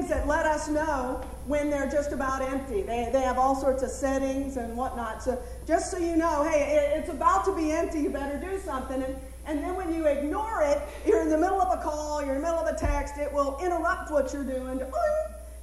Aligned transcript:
things 0.00 0.10
that 0.10 0.26
let 0.26 0.46
us 0.46 0.68
know 0.68 1.20
when 1.46 1.68
they're 1.68 1.90
just 1.90 2.12
about 2.12 2.40
empty. 2.40 2.82
They, 2.82 3.10
they 3.12 3.20
have 3.20 3.38
all 3.38 3.54
sorts 3.54 3.82
of 3.82 3.90
settings 3.90 4.56
and 4.56 4.76
whatnot. 4.76 5.22
So 5.22 5.38
just 5.66 5.90
so 5.90 5.98
you 5.98 6.16
know, 6.16 6.42
hey, 6.42 6.76
it, 6.76 6.98
it's 6.98 7.10
about 7.10 7.44
to 7.44 7.54
be 7.54 7.70
empty, 7.70 8.00
you 8.00 8.10
better 8.10 8.38
do 8.38 8.58
something. 8.60 9.02
And, 9.02 9.16
and 9.46 9.62
then 9.62 9.76
when 9.76 9.92
you 9.92 10.06
ignore 10.06 10.62
it, 10.62 10.80
you're 11.06 11.20
in 11.20 11.28
the 11.28 11.36
middle 11.36 11.60
of 11.60 11.78
a 11.78 11.82
call, 11.82 12.22
you're 12.24 12.36
in 12.36 12.40
the 12.40 12.46
middle 12.46 12.60
of 12.60 12.74
a 12.74 12.78
text, 12.78 13.18
it 13.18 13.30
will 13.32 13.58
interrupt 13.62 14.10
what 14.10 14.32
you're 14.32 14.44
doing. 14.44 14.80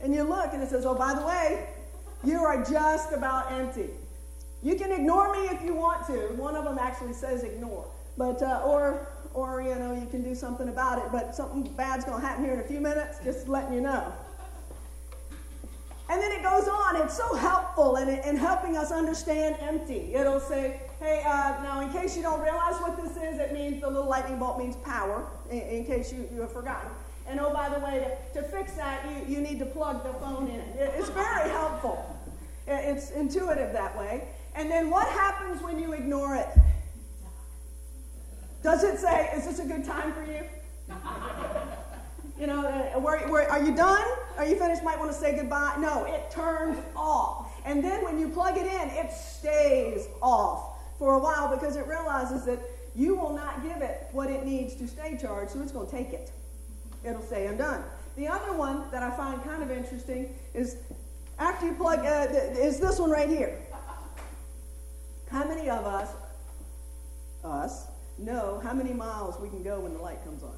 And 0.01 0.13
you 0.13 0.23
look 0.23 0.53
and 0.53 0.61
it 0.61 0.69
says, 0.69 0.85
oh, 0.85 0.93
by 0.93 1.15
the 1.15 1.25
way, 1.25 1.67
you 2.23 2.39
are 2.39 2.63
just 2.63 3.11
about 3.13 3.51
empty. 3.51 3.89
You 4.61 4.75
can 4.75 4.91
ignore 4.91 5.31
me 5.33 5.47
if 5.47 5.63
you 5.63 5.73
want 5.73 6.05
to. 6.07 6.33
One 6.35 6.55
of 6.55 6.63
them 6.63 6.77
actually 6.79 7.13
says 7.13 7.43
ignore. 7.43 7.85
But, 8.17 8.41
uh, 8.41 8.61
or, 8.65 9.07
or, 9.33 9.61
you 9.61 9.75
know, 9.75 9.93
you 9.93 10.07
can 10.07 10.23
do 10.23 10.33
something 10.33 10.69
about 10.69 10.97
it. 10.97 11.11
But 11.11 11.35
something 11.35 11.71
bad's 11.73 12.05
going 12.05 12.19
to 12.19 12.27
happen 12.27 12.43
here 12.43 12.55
in 12.55 12.59
a 12.59 12.63
few 12.63 12.81
minutes, 12.81 13.19
just 13.23 13.47
letting 13.47 13.73
you 13.73 13.81
know. 13.81 14.11
And 16.09 16.21
then 16.21 16.31
it 16.31 16.41
goes 16.41 16.67
on. 16.67 17.01
It's 17.01 17.17
so 17.17 17.35
helpful 17.35 17.97
in, 17.97 18.07
in 18.07 18.37
helping 18.37 18.77
us 18.77 18.91
understand 18.91 19.57
empty. 19.59 20.15
It'll 20.15 20.39
say, 20.39 20.81
hey, 20.99 21.21
uh, 21.25 21.61
now 21.63 21.81
in 21.81 21.91
case 21.91 22.15
you 22.15 22.23
don't 22.23 22.41
realize 22.41 22.79
what 22.79 22.95
this 22.95 23.11
is, 23.17 23.39
it 23.39 23.53
means 23.53 23.81
the 23.81 23.87
little 23.87 24.07
lightning 24.07 24.39
bolt 24.39 24.57
means 24.57 24.77
power, 24.77 25.27
in, 25.49 25.59
in 25.59 25.85
case 25.85 26.13
you, 26.13 26.27
you 26.33 26.41
have 26.41 26.53
forgotten. 26.53 26.89
And 27.27 27.41
oh, 27.41 27.53
by 27.53 27.67
the 27.67 27.79
way, 27.79 28.17
to, 28.33 28.41
to 28.41 28.47
fix 28.47 28.73
that, 28.73 29.05
you, 29.27 29.35
you 29.35 29.41
need 29.41 29.59
to 29.59 29.65
plug 29.65 30.03
the 30.03 30.13
phone 30.19 30.47
in. 30.47 30.61
It, 30.79 30.93
it's 30.97 31.09
very 31.09 31.49
helpful. 31.49 32.17
It's 32.67 33.11
intuitive 33.11 33.73
that 33.73 33.97
way. 33.97 34.27
And 34.55 34.71
then 34.71 34.89
what 34.89 35.07
happens 35.09 35.61
when 35.61 35.79
you 35.79 35.93
ignore 35.93 36.35
it? 36.35 36.47
Does 38.63 38.83
it 38.83 38.97
say, 38.99 39.29
is 39.35 39.45
this 39.45 39.59
a 39.59 39.65
good 39.65 39.85
time 39.85 40.13
for 40.13 40.23
you? 40.23 40.43
you 42.39 42.47
know, 42.47 42.65
uh, 42.65 42.99
where, 42.99 43.27
where, 43.29 43.49
are 43.49 43.63
you 43.63 43.75
done? 43.75 44.05
Are 44.37 44.45
you 44.45 44.55
finished? 44.57 44.83
Might 44.83 44.99
want 44.99 45.11
to 45.11 45.17
say 45.17 45.35
goodbye. 45.35 45.75
No, 45.79 46.05
it 46.05 46.29
turns 46.29 46.77
off. 46.95 47.51
And 47.65 47.83
then 47.83 48.03
when 48.03 48.19
you 48.19 48.29
plug 48.29 48.57
it 48.57 48.67
in, 48.67 48.89
it 48.89 49.11
stays 49.11 50.07
off 50.21 50.77
for 50.99 51.15
a 51.15 51.19
while 51.19 51.53
because 51.53 51.75
it 51.75 51.87
realizes 51.87 52.45
that 52.45 52.59
you 52.95 53.15
will 53.15 53.33
not 53.33 53.63
give 53.63 53.81
it 53.81 54.07
what 54.11 54.29
it 54.29 54.45
needs 54.45 54.75
to 54.75 54.87
stay 54.87 55.17
charged, 55.19 55.51
so 55.51 55.61
it's 55.61 55.71
going 55.71 55.85
to 55.85 55.91
take 55.91 56.13
it. 56.13 56.31
It'll 57.03 57.21
say, 57.21 57.47
I'm 57.47 57.57
done. 57.57 57.83
The 58.15 58.27
other 58.27 58.53
one 58.53 58.89
that 58.91 59.03
I 59.03 59.11
find 59.15 59.43
kind 59.43 59.61
of 59.61 59.69
interesting 59.69 60.33
is 60.53 60.77
after 61.39 61.67
you 61.67 61.73
plug, 61.73 61.99
uh, 61.99 62.27
is 62.57 62.79
this 62.79 62.99
one 62.99 63.11
right 63.11 63.29
here. 63.29 63.59
How 65.29 65.47
many 65.47 65.69
of 65.69 65.85
us, 65.85 66.09
us, 67.43 67.87
know 68.17 68.59
how 68.63 68.73
many 68.73 68.93
miles 68.93 69.39
we 69.39 69.49
can 69.49 69.61
go 69.61 69.81
when 69.81 69.93
the 69.93 69.99
light 69.99 70.23
comes 70.23 70.41
on? 70.41 70.55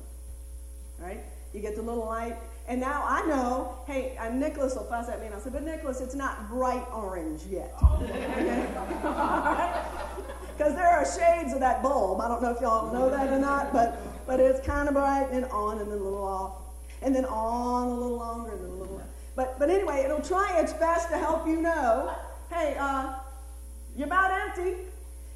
Right? 0.97 1.23
You 1.53 1.61
get 1.61 1.75
the 1.75 1.81
little 1.81 2.05
light, 2.05 2.37
and 2.67 2.79
now 2.79 3.03
I 3.07 3.25
know, 3.25 3.79
hey, 3.87 4.15
I'm 4.19 4.33
uh, 4.33 4.35
Nicholas 4.35 4.75
will 4.75 4.83
fuss 4.83 5.09
at 5.09 5.19
me, 5.19 5.25
and 5.25 5.35
I 5.35 5.39
said, 5.39 5.53
but 5.53 5.63
Nicholas, 5.63 6.01
it's 6.01 6.13
not 6.13 6.47
bright 6.49 6.85
orange 6.93 7.41
yet. 7.49 7.73
Because 10.59 10.75
there 10.75 10.89
are 10.89 11.05
shades 11.05 11.53
of 11.53 11.61
that 11.61 11.81
bulb. 11.81 12.19
I 12.19 12.27
don't 12.27 12.41
know 12.41 12.51
if 12.51 12.59
y'all 12.59 12.91
know 12.91 13.09
that 13.09 13.31
or 13.31 13.39
not, 13.39 13.71
but, 13.71 13.97
but 14.27 14.41
it's 14.41 14.59
kind 14.67 14.89
of 14.89 14.93
bright 14.93 15.29
and 15.31 15.45
on 15.45 15.79
and 15.79 15.89
then 15.89 15.97
a 15.97 16.03
little 16.03 16.21
off. 16.21 16.51
And 17.01 17.15
then 17.15 17.23
on 17.23 17.87
a 17.87 17.93
little 17.93 18.17
longer 18.17 18.51
and 18.51 18.65
then 18.65 18.71
a 18.71 18.73
little. 18.73 19.01
But, 19.37 19.57
but 19.57 19.69
anyway, 19.69 20.01
it'll 20.03 20.21
try 20.21 20.59
its 20.59 20.73
best 20.73 21.07
to 21.11 21.17
help 21.17 21.47
you 21.47 21.61
know, 21.61 22.13
hey, 22.49 22.75
uh, 22.77 23.13
you're 23.95 24.07
about 24.07 24.31
empty. 24.31 24.73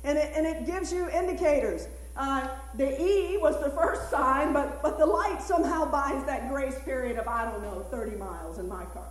And 0.03 0.17
it, 0.17 0.33
and 0.35 0.45
it 0.45 0.65
gives 0.65 0.91
you 0.91 1.09
indicators. 1.09 1.87
Uh, 2.15 2.47
the 2.75 3.01
E 3.01 3.37
was 3.37 3.59
the 3.59 3.71
first 3.71 4.09
sign, 4.09 4.53
but, 4.53 4.83
but 4.83 4.99
the 4.99 5.05
light 5.05 5.41
somehow 5.41 5.89
buys 5.89 6.23
that 6.25 6.49
grace 6.49 6.77
period 6.85 7.17
of, 7.17 7.27
I 7.27 7.45
don't 7.45 7.61
know, 7.63 7.85
30 7.89 8.17
miles 8.17 8.59
in 8.59 8.67
my 8.67 8.85
car. 8.85 9.07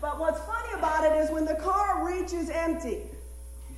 But 0.00 0.18
what's 0.18 0.40
funny 0.40 0.78
about 0.78 1.04
it 1.04 1.16
is 1.22 1.30
when 1.30 1.44
the 1.44 1.54
car 1.54 2.06
reaches 2.06 2.50
empty, 2.50 2.98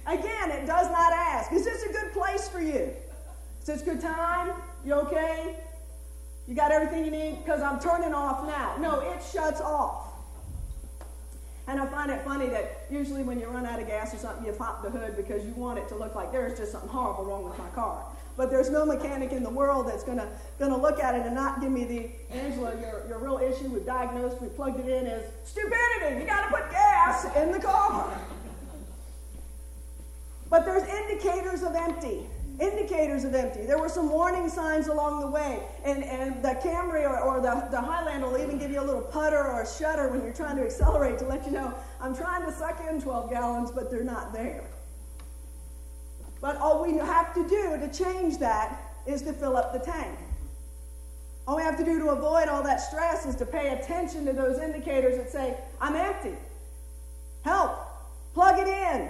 again, 0.06 0.50
it 0.50 0.66
does 0.66 0.90
not 0.90 1.12
ask, 1.12 1.52
is 1.52 1.64
this 1.64 1.84
a 1.84 1.92
good 1.92 2.12
place 2.12 2.48
for 2.48 2.60
you? 2.60 2.90
Is 3.60 3.66
this 3.66 3.82
good 3.82 4.00
time? 4.00 4.52
You 4.84 4.94
okay? 4.94 5.56
You 6.48 6.54
got 6.54 6.72
everything 6.72 7.04
you 7.04 7.10
need? 7.10 7.44
Because 7.44 7.62
I'm 7.62 7.78
turning 7.78 8.14
off 8.14 8.46
now. 8.46 8.76
No, 8.78 9.00
it 9.00 9.22
shuts 9.32 9.60
off. 9.60 10.12
And 11.66 11.80
I 11.80 11.86
find 11.86 12.10
it 12.10 12.22
funny 12.22 12.48
that 12.48 12.86
usually 12.90 13.22
when 13.22 13.40
you 13.40 13.46
run 13.46 13.64
out 13.64 13.80
of 13.80 13.86
gas 13.86 14.12
or 14.12 14.18
something, 14.18 14.44
you 14.44 14.52
pop 14.52 14.82
the 14.82 14.90
hood 14.90 15.16
because 15.16 15.44
you 15.46 15.52
want 15.54 15.78
it 15.78 15.88
to 15.88 15.94
look 15.94 16.14
like 16.14 16.30
there's 16.30 16.58
just 16.58 16.72
something 16.72 16.90
horrible 16.90 17.24
wrong 17.24 17.44
with 17.44 17.56
my 17.58 17.68
car. 17.68 18.04
But 18.36 18.50
there's 18.50 18.70
no 18.70 18.84
mechanic 18.84 19.32
in 19.32 19.42
the 19.42 19.50
world 19.50 19.88
that's 19.88 20.04
gonna 20.04 20.28
gonna 20.58 20.76
look 20.76 20.98
at 20.98 21.14
it 21.14 21.24
and 21.24 21.34
not 21.34 21.60
give 21.60 21.70
me 21.70 21.84
the 21.84 22.10
Angela, 22.30 22.74
your, 22.80 23.04
your 23.08 23.18
real 23.18 23.38
issue 23.38 23.68
we've 23.68 23.86
diagnosed, 23.86 24.40
we 24.42 24.48
plugged 24.48 24.80
it 24.80 24.88
in 24.88 25.06
as 25.06 25.24
stupidity. 25.44 26.20
You 26.20 26.26
gotta 26.26 26.54
put 26.54 26.70
gas 26.70 27.26
in 27.36 27.52
the 27.52 27.60
car. 27.60 28.18
But 30.50 30.64
there's 30.64 30.88
indicators 30.88 31.62
of 31.62 31.74
empty 31.74 32.26
indicators 32.60 33.24
of 33.24 33.34
empty. 33.34 33.66
There 33.66 33.78
were 33.78 33.88
some 33.88 34.08
warning 34.08 34.48
signs 34.48 34.86
along 34.86 35.20
the 35.20 35.26
way. 35.26 35.60
And, 35.84 36.04
and 36.04 36.42
the 36.42 36.50
Camry 36.62 37.02
or, 37.02 37.18
or 37.20 37.40
the, 37.40 37.66
the 37.70 37.80
Highlander 37.80 38.28
will 38.28 38.38
even 38.38 38.58
give 38.58 38.70
you 38.70 38.80
a 38.80 38.84
little 38.84 39.02
putter 39.02 39.42
or 39.42 39.62
a 39.62 39.66
shutter 39.68 40.08
when 40.08 40.22
you're 40.22 40.32
trying 40.32 40.56
to 40.56 40.62
accelerate 40.62 41.18
to 41.18 41.26
let 41.26 41.44
you 41.46 41.52
know, 41.52 41.74
I'm 42.00 42.14
trying 42.14 42.44
to 42.46 42.52
suck 42.52 42.80
in 42.88 43.00
12 43.00 43.30
gallons, 43.30 43.70
but 43.70 43.90
they're 43.90 44.04
not 44.04 44.32
there. 44.32 44.64
But 46.44 46.58
all 46.58 46.82
we 46.82 46.92
have 46.98 47.32
to 47.32 47.48
do 47.48 47.78
to 47.78 47.88
change 47.90 48.36
that 48.40 48.78
is 49.06 49.22
to 49.22 49.32
fill 49.32 49.56
up 49.56 49.72
the 49.72 49.78
tank. 49.78 50.18
All 51.48 51.56
we 51.56 51.62
have 51.62 51.78
to 51.78 51.84
do 51.86 51.98
to 52.00 52.10
avoid 52.10 52.48
all 52.48 52.62
that 52.64 52.82
stress 52.82 53.24
is 53.24 53.34
to 53.36 53.46
pay 53.46 53.70
attention 53.70 54.26
to 54.26 54.34
those 54.34 54.58
indicators 54.58 55.16
that 55.16 55.32
say, 55.32 55.56
I'm 55.80 55.96
empty. 55.96 56.34
Help. 57.46 57.78
Plug 58.34 58.58
it 58.58 58.68
in. 58.68 59.08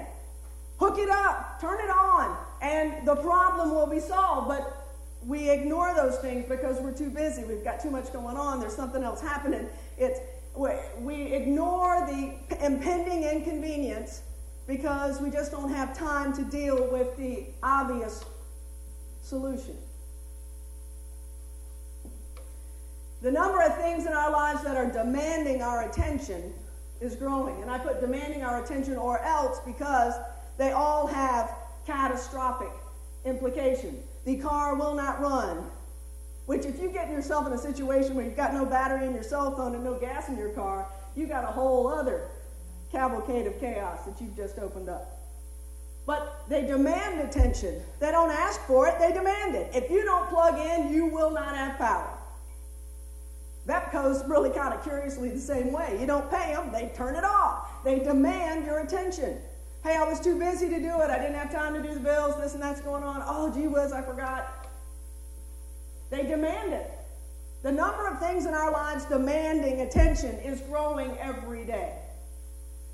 Hook 0.78 0.96
it 0.96 1.10
up. 1.10 1.60
Turn 1.60 1.80
it 1.80 1.90
on 1.90 2.36
and 2.62 3.04
the 3.04 3.16
problem 3.16 3.72
will 3.74 3.88
be 3.88 3.98
solved. 3.98 4.46
But 4.46 4.86
we 5.26 5.50
ignore 5.50 5.92
those 5.92 6.18
things 6.18 6.46
because 6.48 6.80
we're 6.80 6.96
too 6.96 7.10
busy. 7.10 7.42
We've 7.42 7.64
got 7.64 7.80
too 7.80 7.90
much 7.90 8.12
going 8.12 8.36
on. 8.36 8.60
There's 8.60 8.76
something 8.76 9.02
else 9.02 9.20
happening. 9.20 9.66
It's, 9.98 10.20
we 10.54 11.32
ignore 11.32 12.06
the 12.06 12.64
impending 12.64 13.24
inconvenience 13.24 14.22
because 14.66 15.20
we 15.20 15.30
just 15.30 15.50
don't 15.50 15.70
have 15.70 15.96
time 15.96 16.32
to 16.34 16.44
deal 16.44 16.88
with 16.90 17.16
the 17.16 17.46
obvious 17.62 18.24
solution. 19.22 19.76
The 23.22 23.32
number 23.32 23.62
of 23.62 23.76
things 23.76 24.06
in 24.06 24.12
our 24.12 24.30
lives 24.30 24.62
that 24.64 24.76
are 24.76 24.90
demanding 24.90 25.62
our 25.62 25.88
attention 25.88 26.52
is 27.00 27.16
growing. 27.16 27.60
And 27.62 27.70
I 27.70 27.78
put 27.78 28.00
demanding 28.00 28.42
our 28.42 28.62
attention 28.62 28.96
or 28.96 29.20
else 29.20 29.60
because 29.64 30.14
they 30.58 30.72
all 30.72 31.06
have 31.06 31.54
catastrophic 31.86 32.70
implication. 33.24 33.98
The 34.24 34.36
car 34.36 34.76
will 34.76 34.94
not 34.94 35.20
run. 35.20 35.64
Which, 36.46 36.66
if 36.66 36.78
you 36.78 36.90
get 36.90 37.10
yourself 37.10 37.46
in 37.46 37.54
a 37.54 37.58
situation 37.58 38.14
where 38.14 38.24
you've 38.26 38.36
got 38.36 38.52
no 38.52 38.66
battery 38.66 39.06
in 39.06 39.14
your 39.14 39.22
cell 39.22 39.56
phone 39.56 39.74
and 39.74 39.82
no 39.82 39.94
gas 39.94 40.28
in 40.28 40.36
your 40.36 40.50
car, 40.50 40.86
you've 41.16 41.30
got 41.30 41.44
a 41.44 41.48
whole 41.48 41.88
other 41.88 42.28
cavalcade 42.94 43.46
of 43.46 43.58
chaos 43.58 44.04
that 44.06 44.20
you've 44.20 44.36
just 44.36 44.58
opened 44.58 44.88
up. 44.88 45.20
But 46.06 46.44
they 46.48 46.62
demand 46.62 47.20
attention. 47.20 47.82
They 47.98 48.10
don't 48.10 48.30
ask 48.30 48.60
for 48.62 48.86
it, 48.86 48.98
they 48.98 49.12
demand 49.12 49.56
it. 49.56 49.70
If 49.74 49.90
you 49.90 50.04
don't 50.04 50.28
plug 50.28 50.58
in, 50.58 50.92
you 50.92 51.06
will 51.06 51.30
not 51.30 51.56
have 51.56 51.76
power. 51.78 52.10
Goes 53.92 54.24
really 54.26 54.50
kind 54.50 54.74
of 54.74 54.82
curiously 54.82 55.30
the 55.30 55.38
same 55.38 55.72
way. 55.72 55.96
You 56.00 56.06
don't 56.06 56.28
pay 56.30 56.52
them, 56.52 56.72
they 56.72 56.90
turn 56.96 57.14
it 57.14 57.24
off. 57.24 57.82
They 57.84 58.00
demand 58.00 58.66
your 58.66 58.80
attention. 58.80 59.38
Hey, 59.84 59.96
I 59.96 60.04
was 60.04 60.20
too 60.20 60.38
busy 60.38 60.68
to 60.68 60.78
do 60.80 61.00
it. 61.00 61.10
I 61.10 61.18
didn't 61.18 61.36
have 61.36 61.52
time 61.52 61.74
to 61.74 61.82
do 61.86 61.94
the 61.94 62.00
bills. 62.00 62.36
This 62.40 62.54
and 62.54 62.62
that's 62.62 62.80
going 62.80 63.04
on. 63.04 63.22
Oh, 63.24 63.52
gee 63.54 63.68
whiz, 63.68 63.92
I 63.92 64.02
forgot. 64.02 64.66
They 66.10 66.24
demand 66.24 66.72
it. 66.72 66.90
The 67.62 67.72
number 67.72 68.06
of 68.08 68.18
things 68.18 68.46
in 68.46 68.54
our 68.54 68.72
lives 68.72 69.04
demanding 69.04 69.82
attention 69.82 70.36
is 70.40 70.60
growing 70.62 71.16
every 71.18 71.64
day. 71.64 71.92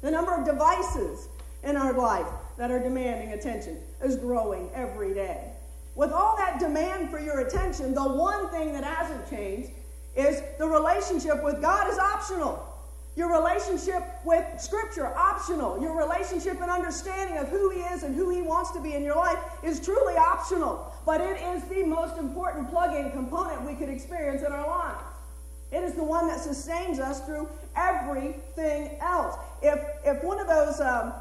The 0.02 0.10
number 0.10 0.34
of 0.34 0.46
devices 0.46 1.28
in 1.62 1.76
our 1.76 1.92
life 1.92 2.26
that 2.56 2.70
are 2.70 2.78
demanding 2.78 3.32
attention 3.32 3.78
is 4.02 4.16
growing 4.16 4.70
every 4.74 5.14
day. 5.14 5.52
With 5.94 6.12
all 6.12 6.36
that 6.36 6.58
demand 6.58 7.10
for 7.10 7.18
your 7.18 7.40
attention, 7.40 7.94
the 7.94 8.02
one 8.02 8.48
thing 8.50 8.72
that 8.72 8.84
hasn't 8.84 9.28
changed 9.28 9.70
is 10.16 10.42
the 10.58 10.66
relationship 10.66 11.42
with 11.44 11.60
God 11.60 11.90
is 11.90 11.98
optional. 11.98 12.66
Your 13.16 13.30
relationship 13.36 14.02
with 14.24 14.44
Scripture, 14.58 15.06
optional. 15.06 15.82
Your 15.82 15.96
relationship 15.96 16.60
and 16.60 16.70
understanding 16.70 17.38
of 17.38 17.48
who 17.48 17.70
He 17.70 17.80
is 17.80 18.02
and 18.02 18.14
who 18.14 18.30
He 18.30 18.40
wants 18.40 18.70
to 18.70 18.80
be 18.80 18.94
in 18.94 19.02
your 19.02 19.16
life 19.16 19.38
is 19.62 19.80
truly 19.80 20.14
optional. 20.14 20.94
But 21.04 21.20
it 21.20 21.40
is 21.42 21.64
the 21.64 21.82
most 21.82 22.18
important 22.18 22.70
plug 22.70 22.94
in 22.94 23.10
component 23.10 23.66
we 23.66 23.74
could 23.74 23.88
experience 23.88 24.42
in 24.42 24.52
our 24.52 24.66
lives. 24.66 25.09
It 25.72 25.84
is 25.84 25.94
the 25.94 26.04
one 26.04 26.26
that 26.28 26.40
sustains 26.40 26.98
us 26.98 27.24
through 27.24 27.48
everything 27.76 28.96
else. 29.00 29.36
If, 29.62 29.78
if 30.04 30.22
one 30.24 30.40
of 30.40 30.48
those, 30.48 30.80
um, 30.80 31.12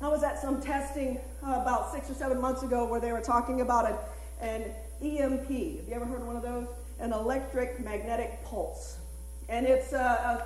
I 0.00 0.08
was 0.08 0.22
at 0.22 0.40
some 0.40 0.60
testing 0.60 1.18
uh, 1.42 1.58
about 1.60 1.92
six 1.92 2.10
or 2.10 2.14
seven 2.14 2.40
months 2.40 2.62
ago 2.62 2.86
where 2.86 3.00
they 3.00 3.12
were 3.12 3.20
talking 3.20 3.60
about 3.60 3.90
an, 3.90 3.96
an 4.40 4.62
EMP. 5.02 5.48
Have 5.48 5.88
you 5.88 5.92
ever 5.92 6.04
heard 6.04 6.22
of 6.22 6.26
one 6.26 6.36
of 6.36 6.42
those? 6.42 6.66
An 6.98 7.12
electric 7.12 7.84
magnetic 7.84 8.42
pulse. 8.44 8.98
And 9.48 9.66
it's 9.66 9.92
a, 9.92 9.98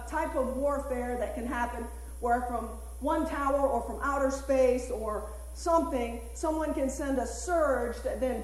a 0.07 0.11
type 0.11 0.35
of 0.35 0.57
warfare 0.57 1.17
that 1.19 1.35
can 1.35 1.47
happen 1.47 1.85
where 2.21 2.43
from 2.43 2.69
one 3.01 3.29
tower 3.29 3.61
or 3.61 3.83
from 3.83 4.01
outer 4.03 4.31
space 4.31 4.91
or 4.91 5.31
something, 5.55 6.21
someone 6.35 6.75
can 6.75 6.91
send 6.91 7.19
a 7.19 7.27
surge 7.27 7.97
that 8.03 8.21
then, 8.21 8.43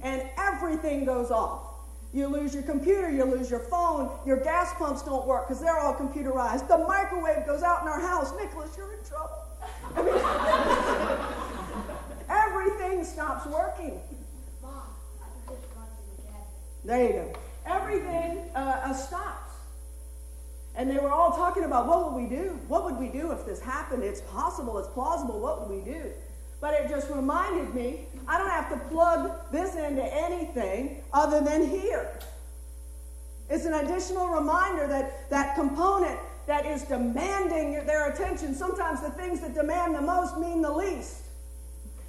and 0.00 0.22
everything 0.38 1.04
goes 1.04 1.30
off. 1.30 1.67
You 2.12 2.28
lose 2.28 2.54
your 2.54 2.62
computer, 2.62 3.10
you 3.10 3.24
lose 3.24 3.50
your 3.50 3.60
phone, 3.60 4.10
your 4.24 4.38
gas 4.38 4.72
pumps 4.74 5.02
don't 5.02 5.26
work 5.26 5.46
because 5.46 5.60
they're 5.60 5.78
all 5.78 5.94
computerized. 5.94 6.66
The 6.66 6.78
microwave 6.78 7.46
goes 7.46 7.62
out 7.62 7.82
in 7.82 7.88
our 7.88 8.00
house. 8.00 8.32
Nicholas, 8.36 8.74
you're 8.76 8.94
in 8.94 9.04
trouble. 9.04 9.44
everything 12.28 13.04
stops 13.04 13.46
working. 13.46 14.00
There 16.84 17.06
you 17.06 17.12
go. 17.12 17.32
Everything 17.66 18.50
uh, 18.54 18.80
uh, 18.84 18.94
stops. 18.94 19.52
And 20.74 20.88
they 20.88 20.96
were 20.96 21.10
all 21.10 21.32
talking 21.32 21.64
about 21.64 21.86
what 21.86 22.12
would 22.12 22.22
we 22.22 22.28
do? 22.28 22.58
What 22.68 22.84
would 22.84 22.98
we 22.98 23.08
do 23.08 23.32
if 23.32 23.44
this 23.44 23.60
happened? 23.60 24.02
It's 24.02 24.22
possible, 24.22 24.78
it's 24.78 24.88
plausible. 24.88 25.40
What 25.40 25.68
would 25.68 25.76
we 25.76 25.84
do? 25.84 26.12
But 26.60 26.74
it 26.74 26.88
just 26.88 27.10
reminded 27.10 27.74
me 27.74 28.00
I 28.26 28.36
don't 28.36 28.50
have 28.50 28.68
to 28.70 28.76
plug 28.88 29.32
this 29.52 29.74
into 29.74 30.04
anything 30.04 31.02
other 31.12 31.40
than 31.40 31.68
here. 31.68 32.18
It's 33.48 33.64
an 33.64 33.74
additional 33.74 34.28
reminder 34.28 34.86
that 34.86 35.30
that 35.30 35.54
component 35.54 36.18
that 36.46 36.66
is 36.66 36.82
demanding 36.82 37.86
their 37.86 38.10
attention, 38.10 38.54
sometimes 38.54 39.00
the 39.00 39.10
things 39.10 39.40
that 39.40 39.54
demand 39.54 39.94
the 39.94 40.02
most 40.02 40.38
mean 40.38 40.60
the 40.60 40.72
least 40.72 41.22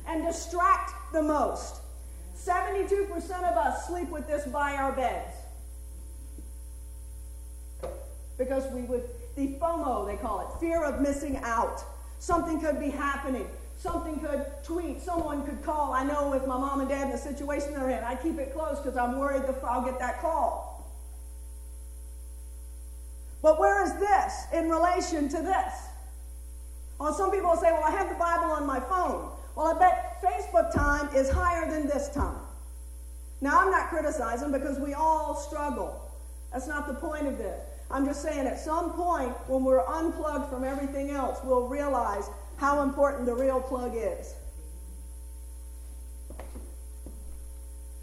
and 0.08 0.26
distract 0.26 0.94
the 1.14 1.22
most. 1.22 1.82
72% 2.36 3.12
of 3.14 3.58
us 3.58 3.88
sleep 3.88 4.10
with 4.10 4.28
this 4.28 4.46
by 4.48 4.76
our 4.76 4.92
beds. 4.94 5.34
Because 8.38 8.70
we 8.72 8.82
would, 8.84 9.04
the 9.36 9.56
FOMO, 9.60 10.08
they 10.08 10.16
call 10.16 10.42
it, 10.42 10.60
fear 10.60 10.84
of 10.84 11.02
missing 11.02 11.38
out. 11.44 11.84
Something 12.20 12.60
could 12.60 12.80
be 12.80 12.90
happening. 12.90 13.46
Something 13.80 14.20
could 14.20 14.46
tweet. 14.62 15.02
Someone 15.02 15.46
could 15.46 15.64
call. 15.64 15.94
I 15.94 16.04
know 16.04 16.30
with 16.30 16.46
my 16.46 16.58
mom 16.58 16.82
and 16.82 16.90
dad 16.90 17.06
in 17.06 17.12
the 17.12 17.18
situation 17.18 17.74
they're 17.74 17.90
in, 17.90 18.04
I 18.04 18.14
keep 18.14 18.38
it 18.38 18.54
close 18.54 18.78
because 18.78 18.98
I'm 18.98 19.18
worried 19.18 19.44
that 19.44 19.64
I'll 19.64 19.82
get 19.82 19.98
that 20.00 20.20
call. 20.20 20.86
But 23.42 23.58
where 23.58 23.82
is 23.86 23.94
this 23.94 24.34
in 24.54 24.70
relation 24.70 25.30
to 25.30 25.38
this? 25.38 25.74
Well, 27.00 27.14
some 27.14 27.32
people 27.32 27.56
say, 27.56 27.72
well, 27.72 27.86
I 27.86 27.92
have 27.92 28.10
the 28.10 28.16
Bible 28.16 28.52
on 28.52 28.68
my 28.68 28.82
phone. 28.82 29.30
Well, 29.56 29.68
I 29.74 29.80
bet 29.80 30.22
Facebook 30.22 30.74
time 30.74 31.16
is 31.16 31.30
higher 31.30 31.72
than 31.72 31.88
this 31.88 32.10
time. 32.10 32.42
Now, 33.40 33.62
I'm 33.62 33.72
not 33.72 33.88
criticizing 33.88 34.52
because 34.52 34.78
we 34.78 34.94
all 34.94 35.36
struggle. 35.36 36.12
That's 36.52 36.68
not 36.68 36.86
the 36.86 36.96
point 36.96 37.28
of 37.28 37.38
this. 37.38 37.58
I'm 37.90 38.06
just 38.06 38.22
saying 38.22 38.46
at 38.46 38.60
some 38.60 38.92
point 38.92 39.32
when 39.48 39.64
we're 39.64 39.88
unplugged 39.88 40.50
from 40.50 40.66
everything 40.66 41.12
else, 41.12 41.40
we'll 41.46 41.68
realize 41.68 42.30
how 42.60 42.84
important 42.84 43.26
the 43.26 43.34
real 43.34 43.62
plug 43.62 43.94
is. 43.96 44.36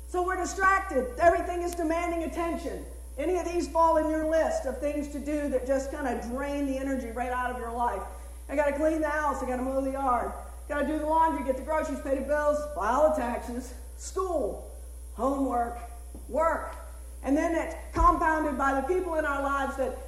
So 0.08 0.24
we're 0.24 0.36
distracted. 0.36 1.06
Everything 1.20 1.60
is 1.60 1.74
demanding 1.74 2.22
attention. 2.22 2.84
Any 3.18 3.36
of 3.36 3.44
these 3.44 3.68
fall 3.68 3.98
in 3.98 4.08
your 4.08 4.30
list 4.30 4.64
of 4.64 4.78
things 4.78 5.08
to 5.08 5.18
do 5.18 5.48
that 5.50 5.66
just 5.66 5.92
kind 5.92 6.08
of 6.08 6.26
drain 6.30 6.66
the 6.66 6.78
energy 6.78 7.10
right 7.10 7.30
out 7.30 7.50
of 7.50 7.58
your 7.58 7.72
life? 7.72 8.02
I 8.48 8.56
got 8.56 8.66
to 8.66 8.72
clean 8.72 9.02
the 9.02 9.08
house. 9.08 9.42
I 9.42 9.46
got 9.46 9.56
to 9.56 9.62
mow 9.62 9.82
the 9.82 9.92
yard. 9.92 10.32
Got 10.68 10.82
to 10.82 10.86
do 10.86 10.98
the 10.98 11.06
laundry, 11.06 11.44
get 11.44 11.56
the 11.56 11.62
groceries, 11.62 12.00
pay 12.00 12.14
the 12.14 12.22
bills, 12.22 12.58
file 12.74 13.10
the 13.10 13.20
taxes, 13.20 13.74
school, 13.98 14.70
homework, 15.14 15.78
work. 16.28 16.76
And 17.22 17.36
then 17.36 17.54
it's 17.54 17.74
compounded 17.92 18.56
by 18.56 18.80
the 18.80 18.86
people 18.86 19.16
in 19.16 19.26
our 19.26 19.42
lives 19.42 19.76
that 19.76 19.98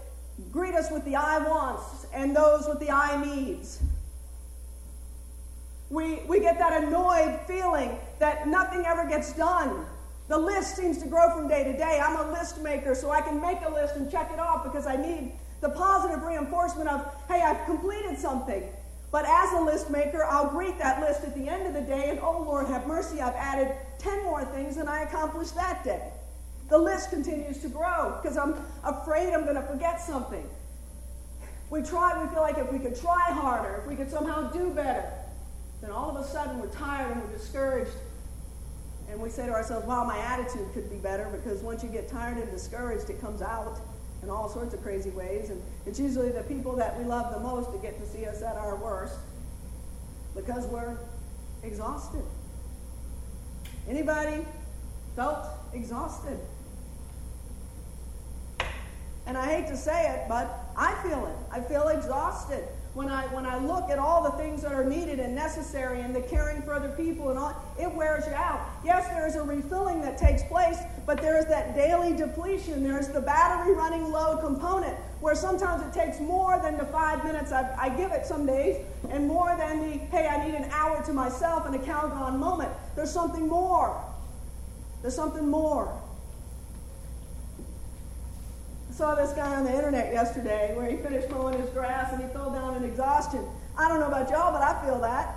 greet 0.52 0.74
us 0.74 0.90
with 0.90 1.04
the 1.04 1.16
I 1.16 1.38
wants 1.38 2.06
and 2.14 2.34
those 2.34 2.66
with 2.66 2.80
the 2.80 2.90
I 2.90 3.22
needs. 3.22 3.80
We, 5.90 6.16
we 6.28 6.40
get 6.40 6.58
that 6.58 6.82
annoyed 6.82 7.40
feeling 7.46 7.98
that 8.18 8.46
nothing 8.46 8.84
ever 8.86 9.08
gets 9.08 9.32
done. 9.32 9.86
The 10.28 10.36
list 10.36 10.76
seems 10.76 10.98
to 10.98 11.08
grow 11.08 11.34
from 11.34 11.48
day 11.48 11.64
to 11.64 11.72
day. 11.72 12.00
I'm 12.02 12.16
a 12.16 12.30
list 12.32 12.60
maker, 12.60 12.94
so 12.94 13.10
I 13.10 13.22
can 13.22 13.40
make 13.40 13.58
a 13.64 13.70
list 13.70 13.96
and 13.96 14.10
check 14.10 14.30
it 14.32 14.38
off 14.38 14.64
because 14.64 14.86
I 14.86 14.96
need 14.96 15.32
the 15.60 15.70
positive 15.70 16.22
reinforcement 16.22 16.88
of, 16.88 17.14
hey, 17.28 17.40
I've 17.40 17.64
completed 17.64 18.18
something. 18.18 18.62
But 19.10 19.24
as 19.26 19.52
a 19.54 19.60
list 19.60 19.88
maker, 19.88 20.24
I'll 20.24 20.50
greet 20.50 20.78
that 20.78 21.00
list 21.00 21.22
at 21.24 21.34
the 21.34 21.48
end 21.48 21.66
of 21.66 21.72
the 21.72 21.80
day 21.80 22.10
and, 22.10 22.18
oh 22.20 22.42
Lord, 22.42 22.66
have 22.66 22.86
mercy, 22.86 23.22
I've 23.22 23.34
added 23.34 23.74
10 23.98 24.24
more 24.24 24.44
things 24.44 24.76
than 24.76 24.86
I 24.86 25.02
accomplished 25.02 25.54
that 25.54 25.82
day. 25.82 26.12
The 26.68 26.76
list 26.76 27.08
continues 27.08 27.58
to 27.62 27.70
grow 27.70 28.18
because 28.20 28.36
I'm 28.36 28.54
afraid 28.84 29.32
I'm 29.32 29.44
going 29.44 29.56
to 29.56 29.62
forget 29.62 30.02
something. 30.02 30.46
We 31.70 31.82
try, 31.82 32.22
we 32.22 32.28
feel 32.30 32.42
like 32.42 32.58
if 32.58 32.70
we 32.70 32.78
could 32.78 33.00
try 33.00 33.30
harder, 33.30 33.80
if 33.82 33.86
we 33.86 33.96
could 33.96 34.10
somehow 34.10 34.50
do 34.50 34.70
better, 34.70 35.10
then 35.80 35.90
all 35.90 36.10
of 36.10 36.24
a 36.24 36.28
sudden 36.28 36.58
we're 36.58 36.68
tired 36.68 37.12
and 37.12 37.22
we're 37.22 37.36
discouraged. 37.36 37.92
And 39.10 39.20
we 39.20 39.30
say 39.30 39.46
to 39.46 39.52
ourselves, 39.52 39.86
wow, 39.86 40.04
my 40.04 40.18
attitude 40.18 40.66
could 40.74 40.90
be 40.90 40.96
better 40.96 41.26
because 41.32 41.62
once 41.62 41.82
you 41.82 41.88
get 41.88 42.08
tired 42.08 42.36
and 42.36 42.50
discouraged, 42.50 43.08
it 43.08 43.20
comes 43.20 43.40
out 43.40 43.80
in 44.22 44.28
all 44.28 44.48
sorts 44.48 44.74
of 44.74 44.82
crazy 44.82 45.10
ways. 45.10 45.50
And 45.50 45.62
it's 45.86 45.98
usually 45.98 46.30
the 46.30 46.42
people 46.42 46.76
that 46.76 46.98
we 46.98 47.04
love 47.04 47.32
the 47.32 47.40
most 47.40 47.72
that 47.72 47.80
get 47.80 47.98
to 48.00 48.06
see 48.06 48.26
us 48.26 48.42
at 48.42 48.56
our 48.56 48.76
worst 48.76 49.16
because 50.34 50.66
we're 50.66 50.96
exhausted. 51.62 52.22
Anybody 53.88 54.44
felt 55.16 55.46
exhausted? 55.72 56.38
And 59.26 59.36
I 59.36 59.46
hate 59.46 59.68
to 59.68 59.76
say 59.76 60.14
it, 60.14 60.28
but 60.28 60.70
I 60.76 60.94
feel 61.02 61.26
it. 61.26 61.36
I 61.50 61.60
feel 61.60 61.88
exhausted 61.88 62.64
when 62.94 63.08
I 63.08 63.26
when 63.28 63.46
I 63.46 63.58
look 63.58 63.90
at 63.90 63.98
all 63.98 64.22
the 64.22 64.36
things 64.38 64.62
that 64.62 64.72
are 64.72 64.84
needed 64.84 65.20
and 65.20 65.34
necessary 65.34 66.00
and 66.00 66.14
the 66.14 66.22
caring 66.22 66.62
for 66.62 66.72
other 66.72 66.88
people 66.90 67.30
and 67.30 67.38
all, 67.38 67.54
it 67.78 67.92
wears 67.92 68.26
you 68.26 68.32
out. 68.32 68.60
Yes, 68.84 69.06
there 69.08 69.26
is 69.26 69.36
a 69.36 69.42
refilling 69.42 70.00
that 70.02 70.18
takes 70.18 70.42
place, 70.44 70.78
but 71.06 71.20
there 71.20 71.38
is 71.38 71.46
that 71.46 71.74
daily 71.74 72.16
depletion. 72.16 72.82
There's 72.82 73.08
the 73.08 73.20
battery 73.20 73.74
running 73.74 74.10
low 74.10 74.38
component 74.38 74.96
where 75.20 75.34
sometimes 75.34 75.82
it 75.82 75.98
takes 75.98 76.20
more 76.20 76.60
than 76.62 76.78
the 76.78 76.84
five 76.86 77.24
minutes 77.24 77.52
I, 77.52 77.74
I 77.78 77.88
give 77.90 78.12
it 78.12 78.24
some 78.24 78.46
days, 78.46 78.84
and 79.10 79.26
more 79.26 79.54
than 79.56 79.80
the 79.80 79.98
hey, 80.06 80.26
I 80.26 80.44
need 80.46 80.54
an 80.54 80.70
hour 80.70 81.04
to 81.04 81.12
myself 81.12 81.66
and 81.66 81.74
a 81.74 81.78
Calgon 81.78 82.38
moment. 82.38 82.70
There's 82.96 83.12
something 83.12 83.46
more. 83.46 84.02
There's 85.02 85.14
something 85.14 85.48
more 85.48 86.00
saw 88.98 89.14
this 89.14 89.30
guy 89.30 89.54
on 89.54 89.62
the 89.62 89.72
internet 89.72 90.12
yesterday 90.12 90.74
where 90.74 90.90
he 90.90 90.96
finished 90.96 91.30
mowing 91.30 91.56
his 91.56 91.70
grass 91.70 92.12
and 92.12 92.20
he 92.20 92.28
fell 92.30 92.50
down 92.50 92.74
in 92.74 92.82
exhaustion. 92.82 93.46
I 93.78 93.88
don't 93.88 94.00
know 94.00 94.08
about 94.08 94.28
y'all, 94.28 94.50
but 94.50 94.60
I 94.60 94.84
feel 94.84 94.98
that. 95.02 95.36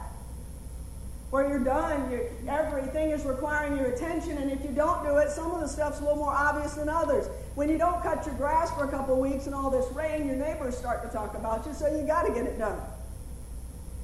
Where 1.30 1.48
you're 1.48 1.64
done, 1.64 2.10
you're, 2.10 2.24
everything 2.50 3.12
is 3.12 3.24
requiring 3.24 3.78
your 3.78 3.92
attention, 3.92 4.40
and 4.40 4.52
if 4.52 4.64
you 4.64 4.72
don't 4.72 5.06
do 5.06 5.18
it, 5.18 5.30
some 5.30 5.52
of 5.52 5.62
the 5.62 5.68
stuff's 5.68 6.00
a 6.00 6.02
little 6.02 6.18
more 6.18 6.34
obvious 6.34 6.74
than 6.74 6.90
others. 6.90 7.28
When 7.54 7.70
you 7.70 7.78
don't 7.78 8.02
cut 8.02 8.26
your 8.26 8.34
grass 8.34 8.72
for 8.72 8.86
a 8.86 8.90
couple 8.90 9.22
weeks 9.22 9.46
and 9.46 9.54
all 9.54 9.70
this 9.70 9.90
rain, 9.94 10.26
your 10.26 10.38
neighbors 10.38 10.76
start 10.76 11.04
to 11.04 11.16
talk 11.16 11.36
about 11.36 11.66
you, 11.68 11.74
so 11.74 11.88
you 11.88 12.06
got 12.06 12.24
to 12.24 12.34
get 12.34 12.48
it 12.48 12.58
done. 12.58 12.82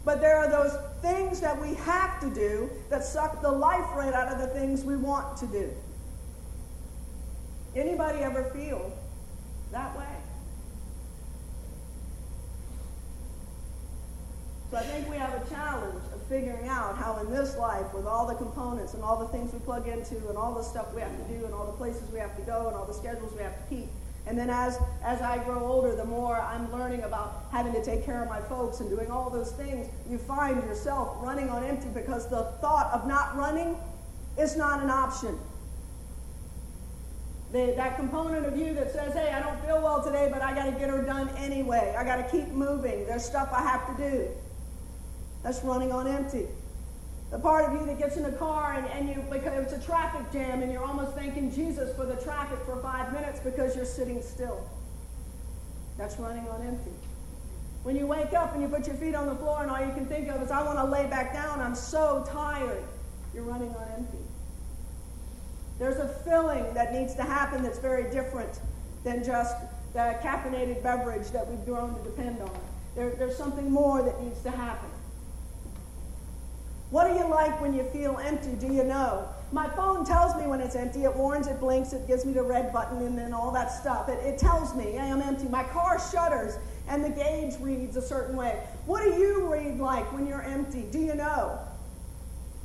But 0.06 0.22
there 0.22 0.38
are 0.38 0.50
those 0.50 0.78
things 1.02 1.42
that 1.42 1.60
we 1.60 1.74
have 1.74 2.22
to 2.22 2.30
do 2.30 2.70
that 2.92 3.04
suck 3.04 3.42
the 3.42 3.52
life 3.52 3.90
right 3.96 4.14
out 4.14 4.32
of 4.32 4.38
the 4.38 4.48
things 4.48 4.84
we 4.84 4.96
want 4.96 5.36
to 5.38 5.48
do. 5.48 5.74
Anybody 7.76 8.20
ever 8.20 8.44
feel 8.56 8.94
that 9.72 9.98
way. 9.98 10.06
So 14.70 14.78
I 14.78 14.84
think 14.84 15.10
we 15.10 15.16
have 15.16 15.34
a 15.34 15.50
challenge 15.50 16.04
of 16.14 16.22
figuring 16.28 16.68
out 16.68 16.98
how 16.98 17.18
in 17.18 17.32
this 17.32 17.56
life, 17.56 17.94
with 17.94 18.06
all 18.06 18.28
the 18.28 18.36
components 18.36 18.94
and 18.94 19.04
all 19.04 19.18
the 19.18 19.28
things 19.30 19.54
we 19.54 19.60
plug 19.60 19.88
into 19.88 20.18
and 20.28 20.38
all 20.38 20.54
the 20.54 20.64
stuff 20.64 20.94
we 20.94 21.02
have 21.02 21.16
to 21.16 21.34
do 21.34 21.46
and 21.46 21.54
all 21.54 21.66
the 21.66 21.78
places 21.78 22.04
we 22.12 22.20
have 22.20 22.36
to 22.36 22.42
go 22.42 22.68
and 22.68 22.76
all 22.76 22.86
the 22.86 22.94
schedules 22.94 23.32
we 23.34 23.44
have 23.44 23.56
to 23.56 23.76
keep, 23.76 23.88
and 24.28 24.38
then 24.38 24.50
as, 24.50 24.78
as 25.04 25.22
I 25.22 25.42
grow 25.46 25.66
older, 25.66 25.96
the 25.96 26.04
more 26.04 26.36
I'm 26.36 26.70
learning 26.70 27.04
about 27.04 27.46
having 27.50 27.72
to 27.72 27.84
take 27.84 28.06
care 28.06 28.22
of 28.22 28.28
my 28.28 28.42
folks 28.42 28.82
and 28.82 28.90
doing 28.90 29.10
all 29.10 29.30
those 29.30 29.54
things, 29.54 29.88
you 30.10 30.18
find 30.18 30.62
yourself 30.64 31.16
running 31.22 31.50
on 31.50 31.64
empty 31.64 31.88
because 31.94 32.30
the 32.30 32.44
thought 32.60 32.92
of 32.94 33.08
not 33.08 33.38
running 33.38 33.78
is 34.38 34.58
not 34.58 34.84
an 34.84 34.90
option. 34.90 35.40
The, 37.52 37.74
that 37.78 37.96
component 37.96 38.46
of 38.46 38.58
you 38.58 38.74
that 38.74 38.92
says, 38.92 39.14
hey, 39.14 39.32
I 39.32 39.40
don't 39.40 39.60
feel 39.66 39.82
well 39.82 40.04
today, 40.04 40.30
but 40.32 40.42
I 40.42 40.54
got 40.54 40.66
to 40.66 40.72
get 40.72 40.90
her 40.90 41.02
done 41.02 41.30
anyway. 41.38 41.96
I 41.98 42.04
got 42.04 42.18
to 42.18 42.24
keep 42.24 42.50
moving. 42.50 43.06
There's 43.06 43.24
stuff 43.24 43.50
I 43.54 43.62
have 43.62 43.96
to 43.96 44.10
do. 44.10 44.28
That's 45.44 45.64
running 45.64 45.92
on 45.94 46.08
empty. 46.08 46.48
The 47.32 47.40
part 47.40 47.66
of 47.66 47.80
you 47.80 47.86
that 47.88 47.98
gets 47.98 48.16
in 48.18 48.24
the 48.24 48.32
car 48.32 48.74
and, 48.74 48.88
and 48.88 49.10
you 49.10 49.24
because 49.30 49.72
it's 49.72 49.74
a 49.74 49.86
traffic 49.86 50.32
jam 50.32 50.62
and 50.62 50.72
you're 50.72 50.84
almost 50.84 51.16
thanking 51.16 51.52
Jesus 51.52 51.94
for 51.96 52.06
the 52.06 52.16
traffic 52.16 52.60
for 52.66 52.82
five 52.82 53.12
minutes 53.12 53.40
because 53.42 53.76
you're 53.76 53.86
sitting 53.86 54.22
still. 54.22 54.62
That's 55.98 56.18
running 56.18 56.48
on 56.48 56.66
empty. 56.66 56.92
When 57.84 57.96
you 57.96 58.08
wake 58.08 58.34
up 58.34 58.54
and 58.54 58.62
you 58.62 58.70
put 58.70 58.88
your 58.88 58.96
feet 58.96 59.16
on 59.16 59.28
the 59.28 59.36
floor 59.36 59.62
and 59.62 59.72
all 59.72 59.80
you 59.80 59.94
can 59.94 60.06
think 60.06 60.30
of 60.30 60.42
is, 60.42 60.52
I 60.52 60.64
want 60.64 60.78
to 60.80 60.86
lay 60.86 61.08
back 61.08 61.34
down, 61.34 61.60
I'm 61.60 61.76
so 61.76 62.26
tired, 62.30 62.84
you're 63.34 63.44
running 63.44 63.70
on 63.70 63.88
empty. 63.96 64.27
There's 65.80 65.98
a 65.98 66.08
filling 66.08 66.74
that 66.74 66.94
needs 66.94 67.14
to 67.16 67.24
happen 67.24 67.62
that's 67.64 67.80
very 67.80 68.10
different 68.12 68.60
than 69.04 69.24
just 69.24 69.56
the 69.94 70.18
caffeinated 70.22 70.82
beverage 70.84 71.30
that 71.32 71.48
we've 71.48 71.64
grown 71.66 71.96
to 71.96 72.04
depend 72.04 72.42
on. 72.42 72.60
There, 72.96 73.12
there's 73.12 73.38
something 73.38 73.72
more 73.72 74.02
that 74.02 74.22
needs 74.22 74.42
to 74.42 74.52
happen. 74.52 74.90
What 76.90 77.08
do 77.08 77.20
you 77.20 77.28
like 77.30 77.60
when 77.62 77.74
you 77.74 77.84
feel 77.84 78.18
empty? 78.18 78.54
Do 78.54 78.74
you 78.74 78.84
know? 78.84 79.28
My 79.52 79.70
phone 79.70 80.06
tells 80.06 80.36
me 80.36 80.48
when 80.48 80.62
it's 80.62 80.76
empty. 80.76 81.04
It 81.04 81.16
warns, 81.16 81.48
it 81.48 81.60
blinks, 81.60 81.94
it 81.94 82.08
gives 82.08 82.26
me 82.26 82.34
the 82.34 82.44
red 82.44 82.74
button, 82.74 83.02
and 83.02 83.18
then 83.18 83.34
all 83.34 83.52
that 83.52 83.72
stuff. 83.72 84.10
It, 84.10 84.20
it 84.26 84.38
tells 84.38 84.74
me 84.74 84.98
I 84.98 85.06
am 85.06 85.22
empty. 85.22 85.48
My 85.48 85.64
car 85.64 86.00
shudders, 86.12 86.58
and 86.88 87.04
the 87.04 87.10
gauge 87.10 87.56
reads 87.60 87.98
a 87.98 88.02
certain 88.02 88.36
way. 88.36 88.64
What 88.86 89.04
do 89.04 89.12
you 89.12 89.52
read 89.52 89.80
like 89.80 90.12
when 90.14 90.26
you're 90.26 90.44
empty? 90.44 90.86
Do 90.90 91.00
you 91.00 91.16
know? 91.16 91.60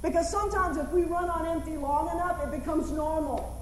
Because 0.02 0.28
sometimes 0.28 0.76
if 0.76 0.90
we 0.90 1.04
run 1.04 1.30
on 1.30 1.46
empty 1.46 1.76
long 1.76 2.10
enough, 2.10 2.42
it 2.42 2.50
becomes 2.50 2.90
normal. 2.90 3.58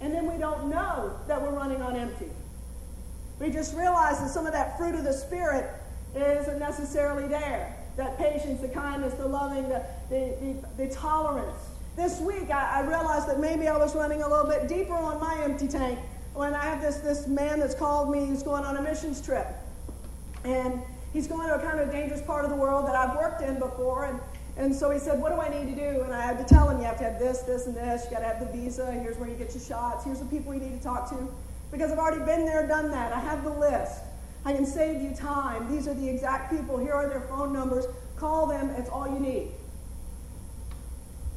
And 0.00 0.12
then 0.12 0.30
we 0.30 0.36
don't 0.36 0.68
know 0.68 1.16
that 1.28 1.40
we're 1.40 1.54
running 1.54 1.80
on 1.80 1.94
empty. 1.94 2.30
We 3.38 3.50
just 3.50 3.74
realize 3.76 4.20
that 4.20 4.30
some 4.30 4.46
of 4.46 4.52
that 4.52 4.76
fruit 4.76 4.96
of 4.96 5.04
the 5.04 5.12
Spirit 5.12 5.70
isn't 6.14 6.58
necessarily 6.58 7.28
there. 7.28 7.76
That 7.96 8.18
patience, 8.18 8.60
the 8.60 8.68
kindness, 8.68 9.14
the 9.14 9.26
loving, 9.26 9.68
the, 9.68 9.84
the, 10.10 10.36
the, 10.40 10.86
the 10.86 10.94
tolerance. 10.94 11.68
This 11.94 12.20
week, 12.20 12.50
I, 12.50 12.80
I 12.80 12.86
realized 12.86 13.28
that 13.28 13.38
maybe 13.38 13.68
I 13.68 13.76
was 13.76 13.94
running 13.94 14.22
a 14.22 14.28
little 14.28 14.46
bit 14.46 14.66
deeper 14.66 14.94
on 14.94 15.20
my 15.20 15.42
empty 15.42 15.68
tank 15.68 15.98
when 16.34 16.54
I 16.54 16.64
have 16.64 16.80
this, 16.80 16.96
this 16.98 17.26
man 17.26 17.60
that's 17.60 17.74
called 17.74 18.10
me 18.10 18.26
who's 18.26 18.42
going 18.42 18.64
on 18.64 18.76
a 18.78 18.82
missions 18.82 19.20
trip. 19.20 19.46
And 20.44 20.80
he's 21.12 21.26
going 21.26 21.46
to 21.48 21.54
a 21.54 21.58
kind 21.60 21.78
of 21.78 21.92
dangerous 21.92 22.22
part 22.22 22.44
of 22.44 22.50
the 22.50 22.56
world 22.56 22.86
that 22.88 22.96
I've 22.96 23.16
worked 23.16 23.42
in 23.42 23.58
before. 23.58 24.06
And, 24.06 24.20
and 24.56 24.74
so 24.74 24.90
he 24.90 24.98
said, 24.98 25.20
What 25.20 25.34
do 25.34 25.40
I 25.40 25.48
need 25.48 25.74
to 25.74 25.80
do? 25.80 26.02
And 26.02 26.12
I 26.14 26.22
had 26.22 26.38
to 26.38 26.44
tell 26.44 26.68
him, 26.68 26.78
You 26.78 26.84
have 26.84 26.98
to 26.98 27.04
have 27.04 27.18
this, 27.18 27.40
this, 27.40 27.66
and 27.66 27.76
this. 27.76 28.04
You 28.04 28.10
got 28.10 28.20
to 28.20 28.26
have 28.26 28.40
the 28.40 28.46
visa. 28.46 28.90
Here's 28.92 29.16
where 29.16 29.28
you 29.28 29.36
get 29.36 29.54
your 29.54 29.62
shots. 29.62 30.04
Here's 30.04 30.18
the 30.18 30.26
people 30.26 30.52
you 30.54 30.60
need 30.60 30.76
to 30.76 30.82
talk 30.82 31.08
to. 31.10 31.28
Because 31.70 31.90
I've 31.90 31.98
already 31.98 32.24
been 32.24 32.44
there, 32.44 32.66
done 32.66 32.90
that. 32.90 33.12
I 33.12 33.20
have 33.20 33.44
the 33.44 33.50
list. 33.50 34.00
I 34.44 34.52
can 34.52 34.66
save 34.66 35.00
you 35.00 35.14
time. 35.14 35.70
These 35.72 35.88
are 35.88 35.94
the 35.94 36.08
exact 36.08 36.50
people. 36.50 36.76
Here 36.78 36.92
are 36.92 37.08
their 37.08 37.22
phone 37.22 37.52
numbers. 37.52 37.86
Call 38.16 38.46
them. 38.46 38.70
It's 38.70 38.90
all 38.90 39.08
you 39.08 39.20
need 39.20 39.48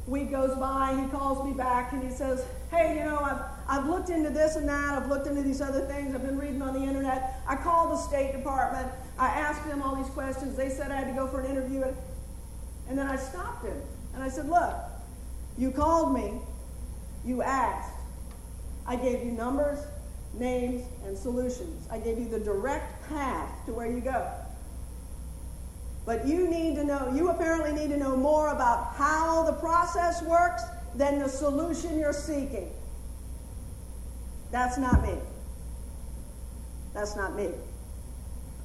week 0.06 0.30
goes 0.30 0.56
by, 0.56 0.98
he 1.00 1.08
calls 1.08 1.44
me 1.44 1.52
back 1.52 1.92
and 1.92 2.02
he 2.02 2.10
says, 2.10 2.44
Hey, 2.70 2.96
you 2.96 3.04
know, 3.04 3.18
I've, 3.18 3.40
I've 3.68 3.88
looked 3.88 4.10
into 4.10 4.30
this 4.30 4.56
and 4.56 4.68
that, 4.68 4.98
I've 4.98 5.08
looked 5.08 5.26
into 5.26 5.42
these 5.42 5.60
other 5.60 5.80
things, 5.86 6.14
I've 6.14 6.22
been 6.22 6.38
reading 6.38 6.62
on 6.62 6.74
the 6.74 6.82
internet. 6.82 7.40
I 7.46 7.56
called 7.56 7.92
the 7.92 7.96
State 7.96 8.32
Department, 8.32 8.88
I 9.18 9.28
asked 9.28 9.66
them 9.66 9.82
all 9.82 9.96
these 9.96 10.10
questions. 10.12 10.56
They 10.56 10.68
said 10.68 10.90
I 10.90 10.96
had 10.96 11.08
to 11.08 11.14
go 11.14 11.26
for 11.26 11.40
an 11.40 11.50
interview. 11.50 11.84
And 12.88 12.98
then 12.98 13.06
I 13.06 13.16
stopped 13.16 13.64
him 13.64 13.80
and 14.14 14.22
I 14.22 14.28
said, 14.28 14.48
Look, 14.48 14.74
you 15.58 15.70
called 15.70 16.14
me, 16.14 16.40
you 17.24 17.42
asked. 17.42 17.92
I 18.86 18.96
gave 18.96 19.24
you 19.24 19.32
numbers, 19.32 19.80
names, 20.34 20.84
and 21.04 21.16
solutions. 21.16 21.88
I 21.90 21.98
gave 21.98 22.18
you 22.18 22.28
the 22.28 22.38
direct 22.38 23.08
path 23.08 23.50
to 23.66 23.72
where 23.72 23.90
you 23.90 24.00
go. 24.00 24.30
But 26.04 26.26
you 26.26 26.48
need 26.48 26.76
to 26.76 26.84
know, 26.84 27.12
you 27.12 27.30
apparently 27.30 27.72
need 27.72 27.92
to 27.92 27.98
know 27.98 28.16
more 28.16 28.52
about 28.52 28.94
how 28.94 29.42
the 29.42 29.54
process 29.54 30.22
works 30.22 30.62
than 30.94 31.18
the 31.18 31.28
solution 31.28 31.98
you're 31.98 32.12
seeking. 32.12 32.70
That's 34.52 34.78
not 34.78 35.02
me. 35.02 35.14
That's 36.94 37.16
not 37.16 37.34
me. 37.34 37.50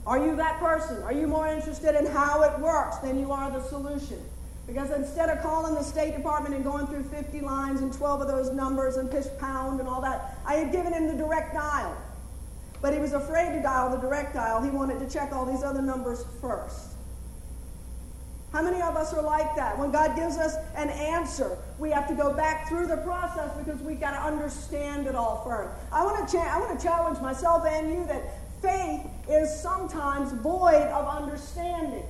Are 0.05 0.17
you 0.17 0.35
that 0.37 0.59
person? 0.59 1.01
Are 1.03 1.13
you 1.13 1.27
more 1.27 1.47
interested 1.47 1.95
in 1.95 2.05
how 2.07 2.41
it 2.43 2.59
works 2.59 2.97
than 2.97 3.19
you 3.19 3.31
are 3.31 3.51
the 3.51 3.61
solution? 3.63 4.19
Because 4.65 4.91
instead 4.91 5.29
of 5.29 5.41
calling 5.41 5.75
the 5.75 5.83
State 5.83 6.15
Department 6.15 6.55
and 6.55 6.63
going 6.63 6.87
through 6.87 7.03
50 7.03 7.41
lines 7.41 7.81
and 7.81 7.93
12 7.93 8.21
of 8.21 8.27
those 8.27 8.51
numbers 8.51 8.97
and 8.97 9.11
push 9.11 9.25
pound 9.39 9.79
and 9.79 9.87
all 9.87 10.01
that, 10.01 10.37
I 10.45 10.55
had 10.55 10.71
given 10.71 10.93
him 10.93 11.07
the 11.07 11.13
direct 11.13 11.53
dial. 11.53 11.95
But 12.81 12.93
he 12.93 12.99
was 12.99 13.13
afraid 13.13 13.51
to 13.55 13.61
dial 13.61 13.91
the 13.91 13.97
direct 13.97 14.33
dial. 14.33 14.61
He 14.61 14.69
wanted 14.69 14.99
to 14.99 15.09
check 15.09 15.33
all 15.33 15.45
these 15.45 15.63
other 15.63 15.81
numbers 15.81 16.25
first. 16.39 16.87
How 18.51 18.61
many 18.61 18.81
of 18.81 18.95
us 18.95 19.13
are 19.13 19.21
like 19.21 19.55
that? 19.55 19.77
When 19.77 19.91
God 19.91 20.15
gives 20.15 20.37
us 20.37 20.55
an 20.75 20.89
answer, 20.89 21.57
we 21.79 21.89
have 21.91 22.07
to 22.09 22.15
go 22.15 22.33
back 22.33 22.67
through 22.67 22.87
the 22.87 22.97
process 22.97 23.49
because 23.57 23.81
we've 23.81 23.99
got 23.99 24.11
to 24.11 24.21
understand 24.21 25.07
it 25.07 25.15
all 25.15 25.43
first. 25.45 25.69
I 25.91 26.03
want 26.03 26.27
to, 26.27 26.35
cha- 26.37 26.53
I 26.53 26.59
want 26.59 26.77
to 26.77 26.85
challenge 26.85 27.19
myself 27.21 27.65
and 27.65 27.93
you 27.93 28.05
that 28.07 28.23
faith 28.61 29.01
is 29.31 29.53
sometimes 29.61 30.31
void 30.41 30.87
of 30.87 31.07
understanding. 31.07 32.05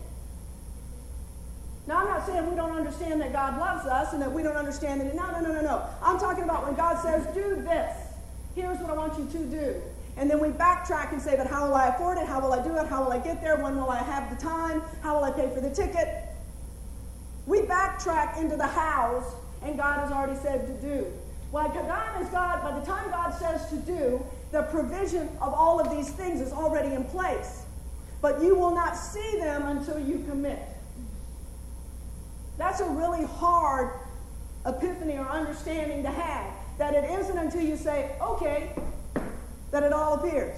Now, 1.87 1.99
I'm 1.99 2.07
not 2.07 2.25
saying 2.25 2.49
we 2.49 2.55
don't 2.55 2.75
understand 2.75 3.21
that 3.21 3.33
God 3.33 3.59
loves 3.59 3.85
us 3.85 4.13
and 4.13 4.21
that 4.21 4.31
we 4.31 4.43
don't 4.43 4.55
understand 4.55 5.01
that. 5.01 5.15
No, 5.15 5.31
no, 5.31 5.39
no, 5.41 5.51
no, 5.51 5.61
no. 5.61 5.85
I'm 6.01 6.19
talking 6.19 6.43
about 6.43 6.65
when 6.65 6.75
God 6.75 7.01
says, 7.01 7.25
do 7.33 7.55
this. 7.55 7.95
Here's 8.55 8.77
what 8.79 8.91
I 8.91 8.93
want 8.93 9.17
you 9.17 9.25
to 9.39 9.45
do. 9.45 9.81
And 10.17 10.29
then 10.29 10.39
we 10.39 10.49
backtrack 10.49 11.11
and 11.11 11.21
say, 11.21 11.35
but 11.37 11.47
how 11.47 11.67
will 11.67 11.75
I 11.75 11.87
afford 11.87 12.17
it? 12.17 12.27
How 12.27 12.39
will 12.39 12.53
I 12.53 12.61
do 12.61 12.75
it? 12.77 12.87
How 12.87 13.03
will 13.03 13.11
I 13.11 13.17
get 13.17 13.41
there? 13.41 13.55
When 13.57 13.75
will 13.75 13.89
I 13.89 14.03
have 14.03 14.29
the 14.29 14.41
time? 14.41 14.81
How 15.01 15.15
will 15.15 15.23
I 15.23 15.31
pay 15.31 15.49
for 15.53 15.61
the 15.61 15.69
ticket? 15.69 16.07
We 17.45 17.61
backtrack 17.61 18.37
into 18.39 18.55
the 18.55 18.67
hows, 18.67 19.23
and 19.63 19.77
God 19.77 19.99
has 19.99 20.11
already 20.11 20.39
said 20.39 20.67
to 20.67 20.73
do. 20.87 21.05
Well, 21.51 21.67
God 21.69 22.21
is 22.21 22.29
God, 22.29 22.63
by 22.63 22.79
the 22.79 22.85
time 22.85 23.09
God 23.11 23.31
says 23.31 23.69
to 23.69 23.75
do, 23.77 24.25
the 24.51 24.63
provision 24.63 25.27
of 25.41 25.53
all 25.53 25.79
of 25.79 25.89
these 25.95 26.09
things 26.09 26.39
is 26.41 26.53
already 26.53 26.93
in 26.93 27.03
place. 27.05 27.63
But 28.21 28.41
you 28.41 28.55
will 28.55 28.73
not 28.73 28.95
see 28.95 29.39
them 29.39 29.65
until 29.65 29.99
you 29.99 30.23
commit. 30.29 30.59
That's 32.57 32.79
a 32.79 32.89
really 32.89 33.25
hard 33.25 33.99
epiphany 34.65 35.17
or 35.17 35.27
understanding 35.27 36.03
to 36.03 36.09
have. 36.09 36.53
That 36.77 36.93
it 36.93 37.09
isn't 37.19 37.37
until 37.37 37.61
you 37.61 37.75
say, 37.75 38.15
okay, 38.21 38.75
that 39.71 39.83
it 39.83 39.93
all 39.93 40.13
appears. 40.13 40.57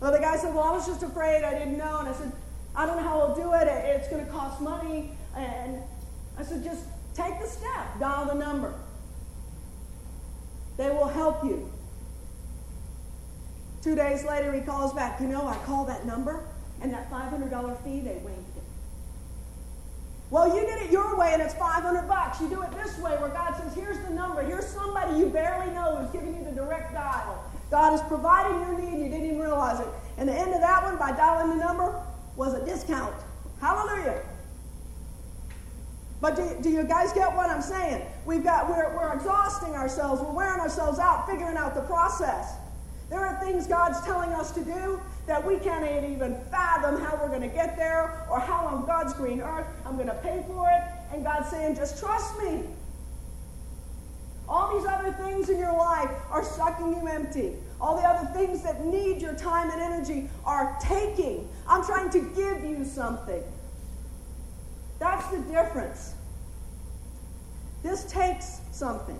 Well, 0.00 0.12
the 0.12 0.18
guy 0.18 0.36
said, 0.36 0.54
Well, 0.54 0.64
I 0.64 0.72
was 0.72 0.86
just 0.86 1.02
afraid. 1.02 1.44
I 1.44 1.52
didn't 1.58 1.76
know. 1.76 1.98
And 1.98 2.08
I 2.08 2.12
said, 2.14 2.32
I 2.74 2.86
don't 2.86 2.96
know 2.96 3.02
how 3.02 3.20
I'll 3.20 3.34
do 3.34 3.52
it. 3.54 3.66
It's 3.66 4.08
going 4.08 4.24
to 4.24 4.30
cost 4.30 4.60
money. 4.60 5.12
And 5.36 5.82
I 6.38 6.42
said, 6.42 6.64
just 6.64 6.84
take 7.14 7.38
the 7.40 7.46
step, 7.46 7.98
dial 7.98 8.26
the 8.26 8.34
number. 8.34 8.74
They 10.80 10.88
will 10.88 11.08
help 11.08 11.44
you. 11.44 11.70
Two 13.82 13.94
days 13.94 14.24
later, 14.24 14.50
he 14.50 14.62
calls 14.62 14.94
back. 14.94 15.20
You 15.20 15.26
know, 15.26 15.46
I 15.46 15.54
called 15.66 15.90
that 15.90 16.06
number, 16.06 16.42
and 16.80 16.90
that 16.94 17.10
$500 17.10 17.84
fee, 17.84 18.00
they 18.00 18.14
waived 18.14 18.56
it. 18.56 18.62
Well, 20.30 20.56
you 20.56 20.62
did 20.62 20.80
it 20.80 20.90
your 20.90 21.18
way, 21.18 21.34
and 21.34 21.42
it's 21.42 21.52
500 21.52 22.08
bucks. 22.08 22.40
You 22.40 22.48
do 22.48 22.62
it 22.62 22.70
this 22.72 22.96
way, 22.96 23.10
where 23.18 23.28
God 23.28 23.60
says, 23.62 23.74
here's 23.74 23.98
the 24.06 24.14
number. 24.14 24.42
Here's 24.42 24.66
somebody 24.68 25.18
you 25.18 25.26
barely 25.26 25.70
know 25.74 25.96
who's 25.96 26.10
giving 26.12 26.34
you 26.34 26.44
the 26.44 26.52
direct 26.52 26.94
dial. 26.94 27.44
God 27.70 27.92
is 27.92 28.00
providing 28.08 28.58
your 28.62 28.80
need, 28.80 29.04
you 29.04 29.10
didn't 29.10 29.26
even 29.26 29.38
realize 29.38 29.80
it. 29.80 29.88
And 30.16 30.26
the 30.26 30.34
end 30.34 30.54
of 30.54 30.62
that 30.62 30.82
one, 30.82 30.96
by 30.96 31.12
dialing 31.12 31.58
the 31.58 31.62
number, 31.62 32.02
was 32.36 32.54
a 32.54 32.64
discount. 32.64 33.14
Hallelujah. 33.60 34.22
But 36.20 36.36
do, 36.36 36.56
do 36.62 36.70
you 36.70 36.84
guys 36.84 37.12
get 37.12 37.34
what 37.34 37.48
I'm 37.48 37.62
saying? 37.62 38.04
We've 38.26 38.44
got, 38.44 38.68
we're, 38.68 38.94
we're 38.94 39.12
exhausting 39.14 39.74
ourselves. 39.74 40.20
We're 40.20 40.32
wearing 40.32 40.60
ourselves 40.60 40.98
out 40.98 41.26
figuring 41.28 41.56
out 41.56 41.74
the 41.74 41.82
process. 41.82 42.54
There 43.08 43.18
are 43.18 43.40
things 43.40 43.66
God's 43.66 44.00
telling 44.02 44.30
us 44.30 44.52
to 44.52 44.64
do 44.64 45.00
that 45.26 45.44
we 45.44 45.58
can't 45.58 45.84
even 46.04 46.36
fathom 46.50 47.00
how 47.00 47.18
we're 47.20 47.28
going 47.28 47.48
to 47.48 47.48
get 47.48 47.76
there 47.76 48.26
or 48.30 48.38
how 48.38 48.66
on 48.66 48.86
God's 48.86 49.14
green 49.14 49.40
earth 49.40 49.66
I'm 49.84 49.96
going 49.96 50.08
to 50.08 50.14
pay 50.14 50.44
for 50.46 50.68
it. 50.68 50.82
And 51.12 51.24
God's 51.24 51.48
saying, 51.48 51.74
just 51.74 51.98
trust 51.98 52.38
me. 52.40 52.64
All 54.48 54.76
these 54.76 54.86
other 54.86 55.12
things 55.12 55.48
in 55.48 55.58
your 55.58 55.76
life 55.76 56.10
are 56.30 56.44
sucking 56.44 56.90
you 56.90 57.06
empty. 57.06 57.52
All 57.80 57.96
the 57.96 58.02
other 58.02 58.28
things 58.32 58.62
that 58.62 58.84
need 58.84 59.22
your 59.22 59.34
time 59.34 59.70
and 59.70 59.80
energy 59.80 60.28
are 60.44 60.76
taking. 60.82 61.48
I'm 61.68 61.84
trying 61.84 62.10
to 62.10 62.20
give 62.34 62.64
you 62.64 62.84
something. 62.84 63.42
That's 65.00 65.26
the 65.28 65.38
difference. 65.38 66.14
This 67.82 68.04
takes 68.04 68.60
something, 68.70 69.18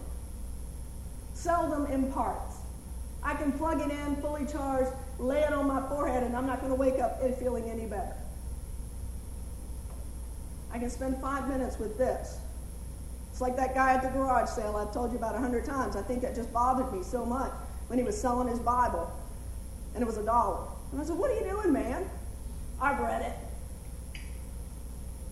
seldom 1.32 1.86
imparts. 1.86 2.56
I 3.22 3.34
can 3.34 3.50
plug 3.52 3.80
it 3.80 3.90
in, 3.90 4.16
fully 4.16 4.46
charged, 4.46 4.90
lay 5.18 5.40
it 5.40 5.52
on 5.52 5.66
my 5.66 5.86
forehead, 5.88 6.22
and 6.22 6.36
I'm 6.36 6.46
not 6.46 6.60
going 6.60 6.70
to 6.70 6.76
wake 6.76 7.00
up 7.00 7.20
feeling 7.38 7.68
any 7.68 7.86
better. 7.86 8.14
I 10.72 10.78
can 10.78 10.90
spend 10.90 11.20
five 11.20 11.48
minutes 11.48 11.78
with 11.78 11.98
this. 11.98 12.38
It's 13.30 13.40
like 13.40 13.56
that 13.56 13.74
guy 13.74 13.94
at 13.94 14.02
the 14.02 14.08
garage 14.08 14.50
sale 14.50 14.76
I've 14.76 14.92
told 14.92 15.12
you 15.12 15.18
about 15.18 15.34
a 15.34 15.38
hundred 15.38 15.64
times. 15.64 15.96
I 15.96 16.02
think 16.02 16.20
that 16.22 16.34
just 16.34 16.52
bothered 16.52 16.92
me 16.92 17.02
so 17.02 17.24
much 17.24 17.52
when 17.88 17.98
he 17.98 18.04
was 18.04 18.20
selling 18.20 18.48
his 18.48 18.58
Bible, 18.58 19.10
and 19.94 20.02
it 20.02 20.06
was 20.06 20.18
a 20.18 20.24
dollar. 20.24 20.66
And 20.92 21.00
I 21.00 21.04
said, 21.04 21.16
What 21.16 21.30
are 21.30 21.34
you 21.34 21.48
doing, 21.50 21.72
man? 21.72 22.08
I've 22.80 23.00
read 23.00 23.22
it. 23.22 23.49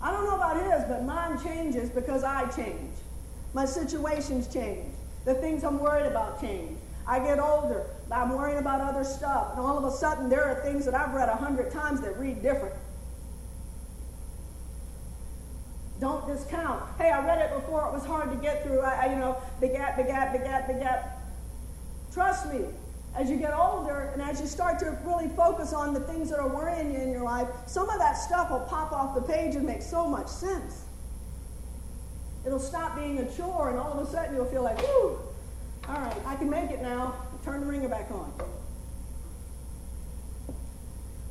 I 0.00 0.12
don't 0.12 0.25
know 0.25 0.37
about 0.37 0.57
his, 0.57 0.85
but 0.88 1.05
mine 1.05 1.43
changes 1.43 1.90
because 1.90 2.23
I 2.25 2.49
change. 2.50 2.97
My 3.52 3.64
situations 3.64 4.52
change. 4.52 4.87
The 5.25 5.35
things 5.35 5.64
I'm 5.64 5.78
worried 5.78 6.07
about 6.07 6.40
change. 6.40 6.78
I 7.07 7.19
get 7.19 7.40
older. 7.40 7.87
I'm 8.12 8.31
worrying 8.31 8.59
about 8.59 8.81
other 8.81 9.02
stuff. 9.02 9.52
And 9.52 9.61
all 9.61 9.78
of 9.78 9.85
a 9.85 9.90
sudden, 9.90 10.28
there 10.28 10.45
are 10.45 10.62
things 10.62 10.85
that 10.85 10.95
I've 10.95 11.14
read 11.14 11.28
a 11.28 11.37
hundred 11.37 11.71
times 11.73 12.00
that 12.02 12.19
read 12.19 12.43
different. 12.43 12.75
Don't 16.00 16.26
discount. 16.28 16.83
Hey, 16.99 17.11
I 17.11 17.25
read 17.25 17.38
it 17.40 17.52
before. 17.55 17.88
It 17.88 17.93
was 17.93 18.05
hard 18.05 18.31
to 18.31 18.37
get 18.37 18.62
through. 18.62 18.81
I, 18.81 19.07
I 19.07 19.12
you 19.12 19.17
know, 19.17 19.37
the 19.61 19.69
gap, 19.69 19.97
the 19.97 20.05
gap. 20.05 21.19
Trust 22.12 22.52
me, 22.52 22.67
as 23.16 23.30
you 23.30 23.36
get 23.36 23.52
older 23.52 24.10
and 24.12 24.22
as 24.22 24.40
you 24.40 24.46
start 24.46 24.78
to 24.80 24.96
really 25.04 25.28
focus 25.28 25.72
on 25.72 25.92
the 25.92 26.00
things 26.00 26.30
that 26.30 26.38
are 26.38 26.48
worrying 26.48 26.92
you 26.92 26.98
in 26.98 27.10
your 27.10 27.24
life, 27.24 27.48
some 27.66 27.88
of 27.90 27.98
that 27.98 28.12
stuff 28.12 28.50
will 28.50 28.60
pop 28.60 28.92
off 28.92 29.14
the 29.14 29.22
page 29.22 29.56
and 29.56 29.66
make 29.66 29.82
so 29.82 30.06
much 30.06 30.28
sense. 30.28 30.84
It'll 32.46 32.60
stop 32.60 32.96
being 32.96 33.18
a 33.18 33.36
chore, 33.36 33.70
and 33.70 33.78
all 33.78 33.92
of 33.92 34.06
a 34.06 34.10
sudden 34.10 34.34
you'll 34.34 34.46
feel 34.46 34.62
like, 34.62 34.80
whoo, 34.80 35.18
all 35.88 36.00
right, 36.00 36.16
I 36.26 36.36
can 36.36 36.48
make 36.48 36.70
it 36.70 36.80
now. 36.80 37.14
Turn 37.44 37.60
the 37.60 37.66
ringer 37.66 37.88
back 37.88 38.10
on. 38.10 38.32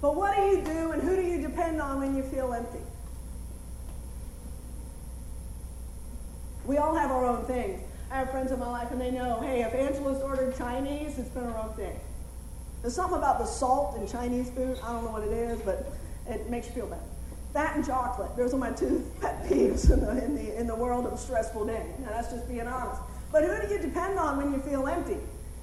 But 0.02 0.16
what 0.16 0.36
do 0.36 0.42
you 0.44 0.62
do 0.62 0.92
and 0.92 1.02
who 1.02 1.16
do 1.16 1.22
you 1.22 1.42
depend 1.42 1.82
on 1.82 2.00
when 2.00 2.16
you 2.16 2.24
feel 2.24 2.54
empty? 2.54 2.80
We 6.66 6.78
all 6.78 6.94
have 6.96 7.12
our 7.12 7.26
own 7.26 7.46
things. 7.46 7.82
I 8.10 8.20
have 8.20 8.32
friends 8.32 8.52
in 8.52 8.60
my 8.60 8.70
life 8.70 8.92
and 8.92 9.02
they 9.02 9.12
know, 9.12 9.40
hey, 9.42 9.64
if 9.64 9.74
Angela's 9.74 10.22
ordered 10.22 10.58
Chinese, 10.58 11.18
it's 11.18 11.30
been 11.30 11.44
a 11.44 11.50
rough 11.50 11.76
day. 11.76 11.96
There's 12.82 12.96
something 12.96 13.18
about 13.18 13.40
the 13.40 13.46
salt 13.46 13.98
in 13.98 14.08
Chinese 14.08 14.50
food. 14.50 14.78
I 14.84 14.94
don't 14.94 15.04
know 15.04 15.12
what 15.12 15.24
it 15.24 15.32
is, 15.32 15.60
but 15.62 15.92
it 16.28 16.50
makes 16.50 16.68
you 16.68 16.74
feel 16.74 16.88
bad. 16.88 17.02
That 17.54 17.76
and 17.76 17.86
chocolate. 17.86 18.36
Those 18.38 18.54
are 18.54 18.58
my 18.58 18.72
two 18.72 19.10
pet 19.22 19.44
peeves 19.46 19.92
in 19.92 20.00
the, 20.00 20.24
in 20.24 20.36
the, 20.36 20.60
in 20.60 20.68
the 20.68 20.76
world 20.76 21.06
of 21.06 21.14
a 21.14 21.18
stressful 21.18 21.66
day. 21.66 21.86
Now, 22.00 22.10
that's 22.12 22.32
just 22.32 22.48
being 22.48 22.68
honest. 22.68 23.02
But 23.32 23.44
who 23.44 23.68
do 23.68 23.74
you 23.74 23.80
depend 23.80 24.18
on 24.18 24.38
when 24.38 24.54
you 24.54 24.60
feel 24.60 24.88
empty? 24.88 25.18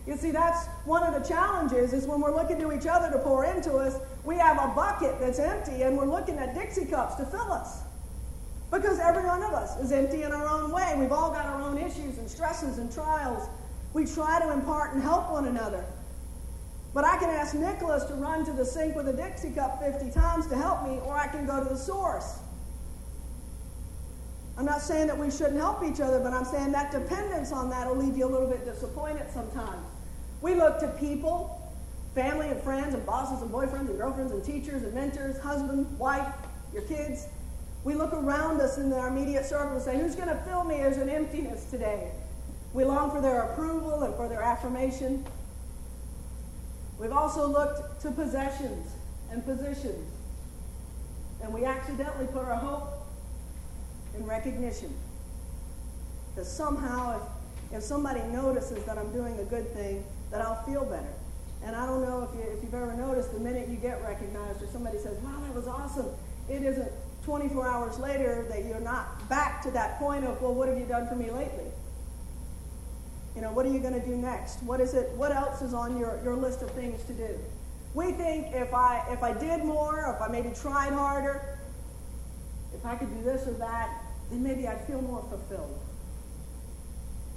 You 0.06 0.16
see, 0.16 0.30
that's 0.30 0.66
one 0.84 1.02
of 1.02 1.14
the 1.14 1.26
challenges 1.26 1.94
is 1.94 2.06
when 2.06 2.20
we're 2.20 2.34
looking 2.34 2.60
to 2.60 2.72
each 2.72 2.86
other 2.86 3.10
to 3.10 3.18
pour 3.20 3.46
into 3.46 3.76
us, 3.76 3.96
we 4.24 4.36
have 4.36 4.58
a 4.58 4.74
bucket 4.74 5.18
that's 5.18 5.38
empty 5.38 5.82
and 5.82 5.96
we're 5.96 6.04
looking 6.04 6.38
at 6.38 6.54
Dixie 6.54 6.84
cups 6.84 7.14
to 7.14 7.24
fill 7.24 7.50
us. 7.52 7.84
Because 8.74 8.98
every 8.98 9.24
one 9.24 9.40
of 9.44 9.52
us 9.54 9.78
is 9.78 9.92
empty 9.92 10.24
in 10.24 10.32
our 10.32 10.48
own 10.48 10.72
way. 10.72 10.96
We've 10.98 11.12
all 11.12 11.30
got 11.30 11.46
our 11.46 11.62
own 11.62 11.78
issues 11.78 12.18
and 12.18 12.28
stresses 12.28 12.78
and 12.78 12.92
trials. 12.92 13.48
We 13.92 14.04
try 14.04 14.40
to 14.40 14.52
impart 14.52 14.94
and 14.94 15.02
help 15.02 15.30
one 15.30 15.46
another. 15.46 15.84
But 16.92 17.04
I 17.04 17.16
can 17.18 17.30
ask 17.30 17.54
Nicholas 17.54 18.02
to 18.04 18.14
run 18.14 18.44
to 18.44 18.52
the 18.52 18.64
sink 18.64 18.96
with 18.96 19.08
a 19.08 19.12
Dixie 19.12 19.50
cup 19.50 19.80
50 19.80 20.10
times 20.10 20.48
to 20.48 20.56
help 20.56 20.82
me, 20.88 20.98
or 21.04 21.16
I 21.16 21.28
can 21.28 21.46
go 21.46 21.62
to 21.62 21.68
the 21.68 21.76
source. 21.76 22.38
I'm 24.58 24.64
not 24.64 24.80
saying 24.80 25.06
that 25.06 25.18
we 25.18 25.30
shouldn't 25.30 25.56
help 25.56 25.84
each 25.84 26.00
other, 26.00 26.18
but 26.18 26.32
I'm 26.32 26.44
saying 26.44 26.72
that 26.72 26.90
dependence 26.90 27.52
on 27.52 27.70
that 27.70 27.88
will 27.88 27.96
leave 27.96 28.16
you 28.16 28.26
a 28.26 28.30
little 28.30 28.48
bit 28.48 28.64
disappointed 28.64 29.26
sometimes. 29.32 29.86
We 30.40 30.56
look 30.56 30.80
to 30.80 30.88
people, 30.88 31.72
family 32.14 32.48
and 32.48 32.60
friends, 32.60 32.94
and 32.94 33.06
bosses 33.06 33.40
and 33.40 33.52
boyfriends 33.52 33.88
and 33.88 33.98
girlfriends 33.98 34.32
and 34.32 34.44
teachers 34.44 34.82
and 34.82 34.92
mentors, 34.94 35.38
husband, 35.38 35.96
wife, 35.96 36.26
your 36.72 36.82
kids, 36.82 37.26
we 37.84 37.94
look 37.94 38.14
around 38.14 38.60
us 38.62 38.78
in 38.78 38.92
our 38.92 39.08
immediate 39.08 39.44
circle 39.44 39.74
and 39.74 39.82
say, 39.82 39.98
Who's 39.98 40.14
going 40.14 40.28
to 40.28 40.36
fill 40.44 40.64
me? 40.64 40.76
There's 40.76 40.96
an 40.96 41.10
emptiness 41.10 41.64
today. 41.64 42.10
We 42.72 42.84
long 42.84 43.10
for 43.10 43.20
their 43.20 43.42
approval 43.42 44.02
and 44.02 44.14
for 44.16 44.26
their 44.26 44.42
affirmation. 44.42 45.24
We've 46.98 47.12
also 47.12 47.46
looked 47.46 48.00
to 48.02 48.10
possessions 48.10 48.90
and 49.30 49.44
positions. 49.44 50.10
And 51.42 51.52
we 51.52 51.66
accidentally 51.66 52.26
put 52.26 52.44
our 52.44 52.56
hope 52.56 52.88
in 54.16 54.26
recognition. 54.26 54.94
That 56.36 56.46
somehow, 56.46 57.20
if, 57.70 57.76
if 57.78 57.82
somebody 57.82 58.22
notices 58.22 58.82
that 58.84 58.96
I'm 58.96 59.12
doing 59.12 59.38
a 59.38 59.44
good 59.44 59.68
thing, 59.74 60.04
that 60.30 60.40
I'll 60.40 60.62
feel 60.64 60.84
better. 60.84 61.12
And 61.64 61.76
I 61.76 61.86
don't 61.86 62.02
know 62.02 62.28
if, 62.28 62.34
you, 62.34 62.50
if 62.50 62.62
you've 62.62 62.74
ever 62.74 62.94
noticed 62.94 63.32
the 63.32 63.40
minute 63.40 63.68
you 63.68 63.76
get 63.76 64.02
recognized 64.02 64.62
or 64.62 64.66
somebody 64.68 64.98
says, 64.98 65.18
wow, 65.18 65.38
that 65.46 65.54
was 65.54 65.68
awesome, 65.68 66.08
it 66.48 66.62
isn't 66.62 66.90
24 67.24 67.66
hours 67.66 67.98
later 67.98 68.46
that 68.50 68.64
you're 68.64 68.80
not 68.80 69.28
back 69.28 69.62
to 69.62 69.70
that 69.70 69.98
point 69.98 70.24
of, 70.24 70.40
well, 70.42 70.54
what 70.54 70.68
have 70.68 70.78
you 70.78 70.84
done 70.84 71.08
for 71.08 71.14
me 71.14 71.30
lately? 71.30 71.64
You 73.34 73.42
know, 73.42 73.52
what 73.52 73.66
are 73.66 73.70
you 73.70 73.80
going 73.80 73.98
to 73.98 74.06
do 74.06 74.16
next? 74.16 74.62
What 74.62 74.80
is 74.80 74.94
it? 74.94 75.10
What 75.12 75.32
else 75.32 75.62
is 75.62 75.74
on 75.74 75.98
your, 75.98 76.20
your 76.22 76.36
list 76.36 76.62
of 76.62 76.70
things 76.72 77.02
to 77.04 77.12
do? 77.12 77.38
We 77.94 78.12
think 78.12 78.54
if 78.54 78.74
I 78.74 79.04
if 79.10 79.22
I 79.22 79.32
did 79.32 79.64
more, 79.64 80.14
if 80.14 80.22
I 80.22 80.30
maybe 80.30 80.50
tried 80.54 80.92
harder, 80.92 81.58
if 82.74 82.84
I 82.84 82.96
could 82.96 83.12
do 83.16 83.22
this 83.22 83.46
or 83.46 83.52
that, 83.54 84.02
then 84.30 84.42
maybe 84.42 84.68
I'd 84.68 84.84
feel 84.86 85.00
more 85.00 85.24
fulfilled. 85.28 85.78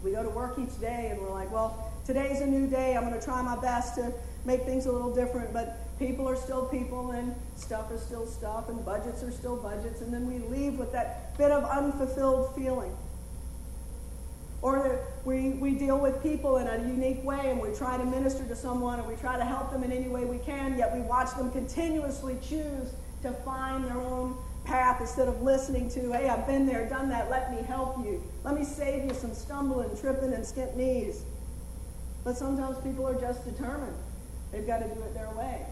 We 0.03 0.11
go 0.11 0.23
to 0.23 0.29
work 0.29 0.59
each 0.59 0.79
day 0.79 1.09
and 1.11 1.19
we're 1.19 1.31
like, 1.31 1.51
well, 1.51 1.91
today's 2.05 2.41
a 2.41 2.45
new 2.45 2.67
day. 2.67 2.95
I'm 2.95 3.07
going 3.07 3.19
to 3.19 3.23
try 3.23 3.41
my 3.41 3.59
best 3.59 3.95
to 3.95 4.13
make 4.45 4.63
things 4.63 4.85
a 4.85 4.91
little 4.91 5.13
different, 5.13 5.51
but 5.53 5.86
people 5.99 6.27
are 6.27 6.35
still 6.35 6.65
people 6.65 7.11
and 7.11 7.35
stuff 7.55 7.91
is 7.91 8.01
still 8.01 8.27
stuff 8.27 8.69
and 8.69 8.83
budgets 8.85 9.23
are 9.23 9.31
still 9.31 9.55
budgets 9.57 10.01
and 10.01 10.13
then 10.13 10.27
we 10.27 10.39
leave 10.47 10.77
with 10.77 10.91
that 10.91 11.37
bit 11.37 11.51
of 11.51 11.63
unfulfilled 11.65 12.55
feeling. 12.55 12.95
Or 14.61 14.99
we, 15.23 15.51
we 15.51 15.75
deal 15.75 15.97
with 15.99 16.21
people 16.23 16.57
in 16.57 16.67
a 16.67 16.77
unique 16.87 17.23
way 17.23 17.51
and 17.51 17.59
we 17.59 17.73
try 17.75 17.97
to 17.97 18.05
minister 18.05 18.43
to 18.45 18.55
someone 18.55 18.99
and 18.99 19.07
we 19.07 19.15
try 19.15 19.37
to 19.37 19.45
help 19.45 19.71
them 19.71 19.83
in 19.83 19.91
any 19.91 20.07
way 20.07 20.25
we 20.25 20.39
can 20.39 20.77
yet 20.77 20.93
we 20.93 21.01
watch 21.01 21.35
them 21.35 21.51
continuously 21.51 22.37
choose 22.41 22.93
to 23.21 23.31
find 23.45 23.85
their 23.85 23.99
own 23.99 24.35
path 24.65 24.99
instead 24.99 25.27
of 25.27 25.41
listening 25.41 25.89
to 25.89 26.11
hey 26.11 26.27
i've 26.27 26.45
been 26.45 26.65
there 26.65 26.89
done 26.89 27.07
that 27.09 27.29
let 27.29 27.51
me 27.51 27.61
help 27.63 27.97
you. 27.99 28.21
Let 28.43 28.55
me 28.55 28.65
save 28.65 29.05
you 29.05 29.13
some 29.13 29.33
stumbling 29.33 29.95
tripping 29.99 30.33
and 30.33 30.43
skint 30.43 30.75
knees. 30.75 31.23
But 32.23 32.35
sometimes 32.35 32.77
people 32.79 33.07
are 33.07 33.19
just 33.19 33.45
determined. 33.45 33.95
They've 34.51 34.67
got 34.67 34.79
to 34.79 34.85
do 34.85 35.01
it 35.01 35.13
their 35.13 35.29
way 35.31 35.65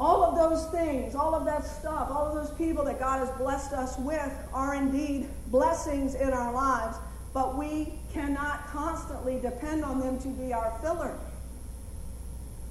all 0.00 0.24
of 0.24 0.34
those 0.34 0.64
things, 0.68 1.14
all 1.14 1.34
of 1.34 1.44
that 1.44 1.62
stuff, 1.62 2.08
all 2.10 2.26
of 2.26 2.34
those 2.34 2.56
people 2.56 2.82
that 2.86 2.98
God 2.98 3.18
has 3.18 3.30
blessed 3.36 3.74
us 3.74 3.98
with 3.98 4.32
are 4.54 4.74
indeed 4.74 5.28
blessings 5.48 6.14
in 6.14 6.32
our 6.32 6.54
lives, 6.54 6.96
but 7.34 7.58
we 7.58 7.92
cannot 8.10 8.66
constantly 8.68 9.38
depend 9.38 9.84
on 9.84 10.00
them 10.00 10.18
to 10.20 10.28
be 10.28 10.54
our 10.54 10.74
filler. 10.80 11.18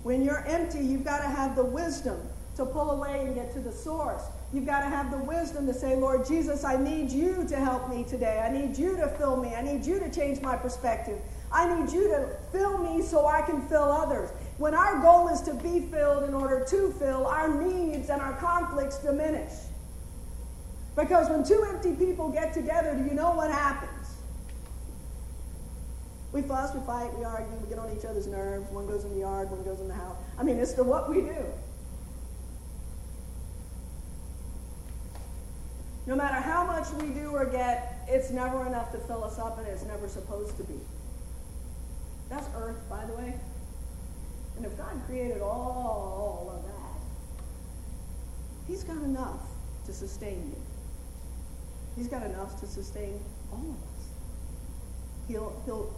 When 0.02 0.24
you're 0.24 0.44
empty, 0.48 0.80
you've 0.80 1.06
got 1.06 1.20
to 1.20 1.30
have 1.30 1.56
the 1.56 1.64
wisdom 1.64 2.20
to 2.56 2.66
pull 2.66 2.90
away 2.92 3.24
and 3.24 3.36
get 3.36 3.54
to 3.54 3.60
the 3.60 3.72
source. 3.72 4.24
You've 4.52 4.66
got 4.66 4.80
to 4.80 4.88
have 4.88 5.12
the 5.12 5.18
wisdom 5.20 5.68
to 5.68 5.74
say, 5.74 5.96
Lord 5.96 6.26
Jesus, 6.26 6.64
I 6.64 6.78
need 6.78 7.12
you 7.12 7.46
to 7.48 7.58
help 7.58 7.90
me 7.90 8.06
today. 8.06 8.40
I 8.40 8.52
need 8.52 8.76
you 8.76 8.98
to 8.98 9.08
fill 9.08 9.38
me. 9.38 9.54
I 9.54 9.62
need 9.62 9.86
you 9.86 10.00
to 10.00 10.10
change 10.10 10.42
my 10.42 10.58
perspective. 10.58 11.20
I 11.52 11.80
need 11.80 11.92
you 11.92 12.08
to 12.08 12.36
fill 12.52 12.80
me 12.80 13.04
so 13.04 13.28
I 13.28 13.44
can 13.44 13.62
fill 13.68 13.84
others. 13.84 14.32
When 14.60 14.76
our 14.76 15.00
goal 15.00 15.30
is 15.30 15.42
to 15.44 15.54
be 15.54 15.80
filled 15.80 16.26
in 16.26 16.34
order 16.34 16.66
to 16.66 16.92
fill, 17.00 17.26
our 17.26 17.48
needs 17.64 18.10
and 18.10 18.22
our 18.22 18.34
conflicts 18.34 18.98
diminish. 18.98 19.54
Because 20.98 21.30
when 21.30 21.46
two 21.46 21.66
empty 21.70 21.94
people 21.94 22.28
get 22.28 22.54
together, 22.54 22.94
do 22.94 23.06
you 23.06 23.14
know 23.14 23.32
what 23.32 23.50
happens? 23.50 23.90
We 26.34 26.42
fuss, 26.42 26.76
we 26.76 26.82
fight, 26.82 27.18
we 27.18 27.24
argue, 27.24 27.56
we 27.56 27.70
get 27.70 27.80
on 27.80 27.90
each 27.98 28.04
other's 28.04 28.28
nerves. 28.28 28.70
One 28.72 28.86
goes 28.86 29.06
in 29.06 29.14
the 29.14 29.22
yard, 29.22 29.50
one 29.50 29.64
goes 29.64 29.80
in 29.80 29.88
the 29.88 29.94
house. 29.94 30.18
I 30.38 30.44
mean, 30.44 30.60
it's 30.60 30.74
the 30.74 30.84
what 30.84 31.10
we 31.10 31.22
do. 31.22 31.46
No 36.06 36.18
matter 36.18 36.36
how 36.36 36.66
much 36.66 36.90
we 37.02 37.08
do 37.08 37.32
or 37.32 37.46
get, 37.46 38.06
it's 38.10 38.30
never 38.30 38.68
enough 38.68 38.92
to 38.92 38.98
fill 39.00 39.24
us 39.24 39.40
up, 39.40 39.58
and 39.58 39.68
it's 39.68 39.86
never 39.86 40.10
supposed 40.10 40.58
to 40.58 40.64
be. 40.64 40.80
That's 42.30 42.48
earth, 42.58 42.82
by 42.90 43.06
the 43.06 43.14
way. 43.14 43.36
And 44.60 44.66
if 44.66 44.78
God 44.78 45.02
created 45.08 45.42
all 45.42 46.52
of 46.54 46.64
that, 46.66 47.02
He's 48.68 48.84
got 48.84 48.98
enough 48.98 49.40
to 49.86 49.94
sustain 49.94 50.52
you. 50.54 50.62
He's 51.96 52.10
got 52.10 52.24
enough 52.24 52.60
to 52.60 52.68
sustain 52.68 53.22
all 53.54 53.60
of 53.60 53.78
us. 53.78 54.08
He'll, 55.30 55.62
he'll 55.66 55.98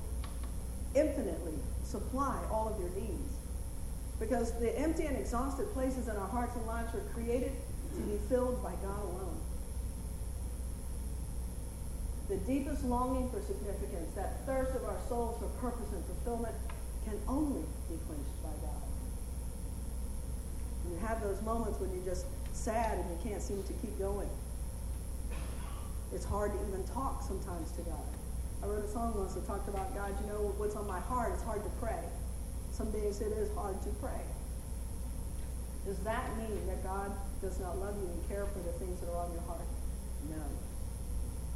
infinitely 0.94 1.56
supply 1.84 2.38
all 2.52 2.72
of 2.72 2.80
your 2.80 2.92
needs. 2.92 3.34
Because 4.20 4.54
the 4.60 4.78
empty 4.78 5.08
and 5.08 5.18
exhausted 5.18 5.74
places 5.74 6.08
in 6.08 6.16
our 6.16 6.28
hearts 6.28 6.56
and 6.56 6.68
lives 6.68 6.94
were 6.94 7.02
created 7.16 7.54
to 7.96 8.02
be 8.02 8.20
filled 8.30 8.62
by 8.62 8.74
God 8.84 9.04
alone. 9.06 9.42
The 12.30 12.38
deepest 12.38 12.84
longing 12.84 13.28
for 13.32 13.42
significance, 13.42 14.14
that 14.14 14.46
thirst 14.46 14.76
of 14.76 14.86
our 14.86 15.00
souls 15.10 15.40
for 15.40 15.48
purpose 15.60 15.92
and 15.94 16.06
fulfillment, 16.06 16.54
can 17.06 17.20
only 17.28 17.64
be 17.90 17.98
quenched 18.08 18.44
by 18.44 18.54
God. 18.62 18.84
And 20.84 20.94
you 20.94 21.00
have 21.06 21.22
those 21.22 21.42
moments 21.42 21.80
when 21.80 21.94
you're 21.94 22.06
just 22.06 22.26
sad 22.54 23.00
and 23.00 23.10
you 23.10 23.18
can't 23.30 23.42
seem 23.42 23.64
to 23.64 23.74
keep 23.74 23.98
going. 23.98 24.30
It's 26.14 26.26
hard 26.26 26.52
to 26.52 26.60
even 26.68 26.84
talk 26.94 27.24
sometimes 27.24 27.72
to 27.74 27.82
God. 27.82 28.12
I 28.64 28.68
wrote 28.68 28.86
a 28.86 28.88
song 28.88 29.14
once 29.18 29.34
that 29.34 29.48
talked 29.48 29.68
about 29.68 29.96
God, 29.96 30.14
you 30.22 30.28
know 30.28 30.54
what's 30.58 30.76
on 30.76 30.86
my 30.86 31.00
heart, 31.00 31.34
it's 31.34 31.44
hard 31.44 31.64
to 31.64 31.70
pray. 31.82 32.04
Some 32.72 32.92
days 32.92 33.22
it 33.22 33.32
is 33.34 33.50
hard 33.56 33.82
to 33.84 33.90
pray. 34.02 34.22
Does 35.86 35.98
that 36.00 36.38
mean 36.38 36.68
that 36.68 36.84
God 36.84 37.12
does 37.42 37.60
not 37.60 37.80
love 37.80 37.96
you 37.98 38.08
and 38.08 38.30
care 38.30 38.46
for 38.46 38.60
the 38.60 38.72
things 38.78 39.00
that 39.00 39.10
are 39.10 39.26
on 39.26 39.32
your 39.32 39.42
heart? 39.44 39.66
No. 40.30 40.44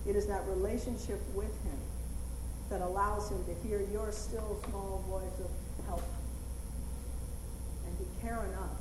It 0.10 0.16
is 0.16 0.26
that 0.28 0.48
relationship 0.48 1.22
with 1.36 1.54
him 1.64 1.78
that 2.70 2.82
allows 2.82 3.30
him 3.30 3.44
to 3.46 3.68
hear 3.68 3.82
your 3.92 4.12
still 4.12 4.62
small 4.70 5.04
voice 5.10 5.40
of 5.40 5.86
help. 5.86 6.04
And 7.86 7.98
to 7.98 8.06
care 8.22 8.44
enough 8.52 8.78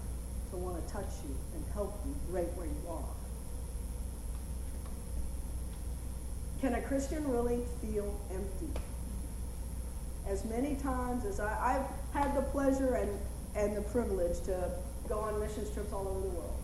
to 0.51 0.57
want 0.57 0.87
to 0.87 0.93
touch 0.93 1.13
you 1.29 1.35
and 1.55 1.65
help 1.73 2.01
you 2.07 2.15
right 2.31 2.49
where 2.57 2.67
you 2.67 2.83
are. 2.89 3.05
Can 6.61 6.75
a 6.75 6.83
Christian 6.83 7.31
really 7.31 7.61
feel 7.83 8.19
empty? 8.33 8.81
as 10.29 10.45
many 10.45 10.75
times 10.77 11.25
as 11.25 11.41
I, 11.41 11.77
I've 11.77 11.87
had 12.19 12.35
the 12.37 12.43
pleasure 12.43 12.95
and, 12.95 13.11
and 13.55 13.77
the 13.77 13.83
privilege 13.83 14.41
to 14.45 14.71
go 15.09 15.19
on 15.19 15.39
missions 15.39 15.71
trips 15.71 15.93
all 15.93 16.09
over 16.09 16.21
the 16.21 16.29
world. 16.29 16.63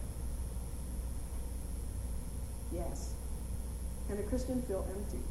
Yes. 2.72 3.12
Can 4.08 4.18
a 4.18 4.22
Christian 4.22 4.62
feel 4.62 4.86
empty? 4.96 5.22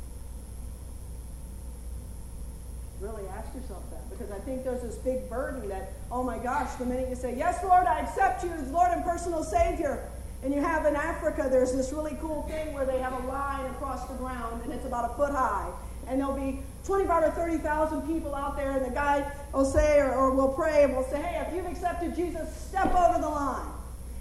Really 3.02 3.24
ask 3.28 3.54
yourself 3.56 3.84
that 3.92 4.10
because 4.10 4.30
I 4.30 4.40
think 4.40 4.66
there's 4.66 4.82
this 4.82 4.96
big 4.96 5.30
burden 5.30 5.70
that, 5.70 5.94
oh 6.12 6.22
my 6.22 6.38
gosh, 6.38 6.76
the 6.76 6.86
minute 6.86 7.08
you 7.10 7.16
say, 7.16 7.34
Yes, 7.38 7.64
Lord, 7.64 7.88
I 7.88 8.02
accept 8.02 8.44
you 8.44 8.50
as 8.52 8.70
Lord 8.72 8.92
and 8.92 9.04
personal 9.06 9.44
Savior, 9.44 10.10
and 10.44 10.54
you 10.54 10.62
have 10.62 10.86
in 10.86 10.96
Africa, 10.96 11.48
there's 11.50 11.74
this 11.74 11.94
really 11.94 12.18
cool 12.20 12.44
thing 12.44 12.74
where 12.74 12.86
they 12.86 13.00
have 13.00 13.14
a 13.14 13.28
line 13.28 13.66
across 13.72 14.06
the 14.08 14.16
ground 14.16 14.64
and 14.64 14.74
it's 14.74 14.86
about 14.86 15.12
a 15.12 15.14
foot 15.16 15.32
high. 15.32 15.70
And 16.08 16.20
there'll 16.20 16.36
be 16.36 16.62
25 16.86 17.24
or 17.24 17.32
30,000 17.32 18.02
people 18.02 18.34
out 18.34 18.58
there, 18.58 18.72
and 18.72 18.86
the 18.86 18.90
guy 18.90 19.32
will 19.54 19.66
say, 19.66 20.00
or, 20.00 20.12
or 20.12 20.32
will 20.32 20.50
pray, 20.50 20.84
and 20.84 20.96
will 20.96 21.04
say, 21.04 21.22
Hey, 21.22 21.46
if 21.48 21.56
you've 21.56 21.68
accepted 21.68 22.16
Jesus, 22.16 22.54
step 22.56 22.94
over 22.94 23.20
the 23.20 23.30
line. 23.30 23.68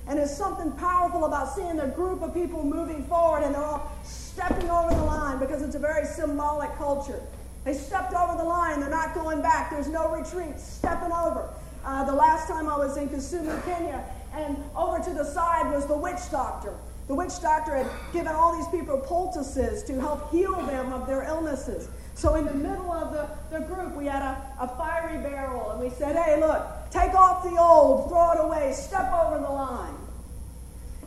And 0.07 0.19
there's 0.19 0.35
something 0.35 0.71
powerful 0.73 1.25
about 1.25 1.55
seeing 1.55 1.81
a 1.81 1.89
group 1.89 2.23
of 2.23 2.33
people 2.33 2.65
moving 2.65 3.05
forward 3.05 3.43
and 3.43 3.55
they're 3.55 3.63
all 3.63 3.93
stepping 4.05 4.71
over 4.71 4.95
the 4.95 5.03
line 5.03 5.39
because 5.39 5.61
it's 5.61 5.75
a 5.75 5.79
very 5.79 6.07
symbolic 6.07 6.75
culture. 6.77 7.21
They 7.69 7.75
stepped 7.75 8.15
over 8.15 8.35
the 8.35 8.45
line, 8.45 8.81
they're 8.81 8.89
not 8.89 9.13
going 9.13 9.43
back, 9.43 9.71
there's 9.71 9.89
no 9.89 10.09
retreat, 10.09 10.59
stepping 10.59 11.13
over. 11.13 11.51
Uh, 11.85 12.03
the 12.05 12.15
last 12.15 12.49
time 12.49 12.67
I 12.67 12.79
was 12.79 12.97
in 12.97 13.11
Kisumu, 13.11 13.63
Kenya, 13.67 14.03
and 14.33 14.57
over 14.75 14.99
to 14.99 15.11
the 15.13 15.23
side 15.23 15.71
was 15.71 15.85
the 15.85 15.95
witch 15.95 16.31
doctor. 16.31 16.73
The 17.09 17.15
witch 17.15 17.43
doctor 17.43 17.77
had 17.77 17.87
given 18.15 18.33
all 18.33 18.57
these 18.57 18.69
people 18.69 18.97
poultices 18.97 19.83
to 19.83 20.01
help 20.01 20.31
heal 20.31 20.55
them 20.63 20.95
of 20.95 21.07
their 21.07 21.25
illnesses. 21.25 21.91
So 22.15 22.37
in 22.37 22.47
the 22.47 22.55
middle 22.55 22.91
of 22.91 23.13
the, 23.13 23.29
the 23.51 23.63
group, 23.67 23.95
we 23.95 24.07
had 24.07 24.23
a, 24.23 24.43
a 24.61 24.69
fiery 24.79 25.19
barrel, 25.19 25.73
and 25.73 25.79
we 25.79 25.91
said, 25.91 26.17
hey, 26.17 26.41
look, 26.41 26.67
take 26.91 27.13
off 27.13 27.43
the 27.43 27.61
old, 27.61 28.09
throw 28.09 28.33
it 28.33 28.41
away, 28.47 28.73
step 28.73 29.13
over 29.13 29.37
the 29.37 29.51
line. 29.51 29.95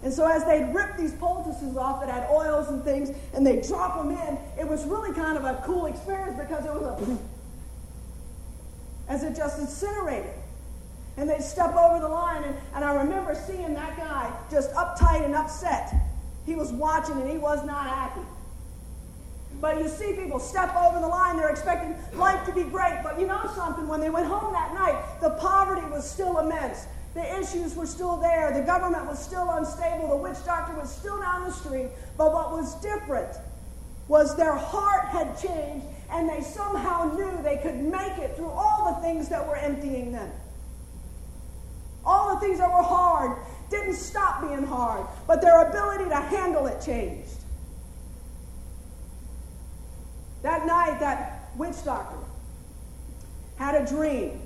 And 0.03 0.11
so 0.11 0.27
as 0.27 0.43
they'd 0.45 0.73
rip 0.73 0.97
these 0.97 1.13
poultices 1.13 1.77
off 1.77 2.01
that 2.01 2.09
had 2.09 2.27
oils 2.31 2.69
and 2.69 2.83
things, 2.83 3.11
and 3.33 3.45
they'd 3.45 3.61
drop 3.61 3.97
them 3.97 4.11
in, 4.11 4.37
it 4.59 4.67
was 4.67 4.85
really 4.85 5.13
kind 5.13 5.37
of 5.37 5.43
a 5.43 5.61
cool 5.65 5.85
experience 5.85 6.39
because 6.39 6.65
it 6.65 6.73
was 6.73 6.83
a 6.83 7.17
as 9.11 9.23
it 9.23 9.35
just 9.35 9.59
incinerated. 9.59 10.31
And 11.17 11.29
they'd 11.29 11.43
step 11.43 11.75
over 11.75 11.99
the 11.99 12.07
line, 12.07 12.43
and, 12.45 12.55
and 12.73 12.85
I 12.85 12.93
remember 12.93 13.35
seeing 13.35 13.73
that 13.73 13.97
guy 13.97 14.31
just 14.49 14.71
uptight 14.73 15.25
and 15.25 15.35
upset. 15.35 15.93
He 16.45 16.55
was 16.55 16.71
watching 16.71 17.19
and 17.21 17.29
he 17.29 17.37
was 17.37 17.63
not 17.65 17.85
happy. 17.87 18.21
But 19.59 19.79
you 19.79 19.89
see 19.89 20.13
people 20.13 20.39
step 20.39 20.75
over 20.75 20.99
the 20.99 21.07
line, 21.07 21.37
they're 21.37 21.49
expecting 21.49 21.95
life 22.17 22.45
to 22.45 22.53
be 22.53 22.63
great. 22.63 23.01
But 23.03 23.19
you 23.19 23.27
know 23.27 23.51
something? 23.53 23.87
When 23.87 23.99
they 23.99 24.09
went 24.09 24.27
home 24.27 24.53
that 24.53 24.73
night, 24.73 24.95
the 25.19 25.31
poverty 25.31 25.85
was 25.87 26.09
still 26.09 26.39
immense. 26.39 26.87
The 27.13 27.39
issues 27.39 27.75
were 27.75 27.85
still 27.85 28.17
there. 28.17 28.53
The 28.53 28.61
government 28.65 29.05
was 29.05 29.19
still 29.19 29.49
unstable. 29.49 30.07
The 30.09 30.15
witch 30.15 30.43
doctor 30.45 30.73
was 30.79 30.89
still 30.89 31.19
down 31.19 31.43
the 31.43 31.51
street. 31.51 31.89
But 32.17 32.31
what 32.31 32.51
was 32.51 32.75
different 32.75 33.35
was 34.07 34.35
their 34.35 34.55
heart 34.55 35.07
had 35.07 35.37
changed, 35.39 35.85
and 36.09 36.29
they 36.29 36.41
somehow 36.41 37.13
knew 37.15 37.41
they 37.43 37.57
could 37.57 37.75
make 37.75 38.17
it 38.17 38.35
through 38.35 38.49
all 38.49 38.93
the 38.93 39.01
things 39.01 39.29
that 39.29 39.45
were 39.45 39.55
emptying 39.55 40.11
them. 40.11 40.31
All 42.05 42.33
the 42.33 42.41
things 42.41 42.59
that 42.59 42.69
were 42.69 42.83
hard 42.83 43.37
didn't 43.69 43.95
stop 43.95 44.41
being 44.41 44.63
hard, 44.63 45.05
but 45.27 45.41
their 45.41 45.69
ability 45.69 46.05
to 46.09 46.15
handle 46.15 46.65
it 46.67 46.81
changed. 46.81 47.29
That 50.41 50.65
night, 50.65 50.99
that 50.99 51.49
witch 51.55 51.83
doctor 51.85 52.17
had 53.57 53.75
a 53.75 53.85
dream. 53.85 54.41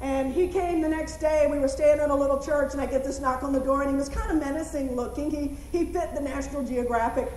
And 0.00 0.32
he 0.32 0.48
came 0.48 0.80
the 0.80 0.88
next 0.88 1.18
day. 1.18 1.46
We 1.50 1.58
were 1.58 1.68
staying 1.68 2.00
in 2.00 2.10
a 2.10 2.16
little 2.16 2.38
church, 2.38 2.72
and 2.72 2.80
I 2.80 2.86
get 2.86 3.04
this 3.04 3.20
knock 3.20 3.42
on 3.42 3.52
the 3.52 3.60
door, 3.60 3.82
and 3.82 3.90
he 3.90 3.96
was 3.96 4.08
kind 4.08 4.30
of 4.30 4.38
menacing 4.38 4.96
looking. 4.96 5.30
He, 5.30 5.56
he 5.76 5.84
fit 5.92 6.14
the 6.14 6.22
National 6.22 6.62
Geographic 6.62 7.30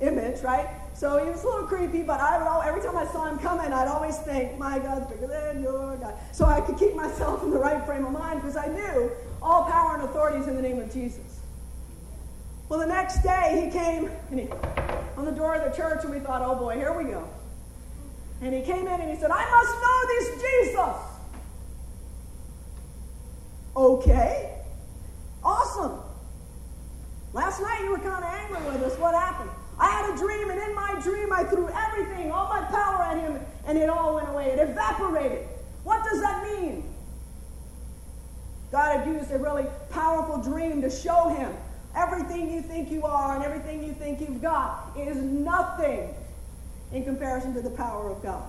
image, 0.00 0.42
right? 0.42 0.68
So 0.94 1.24
he 1.24 1.30
was 1.30 1.42
a 1.42 1.46
little 1.46 1.66
creepy, 1.66 2.02
but 2.02 2.20
I 2.20 2.36
don't 2.38 2.44
know. 2.46 2.60
Every 2.60 2.82
time 2.82 2.96
I 2.96 3.06
saw 3.06 3.24
him 3.24 3.38
coming, 3.38 3.72
I'd 3.72 3.88
always 3.88 4.18
think, 4.18 4.58
my 4.58 4.78
God's 4.78 5.10
bigger 5.10 5.26
than 5.26 5.62
your 5.62 5.96
God. 5.96 6.14
So 6.32 6.44
I 6.44 6.60
could 6.60 6.78
keep 6.78 6.94
myself 6.94 7.42
in 7.42 7.50
the 7.50 7.58
right 7.58 7.84
frame 7.86 8.04
of 8.04 8.12
mind 8.12 8.42
because 8.42 8.56
I 8.56 8.66
knew 8.66 9.10
all 9.42 9.64
power 9.64 9.94
and 9.94 10.04
authority 10.04 10.38
is 10.38 10.46
in 10.46 10.56
the 10.56 10.62
name 10.62 10.78
of 10.78 10.92
Jesus. 10.92 11.40
Well, 12.68 12.78
the 12.78 12.86
next 12.86 13.22
day 13.22 13.62
he 13.64 13.70
came 13.70 14.10
and 14.30 14.40
he, 14.40 14.48
on 15.16 15.24
the 15.24 15.32
door 15.32 15.54
of 15.54 15.70
the 15.70 15.76
church, 15.76 16.04
and 16.04 16.12
we 16.12 16.20
thought, 16.20 16.42
oh 16.42 16.54
boy, 16.54 16.76
here 16.76 16.96
we 16.96 17.04
go. 17.04 17.28
And 18.40 18.54
he 18.54 18.62
came 18.62 18.86
in 18.86 19.00
and 19.00 19.10
he 19.10 19.16
said, 19.16 19.30
I 19.30 19.50
must 19.50 19.74
know 19.82 20.06
this 20.08 20.42
Jesus. 20.42 21.13
Okay, 23.76 24.54
awesome. 25.42 25.98
Last 27.32 27.60
night 27.60 27.80
you 27.82 27.90
were 27.90 27.98
kind 27.98 28.24
of 28.24 28.30
angry 28.30 28.72
with 28.72 28.82
us. 28.82 28.98
What 28.98 29.14
happened? 29.14 29.50
I 29.78 29.90
had 29.90 30.14
a 30.14 30.16
dream, 30.16 30.50
and 30.50 30.60
in 30.60 30.74
my 30.74 31.00
dream, 31.02 31.32
I 31.32 31.42
threw 31.42 31.68
everything, 31.68 32.30
all 32.30 32.48
my 32.48 32.62
power 32.62 33.02
at 33.02 33.18
him, 33.18 33.40
and 33.66 33.76
it 33.76 33.88
all 33.88 34.14
went 34.14 34.28
away. 34.28 34.50
It 34.50 34.60
evaporated. 34.60 35.48
What 35.82 36.04
does 36.04 36.20
that 36.20 36.44
mean? 36.44 36.84
God 38.70 38.98
had 38.98 39.08
used 39.08 39.32
a 39.32 39.38
really 39.38 39.66
powerful 39.90 40.38
dream 40.38 40.80
to 40.82 40.90
show 40.90 41.28
him 41.28 41.52
everything 41.96 42.52
you 42.52 42.60
think 42.62 42.90
you 42.90 43.04
are 43.04 43.34
and 43.34 43.44
everything 43.44 43.84
you 43.84 43.92
think 43.92 44.20
you've 44.20 44.42
got 44.42 44.92
is 44.96 45.16
nothing 45.16 46.14
in 46.92 47.04
comparison 47.04 47.54
to 47.54 47.60
the 47.60 47.70
power 47.70 48.10
of 48.10 48.22
God. 48.22 48.44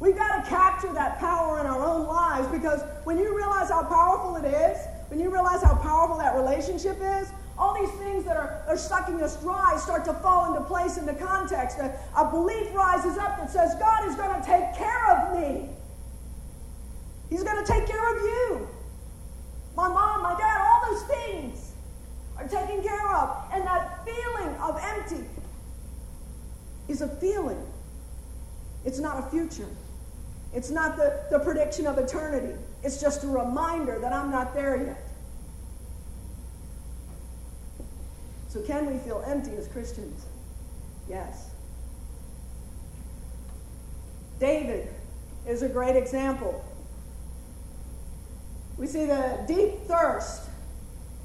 We've 0.00 0.16
got 0.16 0.42
to 0.42 0.50
capture 0.50 0.92
that 0.92 1.18
power 1.18 1.60
in 1.60 1.66
our 1.66 1.82
own 1.82 2.06
lives 2.06 2.48
because 2.48 2.82
when 3.04 3.18
you 3.18 3.36
realize 3.36 3.70
how 3.70 3.84
powerful 3.84 4.36
it 4.36 4.46
is, 4.46 4.78
when 5.08 5.20
you 5.20 5.30
realize 5.30 5.62
how 5.62 5.76
powerful 5.76 6.18
that 6.18 6.34
relationship 6.34 6.98
is, 7.00 7.30
all 7.56 7.74
these 7.74 7.90
things 8.00 8.24
that 8.24 8.36
are, 8.36 8.64
are 8.66 8.76
sucking 8.76 9.22
us 9.22 9.40
dry 9.40 9.76
start 9.80 10.04
to 10.06 10.12
fall 10.14 10.52
into 10.52 10.66
place 10.66 10.96
into 10.96 11.14
context. 11.14 11.78
A, 11.78 11.96
a 12.16 12.30
belief 12.30 12.74
rises 12.74 13.16
up 13.16 13.36
that 13.38 13.50
says, 13.50 13.74
God 13.78 14.08
is 14.08 14.16
going 14.16 14.40
to 14.40 14.44
take 14.44 14.74
care 14.74 15.10
of 15.12 15.38
me. 15.38 15.68
He's 17.30 17.44
going 17.44 17.64
to 17.64 17.72
take 17.72 17.86
care 17.86 18.16
of 18.16 18.22
you. 18.22 18.68
My 19.76 19.88
mom, 19.88 20.22
my 20.22 20.36
dad, 20.36 20.60
all 20.60 20.92
those 20.92 21.02
things 21.04 21.72
are 22.36 22.48
taken 22.48 22.82
care 22.82 23.14
of. 23.14 23.36
And 23.52 23.64
that 23.64 24.04
feeling 24.04 24.54
of 24.56 24.78
empty 24.82 25.24
is 26.88 27.02
a 27.02 27.08
feeling, 27.08 27.64
it's 28.84 28.98
not 28.98 29.26
a 29.26 29.30
future. 29.30 29.68
It's 30.54 30.70
not 30.70 30.96
the, 30.96 31.20
the 31.30 31.40
prediction 31.40 31.86
of 31.86 31.98
eternity. 31.98 32.54
It's 32.82 33.00
just 33.00 33.24
a 33.24 33.26
reminder 33.26 33.98
that 33.98 34.12
I'm 34.12 34.30
not 34.30 34.54
there 34.54 34.76
yet. 34.76 35.02
So, 38.48 38.62
can 38.62 38.86
we 38.86 38.98
feel 38.98 39.24
empty 39.26 39.50
as 39.56 39.66
Christians? 39.66 40.26
Yes. 41.08 41.50
David 44.38 44.88
is 45.46 45.62
a 45.62 45.68
great 45.68 45.96
example. 45.96 46.64
We 48.76 48.86
see 48.86 49.06
the 49.06 49.44
deep 49.48 49.86
thirst 49.88 50.42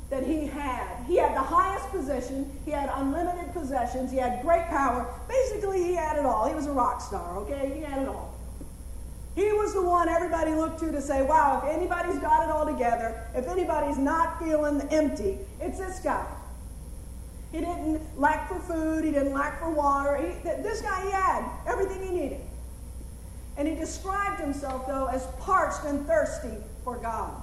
that 0.10 0.24
he 0.24 0.48
had. 0.48 1.04
He 1.08 1.18
had 1.18 1.36
the 1.36 1.42
highest 1.42 1.89
position, 1.92 2.52
he 2.65 2.72
had 2.72 2.92
unlimited 2.96 3.54
possessions, 3.54 4.12
he 4.12 4.18
had 4.18 4.42
great 4.42 4.65
power. 4.68 5.08
Basically, 5.28 5.84
he 5.84 5.94
had 5.94 6.18
it 6.18 6.26
all. 6.26 6.48
He 6.48 6.56
was 6.56 6.65
a 6.65 6.72
rock 6.72 7.02
star, 7.02 7.38
okay? 7.38 7.72
He 7.76 7.82
had 7.82 8.02
it 8.02 8.08
all. 8.08 8.29
He 9.36 9.52
was 9.54 9.74
the 9.74 9.82
one 9.82 10.10
everybody 10.10 10.52
looked 10.52 10.80
to 10.82 10.92
to 10.92 11.02
say, 11.02 11.22
wow, 11.22 11.62
if 11.63 11.76
anybody's 11.76 12.20
got 12.20 12.44
it 12.44 12.52
all 12.52 12.65
together, 12.65 13.22
if 13.36 13.48
anybody's 13.48 13.98
not 13.98 14.39
feeling 14.39 14.82
empty, 14.92 15.38
it's 15.62 15.78
this 15.78 16.00
guy. 16.00 16.26
He 17.52 17.60
didn't 17.60 18.02
lack 18.20 18.48
for 18.48 18.60
food. 18.60 19.04
He 19.04 19.12
didn't 19.12 19.34
lack 19.34 19.60
for 19.60 19.70
water. 19.72 20.18
He, 20.18 20.28
this 20.44 20.82
guy, 20.82 21.04
he 21.06 21.12
had 21.12 21.50
everything 21.65 22.04
he 22.04 22.12
needed. 22.12 22.42
And 23.58 23.68
he 23.68 23.76
described 23.76 24.39
himself, 24.39 24.88
though, 24.88 25.08
as 25.08 25.26
parched 25.39 25.84
and 25.86 26.06
thirsty 26.06 26.56
for 26.84 26.98
God. 26.98 27.34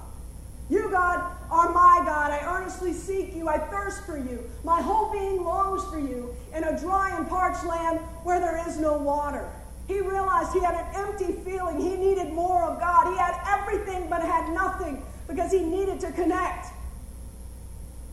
You, 0.69 0.89
God, 0.89 1.35
are 1.49 1.71
my 1.71 2.01
God. 2.05 2.31
I 2.31 2.39
earnestly 2.45 2.91
seek 2.91 3.35
you. 3.35 3.47
I 3.47 3.57
thirst 3.57 4.05
for 4.05 4.17
you. 4.17 4.49
My 4.63 4.81
whole 4.81 5.11
being 5.11 5.43
longs 5.43 5.83
for 5.91 5.99
you 5.99 6.35
in 6.53 6.63
a 6.63 6.79
dry 6.79 7.15
and 7.15 7.27
parched 7.27 7.65
land 7.65 7.99
where 8.23 8.39
there 8.39 8.67
is 8.67 8.77
no 8.77 8.97
water. 8.97 9.49
He 9.87 10.01
realized 10.01 10.51
he 10.53 10.59
had 10.59 10.75
an 10.75 10.85
empty 10.95 11.31
feeling. 11.43 11.79
He 11.79 11.95
needed 11.95 12.33
more 12.33 12.63
of 12.63 12.79
God. 12.79 13.11
He 13.11 13.17
had 13.17 13.39
everything 13.47 14.09
but 14.09 14.21
had 14.21 14.53
nothing 14.53 15.01
because 15.27 15.51
he 15.51 15.61
needed 15.61 15.99
to 16.01 16.11
connect. 16.11 16.67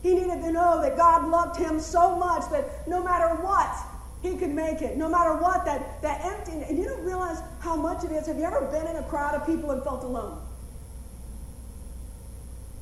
He 0.01 0.13
needed 0.15 0.41
to 0.41 0.51
know 0.51 0.81
that 0.81 0.95
God 0.95 1.27
loved 1.27 1.59
him 1.59 1.79
so 1.79 2.15
much 2.15 2.49
that 2.51 2.87
no 2.87 3.03
matter 3.03 3.35
what, 3.41 3.75
he 4.21 4.37
could 4.37 4.51
make 4.51 4.81
it. 4.81 4.97
No 4.97 5.09
matter 5.09 5.35
what, 5.35 5.65
that, 5.65 6.01
that 6.01 6.23
empty. 6.23 6.63
And 6.63 6.77
you 6.77 6.85
don't 6.85 7.03
realize 7.03 7.39
how 7.59 7.75
much 7.75 8.03
it 8.05 8.11
is. 8.11 8.27
Have 8.27 8.37
you 8.37 8.45
ever 8.45 8.61
been 8.71 8.87
in 8.87 8.95
a 8.95 9.03
crowd 9.03 9.35
of 9.35 9.45
people 9.45 9.71
and 9.71 9.83
felt 9.83 10.03
alone? 10.03 10.41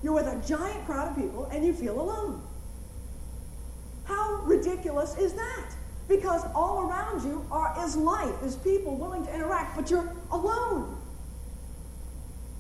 You're 0.03 0.13
with 0.13 0.27
a 0.27 0.41
giant 0.47 0.85
crowd 0.85 1.09
of 1.09 1.15
people 1.15 1.45
and 1.45 1.65
you 1.65 1.73
feel 1.73 1.99
alone. 1.99 2.43
How 4.03 4.41
ridiculous 4.43 5.17
is 5.17 5.33
that? 5.33 5.69
Because 6.07 6.43
all 6.53 6.89
around 6.89 7.23
you 7.23 7.45
are 7.51 7.73
is 7.85 7.95
life, 7.95 8.35
is 8.43 8.55
people 8.57 8.95
willing 8.95 9.25
to 9.25 9.33
interact, 9.33 9.75
but 9.75 9.89
you're 9.89 10.11
alone. 10.31 10.97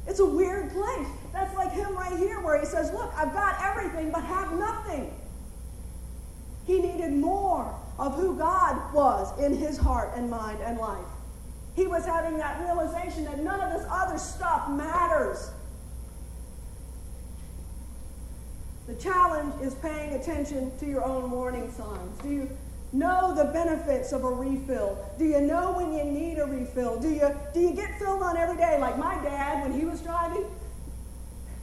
It's 0.07 0.19
a 0.19 0.25
weird 0.25 0.71
place. 0.71 1.07
That's 1.31 1.53
like 1.55 1.71
him 1.71 1.95
right 1.95 2.17
here 2.17 2.39
where 2.41 2.59
he 2.59 2.65
says, 2.65 2.91
Look, 2.91 3.13
I've 3.15 3.33
got 3.33 3.57
everything 3.61 4.11
but 4.11 4.23
have 4.23 4.57
nothing. 4.57 5.13
He 6.65 6.79
needed 6.79 7.11
more 7.11 7.75
of 7.99 8.15
who 8.15 8.37
God 8.37 8.93
was 8.93 9.37
in 9.39 9.55
his 9.55 9.77
heart 9.77 10.11
and 10.15 10.29
mind 10.29 10.59
and 10.63 10.77
life. 10.77 11.05
He 11.75 11.87
was 11.87 12.05
having 12.05 12.37
that 12.37 12.61
realization 12.61 13.25
that 13.25 13.39
none 13.39 13.59
of 13.59 13.73
this 13.73 13.85
other 13.89 14.17
stuff 14.17 14.69
matters. 14.69 15.51
The 18.87 18.95
challenge 18.95 19.53
is 19.61 19.73
paying 19.75 20.13
attention 20.13 20.77
to 20.79 20.85
your 20.85 21.03
own 21.03 21.31
warning 21.31 21.71
signs. 21.71 22.21
Do 22.21 22.29
you 22.29 22.49
know 22.93 23.33
the 23.35 23.45
benefits 23.45 24.11
of 24.11 24.23
a 24.23 24.29
refill? 24.29 24.97
Do 25.17 25.25
you 25.25 25.41
know 25.41 25.73
when 25.73 25.93
you 25.93 26.03
need 26.03 26.37
a 26.37 26.45
refill? 26.45 26.99
Do 26.99 27.09
you, 27.09 27.35
do 27.53 27.59
you 27.59 27.73
get 27.73 27.97
filled 27.99 28.21
on 28.21 28.37
every 28.37 28.57
day? 28.57 28.77
Like 28.79 28.97
my 28.97 29.15
dad, 29.23 29.63
when 29.67 29.77
he 29.77 29.85
was 29.85 30.01
driving, 30.01 30.45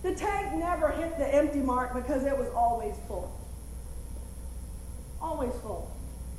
the 0.03 0.15
tank 0.15 0.55
never 0.55 0.91
hit 0.91 1.17
the 1.19 1.35
empty 1.35 1.61
mark 1.61 1.95
because 1.95 2.25
it 2.25 2.37
was 2.37 2.49
always 2.55 2.95
full. 3.07 3.31
Always 5.21 5.53
full. 5.63 5.91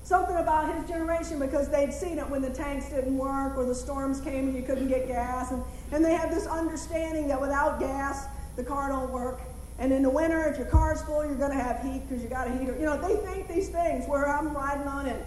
Something 0.04 0.38
about 0.38 0.73
his 0.75 0.89
generation 0.89 1.39
because 1.39 1.69
they'd 1.69 1.93
seen 1.93 2.17
it 2.17 2.27
when 2.27 2.41
the 2.41 2.49
tanks 2.49 2.89
didn't 2.89 3.17
work 3.17 3.56
or 3.56 3.65
the 3.65 3.75
storms 3.75 4.19
came 4.19 4.47
and 4.47 4.56
you 4.56 4.63
couldn't 4.63 4.88
get 4.88 5.08
gas. 5.08 5.51
And, 5.51 5.63
and 5.91 6.04
they 6.04 6.15
had 6.15 6.32
this 6.32 6.47
understanding 6.47 7.27
that 7.27 7.39
without 7.39 7.80
gas, 7.80 8.25
the 8.56 8.63
car 8.63 8.89
don't 8.89 9.12
work. 9.12 9.39
And 9.82 9.91
in 9.91 10.04
the 10.04 10.12
winter, 10.12 10.48
if 10.48 10.60
your 10.60 10.67
car's 10.67 11.02
full, 11.02 11.26
you're 11.26 11.34
going 11.34 11.58
to 11.58 11.58
have 11.58 11.82
heat 11.82 12.08
because 12.08 12.22
you 12.22 12.30
got 12.30 12.48
a 12.48 12.52
heater. 12.52 12.78
You 12.78 12.86
know, 12.86 13.02
they 13.02 13.15
think 13.26 13.48
these 13.48 13.70
things 13.70 14.08
where 14.08 14.30
I'm 14.30 14.56
riding 14.56 14.88
on 14.88 15.08
it. 15.08 15.26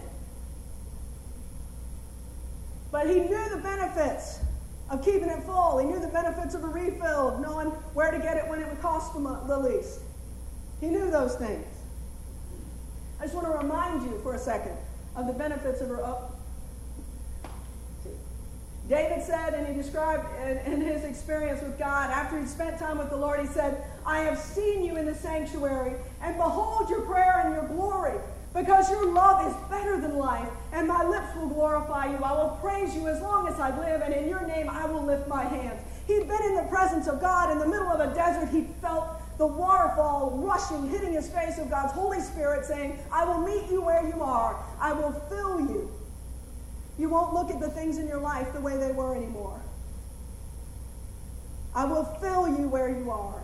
But 2.89 3.09
he 3.09 3.15
knew 3.15 3.49
the 3.49 3.59
benefits 3.61 4.39
of 4.89 5.03
keeping 5.03 5.27
it 5.27 5.43
full. 5.43 5.79
He 5.79 5.85
knew 5.85 5.99
the 5.99 6.07
benefits 6.07 6.55
of 6.55 6.63
a 6.63 6.67
refill, 6.67 7.35
of 7.35 7.41
knowing 7.41 7.67
where 7.93 8.11
to 8.11 8.17
get 8.17 8.37
it 8.37 8.47
when 8.47 8.61
it 8.61 8.69
would 8.69 8.81
cost 8.81 9.13
him 9.13 9.23
the 9.23 9.59
least. 9.59 9.99
He 10.79 10.87
knew 10.87 11.11
those 11.11 11.35
things. 11.35 11.67
I 13.19 13.23
just 13.23 13.35
want 13.35 13.47
to 13.47 13.57
remind 13.57 14.03
you 14.03 14.17
for 14.23 14.35
a 14.35 14.39
second 14.39 14.77
of 15.17 15.27
the 15.27 15.33
benefits 15.33 15.81
of 15.81 15.91
a. 15.91 16.34
David 18.87 19.23
said, 19.23 19.55
and 19.55 19.67
he 19.67 19.73
described 19.73 20.25
in, 20.43 20.73
in, 20.73 20.81
his 20.81 21.03
experience 21.05 21.61
with 21.61 21.79
God, 21.79 22.11
after 22.11 22.37
he'd 22.37 22.47
spent 22.47 22.77
time 22.77 22.99
with 22.99 23.09
the 23.09 23.17
Lord, 23.17 23.39
he 23.39 23.47
said, 23.47 23.83
I 24.05 24.19
have 24.19 24.37
seen 24.37 24.83
you 24.83 24.97
in 24.97 25.05
the 25.05 25.15
sanctuary, 25.15 25.93
and 26.21 26.37
behold 26.37 26.89
your 26.89 27.01
prayer 27.01 27.41
and 27.45 27.55
your 27.55 27.67
glory, 27.67 28.13
because 28.53 28.89
your 28.91 29.11
love 29.11 29.47
is 29.47 29.55
better 29.71 29.99
than 29.99 30.17
life, 30.17 30.47
and 30.71 30.87
my 30.87 31.03
lips 31.03 31.35
will 31.35 31.47
glorify 31.47 32.11
you. 32.11 32.17
I 32.17 32.31
will 32.33 32.59
praise 32.61 32.95
you 32.95 33.07
as 33.07 33.21
long 33.21 33.47
as 33.47 33.59
I 33.59 33.75
live, 33.79 34.01
and 34.01 34.13
in 34.13 34.29
your 34.29 34.45
name 34.45 34.69
I 34.69 34.85
will 34.85 35.03
lift 35.03 35.27
my 35.27 35.43
hands. 35.43 35.81
He'd 36.05 36.27
been 36.27 36.43
in 36.43 36.55
the 36.55 36.67
presence 36.69 37.07
of 37.07 37.19
God 37.19 37.51
in 37.51 37.57
the 37.57 37.67
middle 37.67 37.87
of 37.87 37.99
a 37.99 38.13
desert. 38.13 38.49
He 38.49 38.67
felt 38.81 39.07
the 39.39 39.47
waterfall 39.47 40.39
rushing, 40.43 40.87
hitting 40.89 41.13
his 41.13 41.27
face 41.27 41.57
of 41.57 41.71
God's 41.71 41.91
Holy 41.91 42.21
Spirit, 42.21 42.65
saying, 42.65 42.99
I 43.11 43.25
will 43.25 43.39
meet 43.39 43.69
you 43.71 43.81
where 43.81 44.07
you 44.07 44.21
are, 44.21 44.63
I 44.79 44.93
will 44.93 45.11
fill 45.27 45.59
you. 45.61 45.91
You 46.97 47.09
won't 47.09 47.33
look 47.33 47.49
at 47.49 47.59
the 47.59 47.69
things 47.69 47.97
in 47.97 48.07
your 48.07 48.19
life 48.19 48.53
the 48.53 48.61
way 48.61 48.77
they 48.77 48.91
were 48.91 49.15
anymore. 49.15 49.61
I 51.73 51.85
will 51.85 52.05
fill 52.21 52.47
you 52.47 52.69
where 52.69 52.89
you 52.89 53.11
are. 53.11 53.43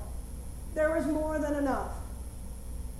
There 0.74 0.96
is 0.96 1.06
more 1.06 1.38
than 1.38 1.56
enough. 1.56 1.92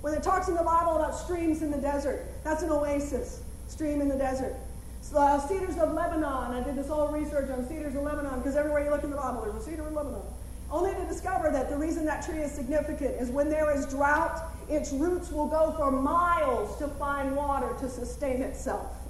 When 0.02 0.12
it 0.12 0.22
talks 0.22 0.48
in 0.48 0.54
the 0.54 0.62
Bible 0.62 0.96
about 0.96 1.14
streams 1.14 1.62
in 1.62 1.70
the 1.70 1.78
desert, 1.78 2.26
that's 2.44 2.62
an 2.62 2.70
oasis, 2.70 3.40
stream 3.68 4.00
in 4.00 4.08
the 4.08 4.16
desert. 4.16 4.54
So, 5.00 5.18
uh, 5.18 5.40
cedars 5.40 5.78
of 5.78 5.94
Lebanon, 5.94 6.52
I 6.52 6.62
did 6.62 6.76
this 6.76 6.88
whole 6.88 7.08
research 7.08 7.50
on 7.50 7.66
cedars 7.66 7.94
of 7.94 8.02
Lebanon 8.02 8.40
because 8.40 8.56
everywhere 8.56 8.84
you 8.84 8.90
look 8.90 9.04
in 9.04 9.10
the 9.10 9.16
Bible, 9.16 9.42
there's 9.42 9.66
a 9.66 9.70
cedar 9.70 9.86
of 9.86 9.92
Lebanon. 9.92 10.22
Only 10.70 10.94
to 10.94 11.04
discover 11.06 11.50
that 11.50 11.70
the 11.70 11.76
reason 11.76 12.04
that 12.06 12.24
tree 12.24 12.38
is 12.38 12.52
significant 12.52 13.20
is 13.20 13.30
when 13.30 13.48
there 13.48 13.74
is 13.76 13.86
drought, 13.86 14.42
its 14.68 14.92
roots 14.92 15.30
will 15.30 15.48
go 15.48 15.74
for 15.76 15.90
miles 15.90 16.78
to 16.78 16.88
find 16.88 17.36
water 17.36 17.74
to 17.80 17.88
sustain 17.88 18.42
itself. 18.42 19.01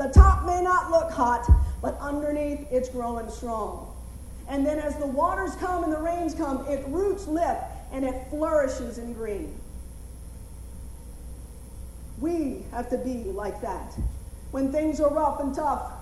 The 0.00 0.08
top 0.08 0.46
may 0.46 0.62
not 0.62 0.90
look 0.90 1.10
hot, 1.10 1.46
but 1.82 1.98
underneath 2.00 2.66
it's 2.72 2.88
growing 2.88 3.28
strong. 3.28 3.94
And 4.48 4.64
then 4.64 4.78
as 4.78 4.96
the 4.96 5.06
waters 5.06 5.54
come 5.56 5.84
and 5.84 5.92
the 5.92 5.98
rains 5.98 6.32
come, 6.32 6.64
its 6.68 6.88
roots 6.88 7.26
lift 7.26 7.60
and 7.92 8.06
it 8.06 8.14
flourishes 8.30 8.96
in 8.96 9.12
green. 9.12 9.54
We 12.18 12.64
have 12.70 12.88
to 12.88 12.96
be 12.96 13.24
like 13.24 13.60
that. 13.60 13.92
When 14.52 14.72
things 14.72 15.02
are 15.02 15.12
rough 15.12 15.38
and 15.40 15.54
tough, 15.54 15.92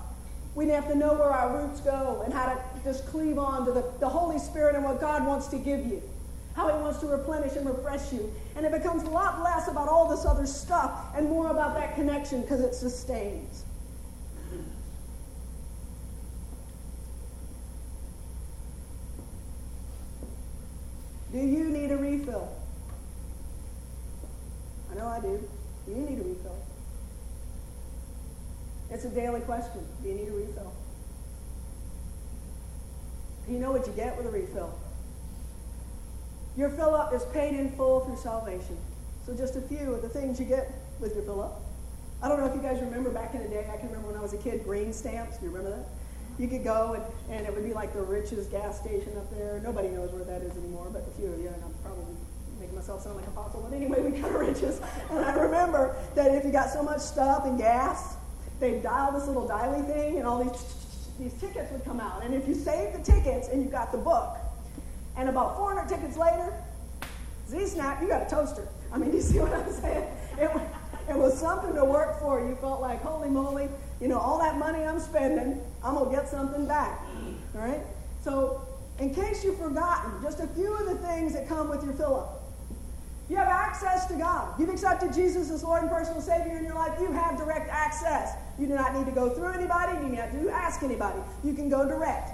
we 0.55 0.69
have 0.69 0.87
to 0.87 0.95
know 0.95 1.15
where 1.15 1.33
our 1.33 1.59
roots 1.59 1.81
go 1.81 2.23
and 2.25 2.33
how 2.33 2.55
to 2.55 2.61
just 2.85 3.05
cleave 3.07 3.37
on 3.37 3.67
to 3.67 3.73
the, 3.73 3.85
the 3.99 4.09
Holy 4.09 4.39
Spirit 4.39 4.77
and 4.77 4.85
what 4.85 5.01
God 5.01 5.27
wants 5.27 5.49
to 5.49 5.59
give 5.59 5.85
you, 5.85 6.01
how 6.55 6.69
He 6.69 6.81
wants 6.81 7.01
to 7.01 7.09
replenish 7.09 7.57
and 7.57 7.67
refresh 7.67 8.13
you. 8.13 8.33
And 8.55 8.65
it 8.65 8.71
becomes 8.71 9.03
a 9.03 9.11
lot 9.11 9.43
less 9.43 9.67
about 9.67 9.89
all 9.89 10.09
this 10.09 10.25
other 10.25 10.47
stuff 10.47 11.07
and 11.17 11.29
more 11.29 11.51
about 11.51 11.75
that 11.75 11.97
connection 11.97 12.43
because 12.43 12.61
it 12.61 12.77
sustains. 12.77 13.65
Do 21.33 21.39
you 21.39 21.65
need 21.65 21.93
a 21.93 21.97
refill? 21.97 22.49
I 24.91 24.95
know 24.95 25.07
I 25.07 25.21
do. 25.21 25.49
Do 25.87 25.93
you 25.93 25.99
need 25.99 26.19
a 26.19 26.25
refill? 26.25 26.57
It's 28.91 29.05
a 29.05 29.11
daily 29.11 29.41
question. 29.41 29.87
Do 30.03 30.09
you 30.09 30.15
need 30.15 30.29
a 30.29 30.33
refill? 30.33 30.73
You 33.49 33.59
know 33.59 33.73
what 33.73 33.87
you 33.87 33.93
get 33.93 34.17
with 34.17 34.27
a 34.27 34.31
refill. 34.31 34.79
Your 36.57 36.71
fill 36.71 36.95
up 36.95 37.13
is 37.13 37.25
paid 37.27 37.55
in 37.55 37.71
full 37.73 38.01
through 38.01 38.17
salvation. 38.17 38.77
So 39.27 39.35
just 39.35 39.57
a 39.57 39.61
few 39.61 39.95
of 39.95 40.03
the 40.03 40.09
things 40.09 40.41
you 40.41 40.47
get 40.47 40.73
with 41.01 41.15
your 41.15 41.25
fill 41.25 41.43
up. 41.43 41.61
I 42.23 42.29
don't 42.29 42.41
know 42.41 42.47
if 42.47 42.55
you 42.55 42.63
guys 42.63 42.81
remember 42.81 43.11
back 43.11 43.35
in 43.35 43.43
the 43.43 43.49
day, 43.49 43.67
I 43.73 43.77
can 43.77 43.89
remember 43.89 44.09
when 44.09 44.17
I 44.17 44.23
was 44.23 44.33
a 44.33 44.39
kid, 44.39 44.65
green 44.65 44.93
stamps. 44.93 45.39
Do 45.39 45.47
you 45.47 45.53
remember 45.53 45.77
that? 45.77 45.87
You 46.39 46.49
could 46.49 46.65
go 46.65 46.95
and, 46.95 47.37
and 47.37 47.47
it 47.47 47.55
would 47.55 47.65
be 47.65 47.73
like 47.73 47.93
the 47.93 48.03
richest 48.03 48.51
gas 48.51 48.81
station 48.81 49.17
up 49.17 49.31
there. 49.37 49.61
Nobody 49.65 49.89
knows 49.89 50.11
where 50.13 50.25
that 50.25 50.43
is 50.43 50.57
anymore, 50.57 50.89
but 50.93 51.07
a 51.07 51.11
few 51.19 51.33
of 51.33 51.39
you, 51.39 51.49
and 51.49 51.63
I'm 51.65 51.75
probably 51.83 52.05
making 52.61 52.77
myself 52.77 53.03
sound 53.03 53.17
like 53.17 53.27
a 53.27 53.31
fossil, 53.31 53.61
but 53.61 53.75
anyway, 53.75 54.03
we 54.03 54.19
got 54.19 54.33
riches. 54.39 54.81
And 55.11 55.25
I 55.25 55.33
remember 55.35 55.97
that 56.15 56.35
if 56.35 56.45
you 56.45 56.53
got 56.53 56.71
so 56.71 56.83
much 56.83 57.01
stuff 57.01 57.45
and 57.45 57.59
gas, 57.59 58.17
they'd 58.61 58.83
dial 58.83 59.13
this 59.13 59.27
little 59.27 59.47
dialing 59.47 59.85
thing, 59.85 60.19
and 60.19 60.27
all 60.27 60.43
these 60.43 60.79
these 61.19 61.33
tickets 61.35 61.71
would 61.73 61.85
come 61.85 62.01
out. 62.01 62.25
And 62.25 62.33
if 62.33 62.47
you 62.47 62.55
saved 62.55 62.97
the 62.97 63.03
tickets 63.03 63.49
and 63.49 63.63
you 63.63 63.69
got 63.69 63.91
the 63.91 63.99
book, 63.99 64.37
and 65.17 65.29
about 65.29 65.57
400 65.57 65.89
tickets 65.89 66.17
later, 66.17 66.53
Z-Snap, 67.49 68.01
you 68.01 68.09
got 68.09 68.27
a 68.27 68.31
toaster. 68.31 68.69
I 68.93 68.99
mean, 68.99 69.13
you 69.15 69.21
see 69.21 69.41
what 69.41 69.53
I'm 69.53 69.73
saying? 69.73 70.09
It, 70.39 70.51
it 71.09 71.17
was 71.17 71.39
something 71.39 71.75
to 71.75 71.85
work 71.85 72.21
for. 72.21 72.41
You 72.41 72.57
felt 72.57 72.81
like, 72.81 73.03
holy 73.03 73.29
moly, 73.29 73.69
you 74.01 74.09
know, 74.09 74.19
all 74.19 74.39
that 74.39 74.57
money 74.59 74.85
I'm 74.85 75.01
spending, 75.01 75.61
I'm 75.83 75.95
going 75.95 76.11
to 76.11 76.17
get 76.17 76.29
something 76.29 76.67
back. 76.67 77.01
All 77.55 77.61
right? 77.61 77.81
So, 78.23 78.63
in 78.99 79.15
case 79.15 79.45
you've 79.45 79.59
forgotten, 79.59 80.23
just 80.23 80.41
a 80.41 80.47
few 80.49 80.75
of 80.75 80.87
the 80.87 80.97
things 81.07 81.33
that 81.33 81.49
come 81.49 81.69
with 81.69 81.85
your 81.85 81.95
fill 81.95 82.17
up. 82.17 82.39
You 83.29 83.37
have 83.37 83.49
access 83.49 84.07
to 84.07 84.15
God. 84.15 84.59
You've 84.59 84.71
accepted 84.71 85.13
Jesus 85.13 85.51
as 85.51 85.63
Lord 85.63 85.83
and 85.83 85.91
personal 85.91 86.23
Savior 86.23 86.57
in 86.57 86.65
your 86.65 86.75
life. 86.75 86.99
You 86.99 87.13
have 87.13 87.37
direct 87.37 87.69
access. 87.71 88.33
You 88.59 88.67
do 88.67 88.75
not 88.75 88.95
need 88.95 89.05
to 89.05 89.13
go 89.13 89.29
through 89.29 89.53
anybody. 89.53 89.93
You 90.03 90.09
do 90.09 90.17
not 90.17 90.33
to 90.33 90.51
ask 90.51 90.83
anybody. 90.83 91.19
You 91.45 91.53
can 91.53 91.69
go 91.69 91.87
direct. 91.87 92.31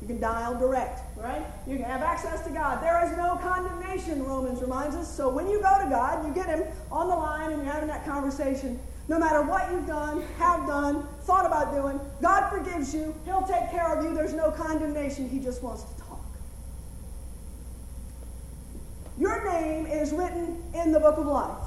You 0.00 0.06
can 0.06 0.18
dial 0.18 0.58
direct, 0.58 1.00
right? 1.18 1.44
You 1.66 1.76
can 1.76 1.84
have 1.84 2.00
access 2.00 2.42
to 2.46 2.50
God. 2.50 2.82
There 2.82 3.04
is 3.04 3.16
no 3.18 3.36
condemnation, 3.36 4.24
Romans 4.24 4.62
reminds 4.62 4.96
us. 4.96 5.14
So 5.14 5.28
when 5.28 5.46
you 5.48 5.60
go 5.60 5.84
to 5.84 5.90
God, 5.90 6.26
you 6.26 6.32
get 6.32 6.46
Him 6.46 6.64
on 6.90 7.08
the 7.08 7.14
line 7.14 7.52
and 7.52 7.62
you're 7.62 7.70
having 7.70 7.88
that 7.88 8.06
conversation. 8.06 8.80
No 9.10 9.18
matter 9.18 9.42
what 9.42 9.68
you've 9.72 9.88
done, 9.88 10.22
have 10.38 10.68
done, 10.68 11.04
thought 11.22 11.44
about 11.44 11.74
doing, 11.74 11.98
God 12.22 12.48
forgives 12.48 12.94
you. 12.94 13.12
He'll 13.24 13.42
take 13.42 13.68
care 13.72 13.92
of 13.92 14.04
you. 14.04 14.14
There's 14.14 14.34
no 14.34 14.52
condemnation. 14.52 15.28
He 15.28 15.40
just 15.40 15.64
wants 15.64 15.82
to 15.82 16.00
talk. 16.02 16.24
Your 19.18 19.52
name 19.52 19.86
is 19.86 20.12
written 20.12 20.62
in 20.74 20.92
the 20.92 21.00
book 21.00 21.18
of 21.18 21.26
life. 21.26 21.58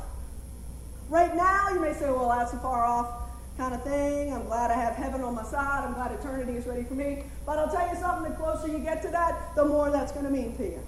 Right 1.10 1.36
now, 1.36 1.68
you 1.74 1.82
may 1.82 1.92
say, 1.92 2.10
well, 2.10 2.30
that's 2.30 2.54
a 2.54 2.60
far 2.60 2.86
off 2.86 3.10
kind 3.58 3.74
of 3.76 3.84
thing. 3.84 4.34
I'm 4.34 4.46
glad 4.46 4.72
I 4.72 4.76
have 4.76 4.96
heaven 4.96 5.20
on 5.20 5.36
my 5.36 5.44
side. 5.44 5.84
I'm 5.84 5.96
glad 5.96 6.14
eternity 6.14 6.54
is 6.54 6.66
ready 6.66 6.86
for 6.86 6.94
me. 6.94 7.24
But 7.46 7.60
I'll 7.60 7.70
tell 7.70 7.90
you 7.90 8.00
something 8.00 8.32
the 8.32 8.38
closer 8.38 8.70
you 8.70 8.80
get 8.80 9.02
to 9.02 9.10
that, 9.10 9.54
the 9.58 9.66
more 9.66 9.92
that's 9.92 10.14
going 10.14 10.24
to 10.24 10.32
mean 10.32 10.56
to 10.56 10.64
you. 10.64 10.80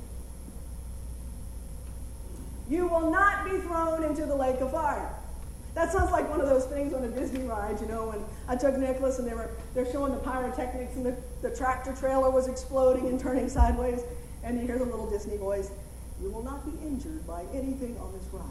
You 2.69 2.87
will 2.87 3.11
not 3.11 3.43
be 3.43 3.57
thrown 3.57 4.05
into 4.05 4.25
the 4.25 4.35
lake 4.35 4.61
of 4.61 4.71
fire. 4.71 5.14
That 5.75 5.91
sounds 5.91 6.09
like 6.11 6.29
one 6.29 6.39
of 6.39 6.47
those 6.47 6.65
things 6.65 6.93
on 6.93 7.03
a 7.03 7.09
Disney 7.09 7.45
ride, 7.45 7.81
you 7.81 7.87
know, 7.87 8.07
when 8.07 8.23
I 8.47 8.55
took 8.55 8.77
Nicholas 8.77 9.19
and 9.19 9.27
they 9.27 9.33
were 9.33 9.51
they're 9.73 9.91
showing 9.91 10.13
the 10.13 10.19
pyrotechnics 10.19 10.95
and 10.95 11.05
the, 11.05 11.15
the 11.41 11.53
tractor 11.53 11.93
trailer 11.93 12.31
was 12.31 12.47
exploding 12.47 13.07
and 13.07 13.19
turning 13.19 13.49
sideways, 13.49 13.99
and 14.43 14.59
you 14.59 14.65
hear 14.65 14.77
the 14.77 14.85
little 14.85 15.09
Disney 15.09 15.35
voice, 15.35 15.69
You 16.21 16.31
will 16.31 16.43
not 16.43 16.65
be 16.65 16.71
injured 16.87 17.27
by 17.27 17.43
anything 17.53 17.97
on 17.99 18.13
this 18.13 18.23
ride. 18.31 18.45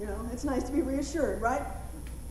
You 0.00 0.06
know, 0.06 0.28
it's 0.32 0.44
nice 0.44 0.64
to 0.64 0.72
be 0.72 0.82
reassured, 0.82 1.40
right? 1.40 1.62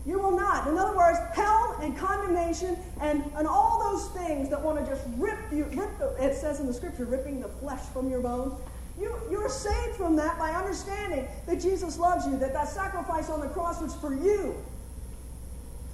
You 0.05 0.19
will 0.19 0.37
not. 0.37 0.67
In 0.67 0.77
other 0.77 0.95
words, 0.95 1.17
hell 1.33 1.77
and 1.81 1.97
condemnation 1.97 2.77
and, 3.01 3.23
and 3.35 3.47
all 3.47 3.91
those 3.91 4.09
things 4.09 4.49
that 4.49 4.61
want 4.61 4.79
to 4.79 4.89
just 4.89 5.03
rip 5.17 5.37
you, 5.51 5.65
rip 5.65 5.97
the, 5.99 6.15
it 6.21 6.35
says 6.35 6.59
in 6.59 6.67
the 6.67 6.73
scripture, 6.73 7.05
ripping 7.05 7.39
the 7.39 7.49
flesh 7.49 7.83
from 7.93 8.09
your 8.09 8.21
bones. 8.21 8.53
You, 8.99 9.15
you're 9.29 9.49
saved 9.49 9.95
from 9.95 10.15
that 10.15 10.39
by 10.39 10.51
understanding 10.51 11.27
that 11.45 11.61
Jesus 11.61 11.97
loves 11.97 12.25
you, 12.25 12.37
that 12.39 12.53
that 12.53 12.67
sacrifice 12.67 13.29
on 13.29 13.41
the 13.41 13.47
cross 13.47 13.81
was 13.81 13.93
for 13.95 14.13
you, 14.13 14.55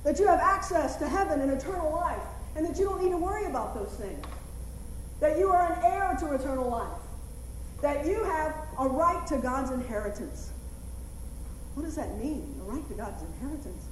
that 0.04 0.20
you 0.20 0.28
have 0.28 0.40
access 0.40 0.96
to 0.98 1.08
heaven 1.08 1.42
and 1.42 1.52
eternal 1.52 1.92
life, 1.92 2.22
and 2.56 2.66
that 2.66 2.78
you 2.78 2.86
don't 2.86 3.04
need 3.04 3.12
to 3.12 3.18
worry 3.18 3.46
about 3.46 3.74
those 3.74 3.94
things, 3.96 4.24
that 5.20 5.38
you 5.38 5.50
are 5.50 5.74
an 5.74 5.84
heir 5.84 6.16
to 6.20 6.34
eternal 6.34 6.70
life, 6.70 7.02
that 7.82 8.06
you 8.06 8.24
have 8.24 8.56
a 8.80 8.88
right 8.88 9.26
to 9.28 9.38
God's 9.38 9.72
inheritance. 9.72 10.52
What 11.74 11.84
does 11.84 11.96
that 11.96 12.18
mean, 12.18 12.56
a 12.62 12.64
right 12.72 12.88
to 12.88 12.94
God's 12.94 13.22
inheritance? 13.24 13.86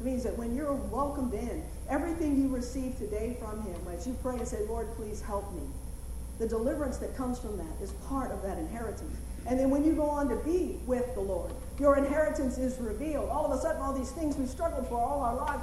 It 0.00 0.04
means 0.04 0.22
that 0.24 0.36
when 0.36 0.54
you're 0.54 0.74
welcomed 0.74 1.32
in, 1.32 1.62
everything 1.88 2.42
you 2.42 2.48
receive 2.48 2.98
today 2.98 3.36
from 3.38 3.62
Him, 3.62 3.76
as 3.96 4.06
you 4.06 4.16
pray 4.22 4.36
and 4.36 4.46
say, 4.46 4.66
Lord, 4.66 4.88
please 4.96 5.22
help 5.22 5.50
me, 5.54 5.62
the 6.38 6.46
deliverance 6.46 6.98
that 6.98 7.16
comes 7.16 7.38
from 7.38 7.56
that 7.56 7.82
is 7.82 7.92
part 8.08 8.30
of 8.32 8.42
that 8.42 8.58
inheritance. 8.58 9.16
And 9.46 9.58
then 9.58 9.70
when 9.70 9.84
you 9.84 9.92
go 9.92 10.08
on 10.08 10.28
to 10.28 10.36
be 10.36 10.80
with 10.86 11.14
the 11.14 11.20
Lord, 11.20 11.52
your 11.78 11.96
inheritance 11.96 12.58
is 12.58 12.78
revealed. 12.78 13.28
All 13.28 13.44
of 13.44 13.58
a 13.58 13.60
sudden, 13.60 13.80
all 13.82 13.92
these 13.92 14.10
things 14.10 14.36
we've 14.36 14.48
struggled 14.48 14.88
for 14.88 14.98
all 14.98 15.22
our 15.22 15.36
lives 15.36 15.62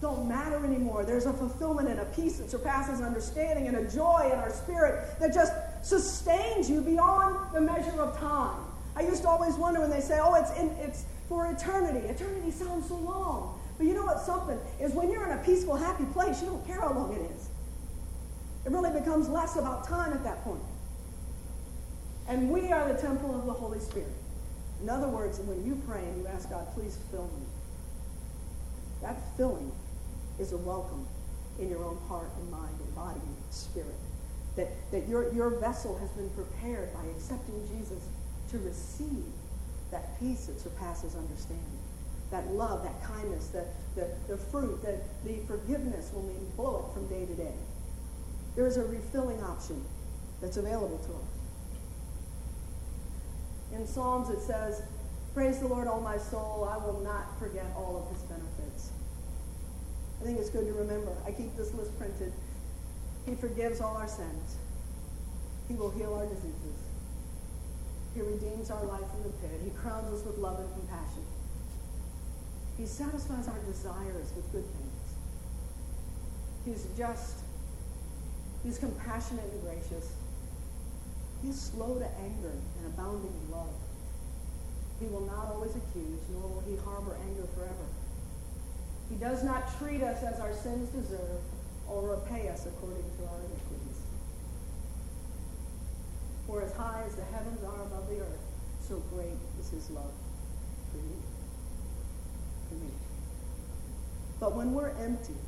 don't 0.00 0.28
matter 0.28 0.64
anymore. 0.64 1.04
There's 1.04 1.26
a 1.26 1.32
fulfillment 1.32 1.88
and 1.88 2.00
a 2.00 2.04
peace 2.04 2.36
that 2.38 2.50
surpasses 2.50 3.00
understanding 3.00 3.66
and 3.66 3.76
a 3.78 3.90
joy 3.90 4.30
in 4.32 4.38
our 4.38 4.50
spirit 4.50 5.18
that 5.20 5.32
just 5.32 5.52
sustains 5.82 6.68
you 6.70 6.82
beyond 6.82 7.54
the 7.54 7.60
measure 7.60 8.00
of 8.00 8.18
time. 8.18 8.60
I 8.94 9.02
used 9.02 9.22
to 9.22 9.28
always 9.28 9.54
wonder 9.54 9.80
when 9.80 9.90
they 9.90 10.00
say, 10.00 10.18
oh, 10.20 10.34
it's, 10.34 10.52
in, 10.58 10.68
it's 10.80 11.04
for 11.28 11.46
eternity. 11.50 12.06
Eternity 12.08 12.50
sounds 12.50 12.88
so 12.88 12.96
long. 12.96 13.60
But 13.78 13.86
you 13.86 13.94
know 13.94 14.04
what? 14.04 14.20
Something 14.20 14.58
is 14.80 14.92
when 14.92 15.10
you're 15.10 15.26
in 15.26 15.38
a 15.38 15.42
peaceful, 15.42 15.76
happy 15.76 16.04
place, 16.06 16.40
you 16.40 16.48
don't 16.48 16.66
care 16.66 16.80
how 16.80 16.92
long 16.92 17.12
it 17.14 17.30
is. 17.30 17.45
It 18.66 18.72
really 18.72 18.90
becomes 18.90 19.28
less 19.28 19.54
about 19.54 19.86
time 19.86 20.12
at 20.12 20.24
that 20.24 20.42
point. 20.42 20.62
And 22.28 22.50
we 22.50 22.72
are 22.72 22.92
the 22.92 23.00
temple 23.00 23.38
of 23.38 23.46
the 23.46 23.52
Holy 23.52 23.78
Spirit. 23.78 24.12
In 24.82 24.90
other 24.90 25.06
words, 25.06 25.38
when 25.38 25.64
you 25.64 25.80
pray 25.86 26.00
and 26.00 26.20
you 26.20 26.26
ask 26.26 26.50
God, 26.50 26.66
please 26.74 26.98
fill 27.12 27.30
me, 27.38 27.46
that 29.02 29.16
filling 29.36 29.70
is 30.40 30.52
a 30.52 30.56
welcome 30.56 31.06
in 31.60 31.70
your 31.70 31.84
own 31.84 31.96
heart 32.08 32.28
and 32.40 32.50
mind 32.50 32.74
and 32.80 32.94
body 32.96 33.20
and 33.24 33.36
spirit. 33.50 33.94
That, 34.56 34.68
that 34.90 35.08
your, 35.08 35.32
your 35.32 35.50
vessel 35.50 35.96
has 35.98 36.10
been 36.10 36.30
prepared 36.30 36.92
by 36.92 37.04
accepting 37.14 37.68
Jesus 37.68 38.02
to 38.50 38.58
receive 38.58 39.24
that 39.92 40.18
peace 40.18 40.46
that 40.46 40.58
surpasses 40.58 41.14
understanding, 41.14 41.78
that 42.32 42.48
love, 42.48 42.82
that 42.82 43.00
kindness, 43.04 43.46
the, 43.48 43.64
the, 43.94 44.10
the 44.26 44.36
fruit, 44.36 44.82
the, 44.82 44.98
the 45.24 45.38
forgiveness 45.46 46.10
when 46.12 46.26
we 46.26 46.34
blow 46.56 46.84
it 46.84 46.94
from 46.94 47.06
day 47.06 47.24
to 47.26 47.34
day. 47.34 47.54
There 48.56 48.66
is 48.66 48.78
a 48.78 48.84
refilling 48.84 49.42
option 49.42 49.84
that's 50.40 50.56
available 50.56 50.98
to 50.98 51.12
us. 51.12 51.36
In 53.78 53.86
Psalms 53.86 54.30
it 54.30 54.40
says, 54.40 54.82
Praise 55.34 55.60
the 55.60 55.68
Lord, 55.68 55.86
all 55.86 56.00
my 56.00 56.16
soul. 56.16 56.66
I 56.70 56.78
will 56.78 57.00
not 57.00 57.38
forget 57.38 57.66
all 57.76 58.02
of 58.02 58.10
his 58.16 58.22
benefits. 58.24 58.90
I 60.20 60.24
think 60.24 60.38
it's 60.38 60.48
good 60.48 60.66
to 60.66 60.72
remember. 60.72 61.12
I 61.26 61.30
keep 61.30 61.54
this 61.56 61.74
list 61.74 61.96
printed. 61.98 62.32
He 63.26 63.34
forgives 63.34 63.82
all 63.82 63.98
our 63.98 64.08
sins. 64.08 64.56
He 65.68 65.74
will 65.74 65.90
heal 65.90 66.14
our 66.14 66.24
diseases. 66.24 66.78
He 68.14 68.22
redeems 68.22 68.70
our 68.70 68.82
life 68.86 69.04
from 69.10 69.24
the 69.24 69.28
pit. 69.28 69.60
He 69.62 69.70
crowns 69.70 70.10
us 70.10 70.24
with 70.24 70.38
love 70.38 70.58
and 70.58 70.72
compassion. 70.72 71.22
He 72.78 72.86
satisfies 72.86 73.46
our 73.48 73.58
desires 73.66 74.32
with 74.34 74.50
good 74.52 74.64
things. 74.64 75.04
He's 76.64 76.86
just 76.96 77.40
He's 78.66 78.78
compassionate 78.78 79.44
and 79.44 79.62
gracious. 79.62 80.10
He's 81.40 81.54
slow 81.54 82.00
to 82.00 82.08
anger 82.18 82.50
and 82.50 82.86
abounding 82.86 83.30
in 83.30 83.50
love. 83.52 83.70
He 84.98 85.06
will 85.06 85.20
not 85.20 85.54
always 85.54 85.70
accuse, 85.70 86.18
nor 86.32 86.50
will 86.50 86.64
he 86.66 86.74
harbor 86.84 87.16
anger 87.28 87.46
forever. 87.54 87.86
He 89.08 89.14
does 89.14 89.44
not 89.44 89.78
treat 89.78 90.02
us 90.02 90.24
as 90.24 90.40
our 90.40 90.52
sins 90.52 90.88
deserve 90.88 91.38
or 91.88 92.10
repay 92.18 92.48
us 92.48 92.66
according 92.66 93.04
to 93.04 93.22
our 93.30 93.38
iniquities. 93.38 94.02
For 96.48 96.62
as 96.62 96.72
high 96.72 97.04
as 97.06 97.14
the 97.14 97.24
heavens 97.24 97.62
are 97.62 97.82
above 97.82 98.08
the 98.08 98.18
earth, 98.18 98.42
so 98.80 99.00
great 99.14 99.38
is 99.60 99.70
his 99.70 99.90
love 99.90 100.12
for 100.90 100.98
you, 100.98 101.22
for 102.68 102.74
me. 102.74 102.90
But 104.40 104.56
when 104.56 104.74
we're 104.74 104.90
empty, 104.98 105.38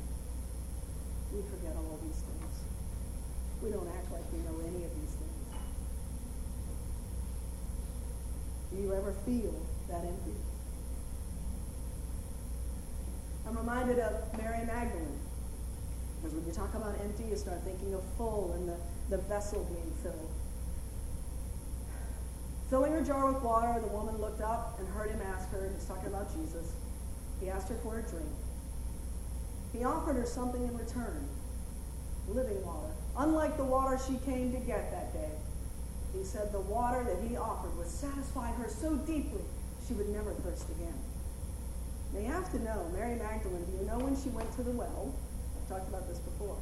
we 1.33 1.41
forget 1.41 1.75
all 1.75 1.99
these 2.01 2.15
things. 2.15 2.38
We 3.61 3.71
don't 3.71 3.87
act 3.87 4.11
like 4.11 4.23
we 4.31 4.39
know 4.39 4.57
any 4.61 4.85
of 4.85 4.91
these 4.95 5.15
things. 5.15 5.29
Do 8.71 8.81
you 8.81 8.93
ever 8.93 9.13
feel 9.25 9.53
that 9.89 10.05
empty? 10.05 10.35
I'm 13.47 13.57
reminded 13.57 13.99
of 13.99 14.37
Mary 14.37 14.65
Magdalene. 14.65 15.19
Because 16.21 16.35
when 16.35 16.45
you 16.45 16.53
talk 16.53 16.73
about 16.73 16.95
empty, 17.01 17.23
you 17.29 17.35
start 17.35 17.63
thinking 17.63 17.93
of 17.93 18.03
full 18.17 18.53
and 18.55 18.69
the, 18.69 18.77
the 19.09 19.17
vessel 19.23 19.63
being 19.65 19.91
filled. 20.03 20.29
Filling 22.69 22.91
her 22.91 23.01
jar 23.01 23.31
with 23.31 23.41
water, 23.41 23.79
the 23.81 23.87
woman 23.87 24.17
looked 24.17 24.41
up 24.41 24.77
and 24.79 24.87
heard 24.89 25.09
him 25.09 25.21
ask 25.33 25.49
her, 25.51 25.65
and 25.65 25.75
he's 25.75 25.85
talking 25.85 26.07
about 26.07 26.31
Jesus. 26.35 26.73
He 27.41 27.49
asked 27.49 27.69
her 27.69 27.77
for 27.81 27.99
a 27.99 28.03
drink. 28.03 28.29
He 29.73 29.83
offered 29.83 30.17
her 30.17 30.25
something 30.25 30.61
in 30.63 30.77
return 30.77 31.27
living 32.27 32.63
water 32.63 32.93
unlike 33.19 33.57
the 33.57 33.63
water 33.63 33.99
she 34.07 34.17
came 34.25 34.51
to 34.51 34.59
get 34.59 34.91
that 34.91 35.13
day. 35.13 35.31
He 36.17 36.23
said 36.23 36.51
the 36.51 36.61
water 36.61 37.03
that 37.03 37.19
he 37.27 37.37
offered 37.37 37.77
would 37.77 37.87
satisfy 37.87 38.51
her 38.53 38.69
so 38.69 38.95
deeply 38.95 39.43
she 39.87 39.93
would 39.93 40.09
never 40.09 40.31
thirst 40.41 40.65
again. 40.71 40.97
Now 42.13 42.19
you 42.21 42.31
have 42.31 42.49
to 42.51 42.59
know, 42.63 42.89
Mary 42.93 43.15
Magdalene, 43.15 43.65
do 43.69 43.77
you 43.77 43.85
know 43.85 43.99
when 43.99 44.15
she 44.15 44.29
went 44.29 44.51
to 44.55 44.63
the 44.63 44.71
well? 44.71 45.13
I've 45.13 45.69
talked 45.69 45.89
about 45.89 46.07
this 46.07 46.17
before. 46.19 46.57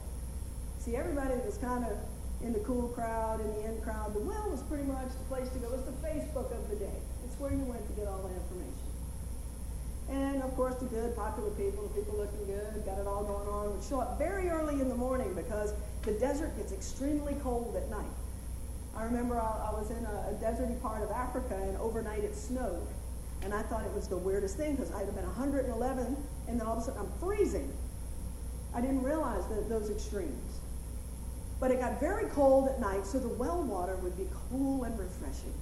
See, 0.80 0.96
everybody 0.96 1.36
was 1.46 1.58
kind 1.58 1.86
of 1.86 1.96
in 2.42 2.54
the 2.54 2.60
cool 2.60 2.90
crowd, 2.90 3.40
in 3.40 3.48
the 3.54 3.66
in 3.66 3.82
crowd. 3.82 4.14
The 4.14 4.20
well 4.20 4.50
was 4.50 4.62
pretty 4.64 4.84
much 4.84 5.10
the 5.10 5.28
place 5.30 5.50
to 5.50 5.60
go. 5.60 5.68
It 5.68 5.78
was 5.78 5.86
the 5.86 6.00
Facebook 6.04 6.52
of 6.52 6.70
the 6.70 6.76
day. 6.76 7.00
It's 7.24 7.40
where 7.40 7.52
you 7.52 7.64
went 7.64 7.86
to 7.88 7.94
get 7.94 8.08
all 8.08 8.20
the 8.28 8.34
information. 8.34 8.87
Course, 10.58 10.74
the 10.78 10.86
good, 10.86 11.16
popular 11.16 11.52
people, 11.52 11.88
the 11.88 12.02
people 12.02 12.18
looking 12.18 12.44
good, 12.48 12.84
got 12.84 12.98
it 12.98 13.06
all 13.06 13.24
going 13.24 13.48
on, 13.48 13.76
would 13.76 13.84
show 13.84 14.00
up 14.00 14.18
very 14.18 14.50
early 14.50 14.82
in 14.82 14.90
the 14.90 14.96
morning 14.96 15.32
because 15.36 15.72
the 16.02 16.14
desert 16.14 16.58
gets 16.58 16.72
extremely 16.72 17.36
cold 17.44 17.76
at 17.76 17.88
night. 17.92 18.10
I 18.96 19.04
remember 19.04 19.40
I, 19.40 19.70
I 19.70 19.72
was 19.80 19.92
in 19.92 20.04
a, 20.04 20.32
a, 20.32 20.34
deserty 20.42 20.82
part 20.82 21.04
of 21.04 21.12
Africa 21.12 21.54
and 21.56 21.78
overnight 21.78 22.24
it 22.24 22.36
snowed. 22.36 22.88
And 23.44 23.54
I 23.54 23.62
thought 23.62 23.86
it 23.86 23.94
was 23.94 24.08
the 24.08 24.18
weirdest 24.18 24.58
thing 24.58 24.76
because 24.76 24.92
I'd 24.94 25.06
have 25.06 25.14
been 25.14 25.28
111 25.28 26.18
and 26.48 26.60
then 26.60 26.66
all 26.66 26.74
of 26.74 26.80
a 26.80 26.82
sudden 26.82 27.02
I'm 27.02 27.20
freezing. 27.20 27.72
I 28.74 28.82
didn't 28.82 29.04
realize 29.04 29.46
that, 29.50 29.70
those 29.70 29.92
extremes. 29.92 30.60
But 31.60 31.70
it 31.70 31.80
got 31.80 32.00
very 32.00 32.26
cold 32.32 32.68
at 32.68 32.80
night, 32.80 33.06
so 33.06 33.20
the 33.20 33.30
well 33.30 33.62
water 33.62 33.96
would 33.98 34.18
be 34.18 34.28
cool 34.50 34.86
and 34.86 34.98
refreshing. 34.98 35.54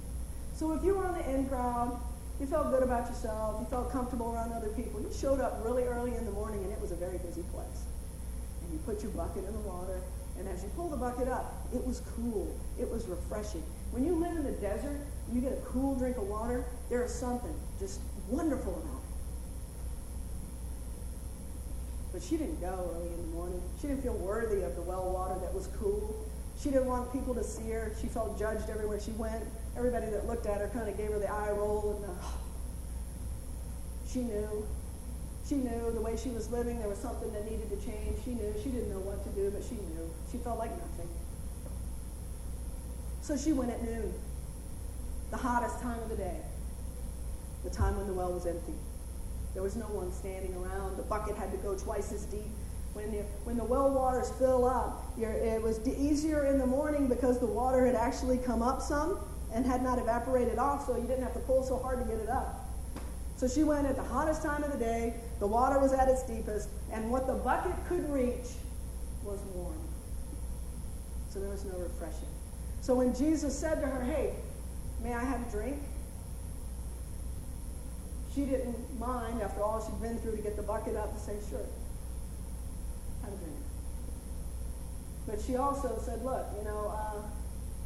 So 0.54 0.72
if 0.72 0.82
you 0.82 0.94
were 0.94 1.04
on 1.04 1.18
the 1.18 1.30
in 1.30 1.46
crowd, 1.48 2.00
you 2.40 2.46
felt 2.46 2.70
good 2.70 2.82
about 2.82 3.08
yourself, 3.08 3.56
you 3.60 3.66
felt 3.66 3.90
comfortable 3.90 4.32
around 4.32 4.52
other 4.52 4.68
people, 4.68 5.00
you 5.00 5.10
showed 5.12 5.40
up 5.40 5.60
really 5.64 5.84
early 5.84 6.14
in 6.14 6.24
the 6.24 6.32
morning 6.32 6.62
and 6.62 6.72
it 6.72 6.80
was 6.80 6.92
a 6.92 6.96
very 6.96 7.18
busy 7.18 7.42
place. 7.52 7.84
And 8.62 8.72
you 8.72 8.78
put 8.84 9.02
your 9.02 9.12
bucket 9.12 9.44
in 9.44 9.52
the 9.52 9.60
water 9.60 10.00
and 10.38 10.48
as 10.48 10.62
you 10.62 10.68
pull 10.76 10.88
the 10.88 10.96
bucket 10.96 11.28
up, 11.28 11.66
it 11.74 11.84
was 11.84 12.02
cool. 12.14 12.54
It 12.78 12.90
was 12.90 13.06
refreshing. 13.06 13.62
When 13.90 14.04
you 14.04 14.14
live 14.14 14.36
in 14.36 14.44
the 14.44 14.52
desert, 14.52 15.00
you 15.32 15.40
get 15.40 15.52
a 15.52 15.60
cool 15.66 15.94
drink 15.94 16.18
of 16.18 16.24
water, 16.24 16.64
there 16.90 17.02
is 17.04 17.14
something 17.14 17.54
just 17.78 18.00
wonderful 18.28 18.74
about 18.74 18.84
it. 18.84 19.06
But 22.12 22.22
she 22.22 22.36
didn't 22.36 22.60
go 22.60 22.92
early 22.94 23.08
in 23.08 23.16
the 23.16 23.36
morning. 23.36 23.62
She 23.80 23.88
didn't 23.88 24.02
feel 24.02 24.14
worthy 24.14 24.62
of 24.62 24.74
the 24.74 24.82
well 24.82 25.10
water 25.10 25.38
that 25.40 25.54
was 25.54 25.68
cool. 25.78 26.26
She 26.58 26.70
didn't 26.70 26.86
want 26.86 27.12
people 27.12 27.34
to 27.34 27.44
see 27.44 27.70
her. 27.70 27.92
She 28.00 28.08
felt 28.08 28.38
judged 28.38 28.70
everywhere 28.70 29.00
she 29.00 29.10
went. 29.12 29.44
Everybody 29.76 30.06
that 30.06 30.26
looked 30.26 30.46
at 30.46 30.60
her 30.60 30.68
kind 30.68 30.88
of 30.88 30.96
gave 30.96 31.10
her 31.10 31.18
the 31.18 31.30
eye 31.30 31.50
roll. 31.50 32.00
And 32.02 32.10
uh, 32.10 32.24
she 34.08 34.20
knew 34.20 34.66
she 35.48 35.54
knew 35.54 35.92
the 35.92 36.00
way 36.00 36.16
she 36.16 36.30
was 36.30 36.50
living, 36.50 36.78
there 36.80 36.88
was 36.88 36.98
something 36.98 37.32
that 37.32 37.44
needed 37.44 37.70
to 37.70 37.76
change. 37.76 38.18
She 38.24 38.30
knew. 38.34 38.52
She 38.62 38.70
didn't 38.70 38.90
know 38.90 38.98
what 38.98 39.22
to 39.22 39.30
do, 39.30 39.50
but 39.50 39.62
she 39.62 39.76
knew. 39.76 40.10
She 40.32 40.38
felt 40.38 40.58
like 40.58 40.70
nothing. 40.70 41.08
So 43.22 43.36
she 43.36 43.52
went 43.52 43.70
at 43.70 43.82
noon, 43.82 44.12
the 45.30 45.36
hottest 45.36 45.80
time 45.80 46.00
of 46.00 46.08
the 46.08 46.16
day, 46.16 46.38
the 47.64 47.70
time 47.70 47.96
when 47.96 48.06
the 48.06 48.12
well 48.12 48.32
was 48.32 48.46
empty. 48.46 48.74
There 49.54 49.62
was 49.62 49.76
no 49.76 49.86
one 49.86 50.12
standing 50.12 50.54
around. 50.54 50.96
The 50.96 51.02
bucket 51.02 51.36
had 51.36 51.50
to 51.52 51.58
go 51.58 51.76
twice 51.76 52.12
as 52.12 52.24
deep. 52.24 52.50
When 52.92 53.10
the, 53.12 53.18
when 53.44 53.56
the 53.56 53.64
well 53.64 53.90
waters 53.90 54.32
fill 54.38 54.64
up, 54.64 55.04
it 55.18 55.62
was 55.62 55.86
easier 55.86 56.46
in 56.46 56.58
the 56.58 56.66
morning 56.66 57.06
because 57.06 57.38
the 57.38 57.46
water 57.46 57.86
had 57.86 57.94
actually 57.94 58.38
come 58.38 58.62
up 58.62 58.82
some 58.82 59.18
and 59.56 59.64
had 59.64 59.82
not 59.82 59.98
evaporated 59.98 60.58
off, 60.58 60.86
so 60.86 60.96
you 60.96 61.06
didn't 61.06 61.22
have 61.22 61.32
to 61.32 61.40
pull 61.40 61.64
so 61.64 61.78
hard 61.78 61.98
to 61.98 62.04
get 62.04 62.22
it 62.22 62.28
up. 62.28 62.68
So 63.38 63.48
she 63.48 63.64
went 63.64 63.86
at 63.86 63.96
the 63.96 64.02
hottest 64.02 64.42
time 64.42 64.62
of 64.62 64.70
the 64.70 64.78
day, 64.78 65.14
the 65.40 65.46
water 65.46 65.78
was 65.78 65.94
at 65.94 66.08
its 66.08 66.22
deepest, 66.24 66.68
and 66.92 67.10
what 67.10 67.26
the 67.26 67.32
bucket 67.32 67.72
could 67.88 68.08
reach 68.10 68.48
was 69.24 69.40
warm. 69.54 69.78
So 71.30 71.40
there 71.40 71.48
was 71.48 71.64
no 71.64 71.78
refreshing. 71.78 72.28
So 72.82 72.94
when 72.94 73.14
Jesus 73.14 73.58
said 73.58 73.80
to 73.80 73.86
her, 73.86 74.04
Hey, 74.04 74.34
may 75.02 75.14
I 75.14 75.24
have 75.24 75.48
a 75.48 75.50
drink? 75.50 75.82
She 78.34 78.44
didn't 78.44 79.00
mind, 79.00 79.40
after 79.40 79.62
all 79.62 79.82
she'd 79.82 80.02
been 80.02 80.18
through, 80.18 80.36
to 80.36 80.42
get 80.42 80.56
the 80.56 80.62
bucket 80.62 80.96
up 80.96 81.12
and 81.12 81.18
say, 81.18 81.36
Sure, 81.48 81.64
have 83.22 83.32
a 83.32 83.36
drink. 83.36 83.56
But 85.26 85.40
she 85.40 85.56
also 85.56 85.98
said, 86.04 86.22
Look, 86.22 86.46
you 86.58 86.64
know, 86.64 86.94
uh, 86.94 87.22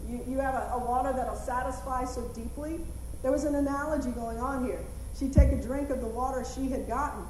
you, 0.08 0.24
you 0.28 0.38
have 0.38 0.54
a, 0.54 0.72
a 0.74 0.78
water 0.78 1.12
that'll 1.12 1.36
satisfy 1.36 2.04
so 2.04 2.22
deeply. 2.34 2.80
There 3.22 3.32
was 3.32 3.44
an 3.44 3.54
analogy 3.54 4.10
going 4.10 4.38
on 4.38 4.64
here. 4.64 4.84
She'd 5.18 5.32
take 5.32 5.52
a 5.52 5.60
drink 5.60 5.90
of 5.90 6.00
the 6.00 6.06
water 6.06 6.44
she 6.54 6.68
had 6.68 6.86
gotten, 6.86 7.24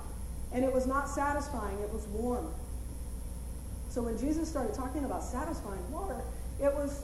and 0.52 0.64
it 0.64 0.72
was 0.72 0.86
not 0.86 1.08
satisfying, 1.08 1.78
it 1.80 1.92
was 1.92 2.06
warm. 2.08 2.52
So 3.88 4.02
when 4.02 4.16
Jesus 4.18 4.48
started 4.48 4.74
talking 4.74 5.04
about 5.04 5.24
satisfying 5.24 5.90
water, 5.90 6.22
it 6.62 6.72
was 6.72 7.02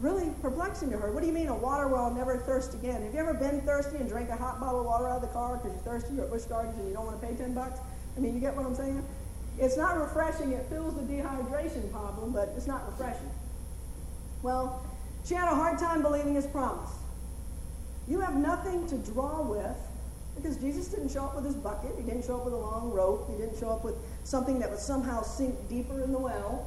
really 0.00 0.30
perplexing 0.40 0.90
to 0.90 0.96
her. 0.96 1.12
What 1.12 1.20
do 1.20 1.26
you 1.26 1.32
mean 1.32 1.48
a 1.48 1.54
water 1.54 1.88
well 1.88 2.10
never 2.10 2.38
thirst 2.38 2.72
again? 2.72 3.02
Have 3.02 3.12
you 3.12 3.20
ever 3.20 3.34
been 3.34 3.60
thirsty 3.62 3.98
and 3.98 4.08
drank 4.08 4.30
a 4.30 4.36
hot 4.36 4.58
bottle 4.58 4.80
of 4.80 4.86
water 4.86 5.08
out 5.08 5.16
of 5.16 5.22
the 5.22 5.28
car 5.28 5.58
because 5.58 5.72
you're 5.72 5.82
thirsty 5.82 6.18
or 6.18 6.24
at 6.24 6.30
Busch 6.30 6.44
Gardens 6.44 6.78
and 6.78 6.88
you 6.88 6.94
don't 6.94 7.04
want 7.04 7.20
to 7.20 7.26
pay 7.26 7.34
10 7.34 7.52
bucks? 7.52 7.80
I 8.16 8.20
mean, 8.20 8.34
you 8.34 8.40
get 8.40 8.56
what 8.56 8.64
I'm 8.64 8.74
saying? 8.74 9.04
It's 9.58 9.76
not 9.76 10.00
refreshing. 10.00 10.52
It 10.52 10.64
fills 10.70 10.94
the 10.94 11.02
dehydration 11.02 11.90
problem, 11.92 12.32
but 12.32 12.54
it's 12.56 12.66
not 12.66 12.86
refreshing. 12.86 13.30
Well, 14.42 14.84
she 15.24 15.34
had 15.34 15.50
a 15.50 15.54
hard 15.54 15.78
time 15.78 16.02
believing 16.02 16.34
his 16.34 16.46
promise. 16.46 16.90
You 18.08 18.20
have 18.20 18.36
nothing 18.36 18.86
to 18.88 18.98
draw 18.98 19.42
with 19.42 19.76
because 20.36 20.56
Jesus 20.56 20.88
didn't 20.88 21.10
show 21.10 21.24
up 21.24 21.36
with 21.36 21.44
his 21.44 21.54
bucket. 21.54 21.92
He 21.96 22.02
didn't 22.02 22.24
show 22.24 22.36
up 22.36 22.44
with 22.44 22.54
a 22.54 22.58
long 22.58 22.90
rope. 22.92 23.28
He 23.30 23.36
didn't 23.36 23.58
show 23.58 23.70
up 23.70 23.84
with 23.84 23.96
something 24.24 24.58
that 24.60 24.70
would 24.70 24.78
somehow 24.78 25.22
sink 25.22 25.54
deeper 25.68 26.02
in 26.02 26.12
the 26.12 26.18
well. 26.18 26.66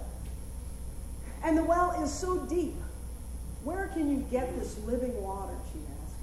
And 1.44 1.58
the 1.58 1.64
well 1.64 1.92
is 2.04 2.12
so 2.12 2.46
deep. 2.46 2.76
Where 3.64 3.88
can 3.88 4.10
you 4.10 4.26
get 4.30 4.58
this 4.60 4.78
living 4.86 5.22
water? 5.22 5.56
She 5.72 5.80
asked. 5.80 6.16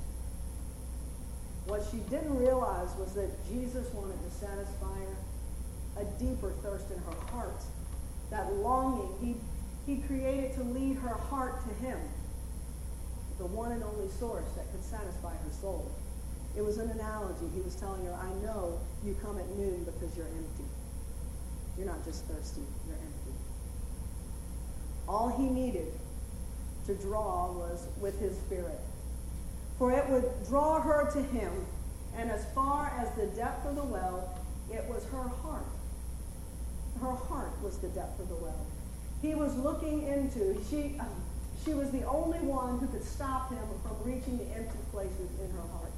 What 1.66 1.82
she 1.90 1.98
didn't 2.11 2.36
realize 2.36 2.88
was 2.98 3.12
that 3.14 3.30
Jesus 3.48 3.92
wanted 3.92 4.18
to 4.22 4.30
satisfy 4.30 4.86
her 4.86 6.03
a 6.03 6.05
deeper 6.18 6.53
thirst 6.62 6.90
in 6.90 6.98
her 6.98 7.26
heart. 7.32 7.62
That 8.30 8.53
longing 8.55 9.12
he, 9.20 9.36
he 9.87 9.97
created 9.97 10.55
to 10.55 10.62
lead 10.62 10.97
her 10.97 11.14
heart 11.14 11.62
to 11.66 11.74
him, 11.87 11.99
the 13.39 13.47
one 13.47 13.72
and 13.72 13.83
only 13.83 14.09
source 14.09 14.49
that 14.57 14.70
could 14.70 14.85
satisfy 14.85 15.33
her 15.33 15.53
soul. 15.61 15.91
It 16.57 16.62
was 16.62 16.78
an 16.78 16.91
analogy. 16.91 17.47
He 17.55 17.61
was 17.61 17.76
telling 17.76 18.05
her, 18.05 18.12
I 18.12 18.28
know 18.45 18.78
you 19.05 19.16
come 19.22 19.39
at 19.39 19.49
noon 19.57 19.85
because 19.85 20.16
you're 20.16 20.26
empty. 20.26 20.64
You're 21.78 21.87
not 21.87 22.05
just 22.05 22.24
thirsty, 22.26 22.62
you're 22.87 22.97
empty. 22.97 23.39
All 25.09 25.28
he 25.28 25.45
needed 25.45 25.93
to 26.87 26.95
draw 26.95 27.53
was 27.53 27.87
with 28.01 28.18
his 28.20 28.37
spirit. 28.37 28.78
For 29.78 29.93
it 29.93 30.09
would 30.11 30.24
draw 30.49 30.81
her 30.81 31.11
to 31.12 31.22
him, 31.22 31.53
and 32.16 32.31
as 32.31 32.45
far 32.55 32.93
as 32.99 33.11
the 33.16 33.26
depth 33.35 33.66
of 33.66 33.76
the 33.76 33.85
well, 33.85 34.39
it 34.70 34.85
was 34.89 35.05
her 35.07 35.28
heart. 35.43 35.64
Her 37.01 37.14
heart 37.14 37.53
was 37.62 37.78
the 37.78 37.89
depth 37.89 38.20
of 38.20 38.28
the 38.28 38.35
well. 38.35 38.66
He 39.22 39.34
was 39.34 39.54
looking 39.56 40.06
into, 40.06 40.56
she, 40.70 40.96
um, 40.98 41.08
she 41.64 41.74
was 41.74 41.90
the 41.90 42.04
only 42.04 42.38
one 42.38 42.78
who 42.78 42.86
could 42.86 43.04
stop 43.04 43.50
him 43.50 43.62
from 43.82 43.96
reaching 44.02 44.38
the 44.38 44.46
empty 44.56 44.78
places 44.92 45.30
in 45.40 45.50
her 45.50 45.68
heart. 45.72 45.92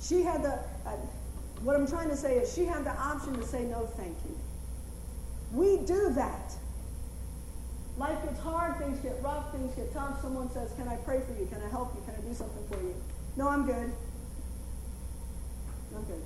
She 0.00 0.22
had 0.22 0.42
the, 0.42 0.54
uh, 0.86 0.96
what 1.62 1.76
I'm 1.76 1.86
trying 1.86 2.08
to 2.08 2.16
say 2.16 2.36
is 2.36 2.54
she 2.54 2.64
had 2.64 2.84
the 2.84 2.96
option 2.96 3.36
to 3.36 3.42
say 3.42 3.64
no 3.64 3.86
thank 3.96 4.16
you. 4.28 4.38
We 5.52 5.78
do 5.78 6.12
that. 6.14 6.54
Life 7.98 8.22
gets 8.22 8.40
hard, 8.40 8.78
things 8.78 8.98
get 9.00 9.20
rough, 9.22 9.50
things 9.52 9.74
get 9.74 9.92
tough. 9.92 10.22
Someone 10.22 10.50
says, 10.50 10.72
Can 10.76 10.88
I 10.88 10.96
pray 10.96 11.20
for 11.20 11.38
you? 11.38 11.46
Can 11.46 11.60
I 11.60 11.68
help 11.68 11.94
you? 11.94 12.02
Can 12.06 12.14
I 12.14 12.26
do 12.26 12.34
something 12.34 12.66
for 12.68 12.82
you? 12.82 12.94
No, 13.36 13.48
I'm 13.48 13.66
good. 13.66 13.92
I'm 15.94 16.04
good. 16.04 16.22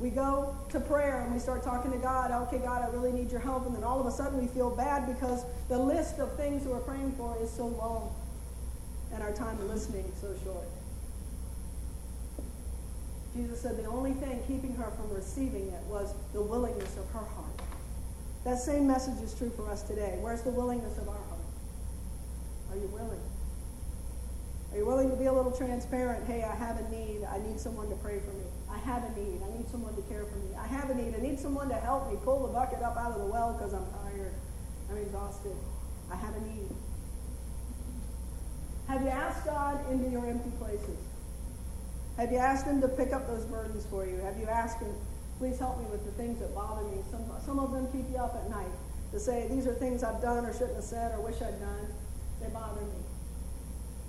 We 0.00 0.10
go 0.10 0.56
to 0.70 0.80
prayer 0.80 1.20
and 1.20 1.32
we 1.32 1.38
start 1.38 1.62
talking 1.62 1.92
to 1.92 1.98
God. 1.98 2.32
Okay, 2.48 2.58
God, 2.58 2.82
I 2.82 2.88
really 2.92 3.12
need 3.12 3.30
your 3.30 3.40
help. 3.40 3.66
And 3.66 3.76
then 3.76 3.84
all 3.84 4.00
of 4.00 4.06
a 4.06 4.10
sudden 4.10 4.40
we 4.40 4.48
feel 4.48 4.70
bad 4.70 5.06
because 5.06 5.44
the 5.68 5.78
list 5.78 6.18
of 6.18 6.36
things 6.36 6.64
we're 6.64 6.80
praying 6.80 7.12
for 7.12 7.36
is 7.40 7.50
so 7.50 7.66
long 7.66 8.12
and 9.12 9.22
our 9.22 9.32
time 9.32 9.58
of 9.60 9.64
listening 9.64 10.10
so 10.20 10.34
short. 10.42 10.66
Jesus 13.34 13.60
said 13.60 13.78
the 13.78 13.86
only 13.86 14.12
thing 14.12 14.42
keeping 14.46 14.74
her 14.74 14.90
from 14.90 15.08
receiving 15.14 15.68
it 15.68 15.82
was 15.88 16.14
the 16.32 16.42
willingness 16.42 16.96
of 16.96 17.08
her 17.10 17.24
heart. 17.24 17.62
That 18.44 18.58
same 18.58 18.86
message 18.86 19.22
is 19.22 19.34
true 19.34 19.50
for 19.50 19.70
us 19.70 19.82
today. 19.82 20.18
Where's 20.20 20.42
the 20.42 20.50
willingness 20.50 20.98
of 20.98 21.08
our 21.08 21.14
heart? 21.14 21.40
Are 22.72 22.76
you 22.76 22.88
willing? 22.88 23.20
Are 24.72 24.78
you 24.78 24.86
willing 24.86 25.10
to 25.10 25.16
be 25.16 25.26
a 25.26 25.32
little 25.32 25.52
transparent? 25.52 26.26
Hey, 26.26 26.42
I 26.42 26.54
have 26.54 26.78
a 26.78 26.88
need. 26.90 27.24
I 27.24 27.38
need 27.46 27.60
someone 27.60 27.88
to 27.90 27.94
pray 27.96 28.18
for 28.18 28.32
me. 28.32 28.44
I 28.72 28.78
have 28.78 29.04
a 29.04 29.20
need. 29.20 29.40
I 29.44 29.56
need 29.56 29.68
someone 29.68 29.94
to 29.94 30.02
care 30.02 30.24
for 30.24 30.36
me. 30.38 30.56
I 30.58 30.66
have 30.66 30.90
a 30.90 30.94
need. 30.94 31.14
I 31.14 31.20
need 31.20 31.38
someone 31.38 31.68
to 31.68 31.74
help 31.74 32.10
me 32.10 32.18
pull 32.24 32.46
the 32.46 32.52
bucket 32.52 32.82
up 32.82 32.96
out 32.96 33.12
of 33.12 33.18
the 33.18 33.26
well 33.26 33.52
because 33.52 33.74
I'm 33.74 33.86
tired. 34.04 34.34
I'm 34.90 34.96
exhausted. 34.98 35.56
I 36.10 36.16
have 36.16 36.34
a 36.34 36.40
need. 36.40 36.70
Have 38.88 39.02
you 39.02 39.08
asked 39.08 39.44
God 39.44 39.78
into 39.90 40.08
your 40.10 40.26
empty 40.26 40.50
places? 40.58 40.98
Have 42.16 42.32
you 42.32 42.38
asked 42.38 42.66
Him 42.66 42.80
to 42.80 42.88
pick 42.88 43.12
up 43.12 43.26
those 43.26 43.44
burdens 43.44 43.86
for 43.86 44.06
you? 44.06 44.16
Have 44.16 44.38
you 44.38 44.46
asked 44.46 44.80
Him 44.80 44.94
Please 45.42 45.58
help 45.58 45.76
me 45.80 45.86
with 45.90 46.04
the 46.04 46.12
things 46.12 46.38
that 46.38 46.54
bother 46.54 46.84
me. 46.84 46.98
Some, 47.10 47.24
some 47.44 47.58
of 47.58 47.72
them 47.72 47.88
keep 47.90 48.08
you 48.08 48.16
up 48.16 48.36
at 48.36 48.48
night 48.48 48.70
to 49.10 49.18
say, 49.18 49.48
these 49.50 49.66
are 49.66 49.74
things 49.74 50.04
I've 50.04 50.22
done 50.22 50.46
or 50.46 50.52
shouldn't 50.52 50.76
have 50.76 50.84
said 50.84 51.10
or 51.18 51.20
wish 51.20 51.34
I'd 51.42 51.58
done. 51.58 51.88
They 52.40 52.46
bother 52.46 52.80
me. 52.80 53.02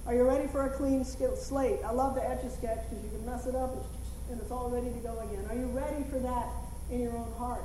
Are 0.05 0.13
you 0.13 0.25
ready 0.25 0.45
for 0.45 0.65
a 0.65 0.69
clean 0.69 1.03
slate? 1.03 1.79
I 1.83 1.91
love 1.91 2.13
the 2.13 2.23
etch 2.23 2.43
a 2.43 2.51
sketch 2.51 2.85
because 2.87 3.03
you 3.03 3.09
can 3.09 3.25
mess 3.25 3.47
it 3.47 3.55
up 3.55 3.73
it's 4.31 4.51
all 4.51 4.69
ready 4.69 4.89
to 4.89 4.99
go 4.99 5.19
again. 5.19 5.45
Are 5.49 5.55
you 5.55 5.67
ready 5.67 6.03
for 6.09 6.19
that 6.19 6.47
in 6.89 7.01
your 7.01 7.15
own 7.15 7.31
heart? 7.37 7.63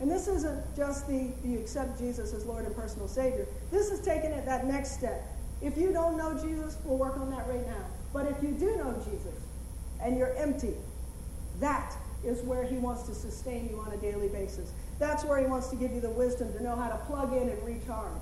And 0.00 0.10
this 0.10 0.28
isn't 0.28 0.76
just 0.76 1.06
the 1.06 1.30
you 1.44 1.58
accept 1.58 1.98
Jesus 1.98 2.32
as 2.32 2.46
Lord 2.46 2.64
and 2.64 2.74
personal 2.74 3.06
Savior. 3.06 3.46
This 3.70 3.90
is 3.90 4.00
taking 4.00 4.30
it 4.30 4.46
that 4.46 4.66
next 4.66 4.92
step. 4.92 5.22
If 5.60 5.76
you 5.76 5.92
don't 5.92 6.16
know 6.16 6.38
Jesus, 6.42 6.78
we'll 6.84 6.96
work 6.96 7.18
on 7.18 7.30
that 7.30 7.46
right 7.46 7.66
now. 7.66 7.84
But 8.12 8.26
if 8.26 8.42
you 8.42 8.50
do 8.52 8.76
know 8.76 8.94
Jesus 9.04 9.38
and 10.02 10.16
you're 10.16 10.34
empty, 10.36 10.74
that 11.60 11.94
is 12.24 12.40
where 12.42 12.64
he 12.64 12.76
wants 12.76 13.02
to 13.04 13.14
sustain 13.14 13.68
you 13.70 13.78
on 13.78 13.92
a 13.92 13.96
daily 13.98 14.28
basis. 14.28 14.72
That's 14.98 15.24
where 15.24 15.38
he 15.38 15.46
wants 15.46 15.68
to 15.68 15.76
give 15.76 15.92
you 15.92 16.00
the 16.00 16.10
wisdom 16.10 16.52
to 16.54 16.62
know 16.62 16.76
how 16.76 16.88
to 16.88 16.96
plug 17.06 17.34
in 17.34 17.48
and 17.48 17.62
recharge. 17.62 18.20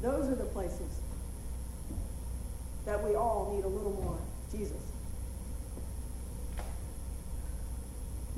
Those 0.00 0.28
are 0.28 0.36
the 0.36 0.44
places 0.44 1.00
that 2.86 3.02
we 3.02 3.16
all 3.16 3.52
need 3.54 3.64
a 3.64 3.68
little 3.68 3.92
more 3.92 4.18
Jesus. 4.50 4.87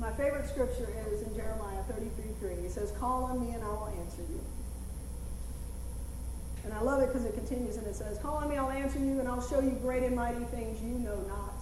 My 0.01 0.11
favorite 0.13 0.49
scripture 0.49 0.89
is 1.13 1.21
in 1.21 1.35
Jeremiah 1.35 1.83
33 1.87 2.25
3. 2.39 2.53
It 2.65 2.71
says, 2.71 2.91
Call 2.99 3.25
on 3.25 3.39
me 3.39 3.53
and 3.53 3.63
I 3.63 3.67
will 3.67 3.93
answer 4.01 4.23
you. 4.27 4.41
And 6.63 6.73
I 6.73 6.81
love 6.81 7.03
it 7.03 7.09
because 7.09 7.23
it 7.23 7.35
continues 7.35 7.77
and 7.77 7.85
it 7.85 7.95
says, 7.95 8.17
Call 8.17 8.37
on 8.37 8.49
me, 8.49 8.57
I'll 8.57 8.71
answer 8.71 8.97
you, 8.97 9.19
and 9.19 9.27
I'll 9.27 9.47
show 9.47 9.59
you 9.59 9.77
great 9.83 10.01
and 10.01 10.15
mighty 10.15 10.43
things 10.45 10.81
you 10.81 10.97
know 10.97 11.17
not. 11.27 11.53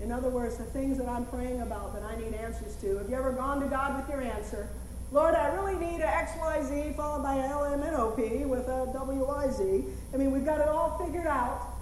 In 0.00 0.10
other 0.10 0.30
words, 0.30 0.56
the 0.56 0.64
things 0.64 0.96
that 0.96 1.06
I'm 1.06 1.26
praying 1.26 1.60
about 1.60 1.92
that 1.92 2.02
I 2.02 2.16
need 2.16 2.32
answers 2.32 2.76
to. 2.76 2.96
Have 2.96 3.10
you 3.10 3.16
ever 3.16 3.32
gone 3.32 3.60
to 3.60 3.66
God 3.66 3.94
with 3.94 4.08
your 4.08 4.22
answer? 4.22 4.66
Lord, 5.12 5.34
I 5.34 5.48
really 5.48 5.74
need 5.74 6.00
a 6.00 6.06
XYZ 6.06 6.96
followed 6.96 7.22
by 7.22 7.34
a 7.34 7.48
LMNOP 7.50 8.46
with 8.46 8.68
a 8.68 8.90
WYZ. 8.96 9.84
I 10.14 10.16
mean, 10.16 10.30
we've 10.30 10.46
got 10.46 10.60
it 10.60 10.68
all 10.68 10.96
figured 11.04 11.26
out. 11.26 11.74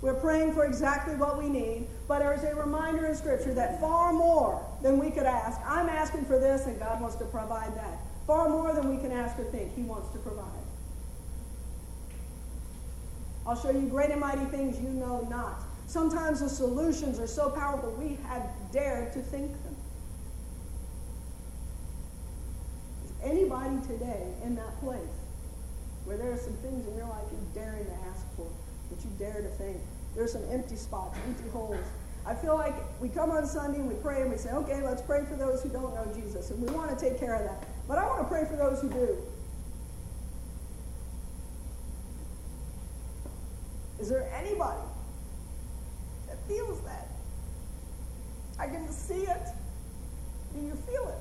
We're 0.00 0.14
praying 0.14 0.54
for 0.54 0.64
exactly 0.64 1.16
what 1.16 1.36
we 1.36 1.50
need, 1.50 1.86
but 2.06 2.20
there's 2.20 2.44
a 2.44 2.54
reminder 2.54 3.04
in 3.04 3.14
Scripture 3.14 3.52
that 3.52 3.78
far 3.78 4.14
more 4.14 4.64
than 4.82 4.98
we 4.98 5.10
could 5.10 5.26
ask. 5.26 5.60
I'm 5.64 5.88
asking 5.88 6.24
for 6.24 6.38
this, 6.38 6.66
and 6.66 6.78
God 6.78 7.00
wants 7.00 7.16
to 7.16 7.24
provide 7.24 7.74
that. 7.76 7.98
Far 8.26 8.48
more 8.48 8.74
than 8.74 8.94
we 8.94 9.00
can 9.00 9.12
ask 9.12 9.38
or 9.38 9.44
think, 9.44 9.74
He 9.74 9.82
wants 9.82 10.10
to 10.10 10.18
provide. 10.18 10.44
I'll 13.46 13.56
show 13.56 13.70
you 13.70 13.88
great 13.88 14.10
and 14.10 14.20
mighty 14.20 14.44
things 14.46 14.78
you 14.78 14.90
know 14.90 15.26
not. 15.30 15.62
Sometimes 15.86 16.40
the 16.40 16.50
solutions 16.50 17.18
are 17.18 17.26
so 17.26 17.48
powerful 17.48 17.90
we 17.92 18.18
have 18.26 18.42
dared 18.70 19.10
to 19.14 19.20
think 19.20 19.50
them. 19.64 19.76
Is 23.06 23.12
anybody 23.24 23.78
today 23.86 24.34
in 24.44 24.54
that 24.56 24.78
place 24.80 25.00
where 26.04 26.18
there 26.18 26.30
are 26.30 26.36
some 26.36 26.52
things 26.54 26.86
in 26.86 26.94
your 26.94 27.06
life 27.06 27.24
you're 27.32 27.64
daring 27.64 27.86
to 27.86 27.94
ask 28.10 28.26
for, 28.36 28.46
that 28.90 29.02
you 29.02 29.10
dare 29.18 29.40
to 29.40 29.48
think? 29.56 29.78
There's 30.14 30.32
some 30.32 30.44
empty 30.50 30.76
spots, 30.76 31.18
empty 31.26 31.48
holes. 31.48 31.78
I 32.28 32.34
feel 32.34 32.56
like 32.56 32.74
we 33.00 33.08
come 33.08 33.30
on 33.30 33.46
Sunday 33.46 33.78
and 33.78 33.88
we 33.88 33.94
pray 33.94 34.20
and 34.20 34.30
we 34.30 34.36
say, 34.36 34.50
okay, 34.50 34.82
let's 34.82 35.00
pray 35.00 35.24
for 35.24 35.34
those 35.34 35.62
who 35.62 35.70
don't 35.70 35.94
know 35.94 36.12
Jesus. 36.14 36.50
And 36.50 36.60
we 36.60 36.68
want 36.74 36.96
to 36.96 37.02
take 37.02 37.18
care 37.18 37.34
of 37.34 37.42
that. 37.44 37.66
But 37.88 37.96
I 37.96 38.06
want 38.06 38.20
to 38.20 38.28
pray 38.28 38.44
for 38.44 38.54
those 38.54 38.82
who 38.82 38.90
do. 38.90 39.16
Is 43.98 44.10
there 44.10 44.30
anybody 44.36 44.82
that 46.28 46.36
feels 46.46 46.82
that. 46.82 47.08
I 48.58 48.66
can 48.66 48.90
see 48.90 49.22
it. 49.22 49.46
Do 50.54 50.60
you 50.60 50.74
feel 50.74 51.08
it? 51.08 51.18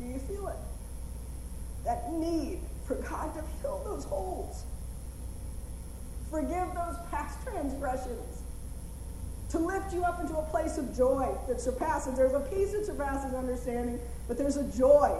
Do 0.00 0.04
you 0.04 0.18
feel 0.18 0.48
it? 0.48 0.56
That 1.86 2.12
need 2.12 2.60
for 2.86 2.96
God 2.96 3.34
to 3.36 3.42
fill 3.62 3.82
those 3.84 4.04
holes. 4.04 4.64
Forgive 6.30 6.74
those 6.74 6.96
past 7.10 7.38
transgressions. 7.42 8.42
To 9.50 9.58
lift 9.58 9.94
you 9.94 10.04
up 10.04 10.20
into 10.20 10.36
a 10.36 10.42
place 10.42 10.76
of 10.76 10.94
joy 10.94 11.26
that 11.48 11.60
surpasses. 11.60 12.16
There's 12.16 12.34
a 12.34 12.40
peace 12.40 12.72
that 12.72 12.84
surpasses 12.84 13.32
understanding, 13.34 13.98
but 14.26 14.36
there's 14.36 14.58
a 14.58 14.64
joy. 14.76 15.16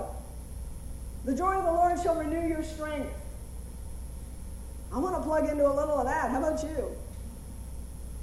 The 1.24 1.34
joy 1.34 1.54
of 1.54 1.64
the 1.64 1.72
Lord 1.72 1.98
shall 2.02 2.14
renew 2.14 2.46
your 2.46 2.62
strength. 2.62 3.12
I 4.92 4.98
want 4.98 5.16
to 5.16 5.22
plug 5.22 5.48
into 5.48 5.66
a 5.66 5.72
little 5.72 5.98
of 5.98 6.04
that. 6.04 6.30
How 6.30 6.38
about 6.38 6.62
you? 6.62 6.94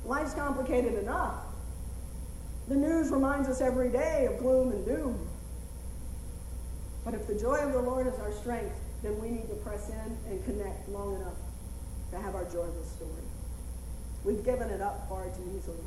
Life's 0.05 0.33
complicated 0.33 0.93
enough. 0.95 1.35
The 2.67 2.75
news 2.75 3.09
reminds 3.09 3.49
us 3.49 3.61
every 3.61 3.89
day 3.89 4.27
of 4.31 4.39
gloom 4.39 4.71
and 4.71 4.85
doom. 4.85 5.27
But 7.03 7.15
if 7.15 7.27
the 7.27 7.35
joy 7.35 7.57
of 7.57 7.73
the 7.73 7.81
Lord 7.81 8.07
is 8.07 8.19
our 8.19 8.31
strength, 8.31 8.75
then 9.01 9.19
we 9.19 9.29
need 9.29 9.47
to 9.49 9.55
press 9.55 9.89
in 9.89 10.17
and 10.29 10.43
connect 10.45 10.87
long 10.89 11.15
enough 11.15 11.33
to 12.11 12.19
have 12.19 12.35
our 12.35 12.45
joy 12.45 12.67
restored. 12.79 13.23
We've 14.23 14.43
given 14.43 14.69
it 14.69 14.81
up 14.81 15.07
far 15.07 15.25
too 15.25 15.51
easily. 15.57 15.77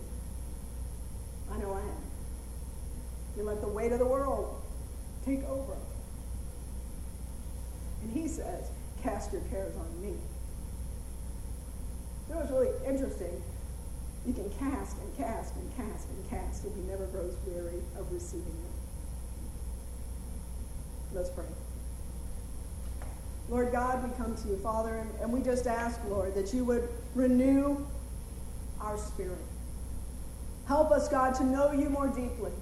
I 1.53 1.59
know 1.59 1.73
I 1.75 1.81
have. 1.81 2.09
You 3.37 3.43
let 3.45 3.61
the 3.61 3.69
weight 3.69 3.93
of 3.93 3.99
the 3.99 4.07
world 4.07 4.61
take 5.25 5.45
over. 5.45 5.77
And 8.03 8.13
he 8.13 8.29
says, 8.29 8.71
cast 9.03 9.33
your 9.33 9.43
cares 9.43 9.75
on 9.77 10.01
me. 10.01 10.09
You 12.29 12.35
know 12.35 12.41
what's 12.41 12.51
really 12.51 12.71
interesting? 12.87 13.43
You 14.27 14.35
can 14.35 14.51
cast 14.51 14.99
and 14.99 15.17
cast 15.17 15.55
and 15.57 15.77
cast 15.77 16.09
and 16.09 16.31
cast, 16.31 16.65
and 16.65 16.75
he 16.77 16.83
never 16.83 17.07
grows 17.07 17.37
weary 17.47 17.81
of 17.99 18.13
receiving 18.13 18.45
them. 18.45 18.75
Let's 21.15 21.31
pray. 21.31 21.47
Lord 23.51 23.73
God, 23.73 24.05
we 24.05 24.15
come 24.17 24.37
to 24.37 24.49
you, 24.49 24.57
Father, 24.59 24.97
and, 24.97 25.11
and 25.23 25.33
we 25.33 25.41
just 25.41 25.67
ask, 25.67 25.99
Lord, 26.09 26.35
that 26.35 26.53
you 26.53 26.65
would 26.65 26.89
renew 27.15 27.87
our 28.81 28.99
spirit. 28.99 29.39
Help 30.67 30.91
us, 30.91 31.09
God, 31.09 31.35
to 31.37 31.45
know 31.45 31.73
you 31.73 31.89
more 31.89 32.09
deeply. 32.09 32.53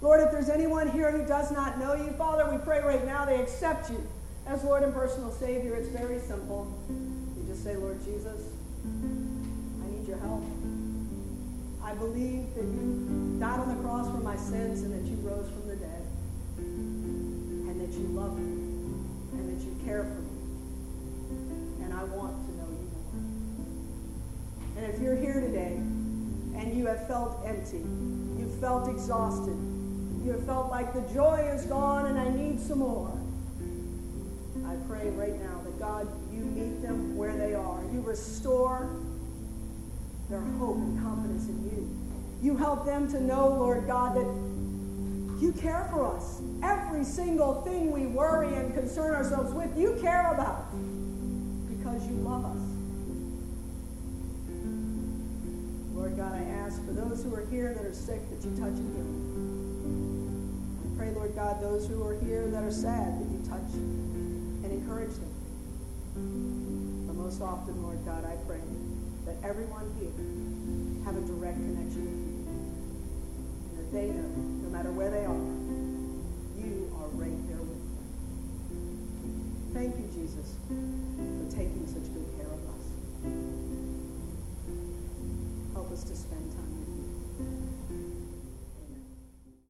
Lord, 0.00 0.20
if 0.20 0.30
there's 0.30 0.48
anyone 0.48 0.88
here 0.88 1.10
who 1.10 1.26
does 1.26 1.50
not 1.50 1.78
know 1.78 1.94
you, 1.94 2.10
Father, 2.12 2.48
we 2.50 2.58
pray 2.58 2.80
right 2.80 3.04
now 3.04 3.24
they 3.24 3.40
accept 3.40 3.90
you 3.90 4.06
as 4.46 4.62
Lord 4.62 4.84
and 4.84 4.94
personal 4.94 5.32
Savior. 5.32 5.74
It's 5.74 5.88
very 5.88 6.20
simple. 6.20 6.72
You 6.88 7.44
just 7.48 7.64
say, 7.64 7.76
Lord 7.76 8.02
Jesus, 8.04 8.40
I 8.84 9.90
need 9.90 10.06
your 10.06 10.18
help. 10.18 10.44
I 11.82 11.92
believe 11.94 12.54
that 12.54 12.64
you 12.64 13.36
died 13.40 13.58
on 13.58 13.68
the 13.68 13.82
cross 13.82 14.06
for 14.06 14.22
my 14.22 14.36
sins 14.36 14.82
and 14.82 14.94
that 14.94 15.10
you 15.10 15.16
rose 15.28 15.50
from 15.50 15.68
the 15.68 15.76
dead 15.76 16.06
and 16.58 17.80
that 17.80 17.92
you 17.98 18.06
love 18.08 18.38
me 18.38 18.69
and 19.32 19.48
that 19.48 19.64
you 19.64 19.74
care 19.84 20.02
for 20.02 20.20
me. 20.20 21.84
And 21.84 21.94
I 21.94 22.04
want 22.04 22.36
to 22.46 22.52
know 22.56 22.68
you 22.68 22.90
more. 22.94 23.66
And 24.76 24.94
if 24.94 25.00
you're 25.00 25.16
here 25.16 25.40
today 25.40 25.74
and 26.56 26.76
you 26.76 26.86
have 26.86 27.06
felt 27.06 27.40
empty, 27.44 27.84
you've 28.38 28.58
felt 28.60 28.88
exhausted, 28.88 29.56
you 30.24 30.32
have 30.32 30.44
felt 30.44 30.70
like 30.70 30.92
the 30.92 31.02
joy 31.14 31.50
is 31.54 31.66
gone 31.66 32.06
and 32.06 32.18
I 32.18 32.28
need 32.28 32.60
some 32.60 32.80
more, 32.80 33.16
I 34.70 34.76
pray 34.86 35.08
right 35.10 35.40
now 35.40 35.60
that 35.64 35.78
God, 35.80 36.06
you 36.32 36.42
meet 36.42 36.80
them 36.80 37.16
where 37.16 37.36
they 37.36 37.54
are. 37.54 37.82
You 37.92 38.02
restore 38.02 38.88
their 40.28 40.40
hope 40.40 40.76
and 40.76 41.02
confidence 41.02 41.48
in 41.48 41.64
you. 41.64 41.90
You 42.40 42.56
help 42.56 42.86
them 42.86 43.10
to 43.10 43.20
know, 43.20 43.48
Lord 43.48 43.86
God, 43.88 44.14
that 44.14 44.49
you 45.40 45.52
care 45.52 45.88
for 45.90 46.14
us. 46.14 46.42
Every 46.62 47.02
single 47.02 47.62
thing 47.62 47.90
we 47.90 48.06
worry 48.06 48.54
and 48.54 48.74
concern 48.74 49.14
ourselves 49.14 49.54
with, 49.54 49.76
you 49.76 49.98
care 50.02 50.32
about 50.32 50.70
because 51.68 52.06
you 52.06 52.14
love 52.16 52.44
us. 52.44 52.60
Lord 55.94 56.16
God, 56.16 56.34
I 56.34 56.42
ask 56.60 56.84
for 56.84 56.92
those 56.92 57.24
who 57.24 57.34
are 57.34 57.46
here 57.46 57.72
that 57.74 57.84
are 57.84 57.94
sick 57.94 58.20
that 58.28 58.44
you 58.44 58.50
touch 58.56 58.76
and 58.76 58.94
heal. 58.94 59.08
I 60.84 60.98
pray, 60.98 61.10
Lord 61.14 61.34
God, 61.34 61.62
those 61.62 61.88
who 61.88 62.06
are 62.06 62.18
here 62.20 62.46
that 62.48 62.62
are 62.62 62.70
sad 62.70 63.20
that 63.20 63.30
you 63.30 63.42
touch 63.48 63.72
and 63.74 64.64
encourage 64.66 65.14
them. 65.16 67.06
But 67.06 67.16
most 67.16 67.40
often, 67.40 67.82
Lord 67.82 68.04
God, 68.04 68.24
I 68.26 68.36
pray 68.46 68.60
that 69.24 69.36
everyone 69.42 69.90
here 69.98 70.12
have 71.04 71.16
a 71.16 71.26
direct 71.26 71.56
connection 71.56 72.19
they 73.92 74.06
know, 74.06 74.30
no 74.62 74.68
matter 74.70 74.92
where 74.92 75.10
they 75.10 75.24
are, 75.24 75.50
you 76.62 76.90
are 76.94 77.08
right 77.18 77.48
there 77.48 77.58
with 77.58 77.82
them. 77.82 78.06
Thank 79.74 79.98
you, 79.98 80.06
Jesus, 80.14 80.54
for 80.68 81.50
taking 81.50 81.86
such 81.86 82.06
good 82.14 82.26
care 82.38 82.46
of 82.46 82.62
us. 82.70 82.86
Help 85.74 85.90
us 85.90 86.04
to 86.04 86.14
spend 86.14 86.52
time 86.52 86.70
with 86.78 86.88
you. 86.88 87.79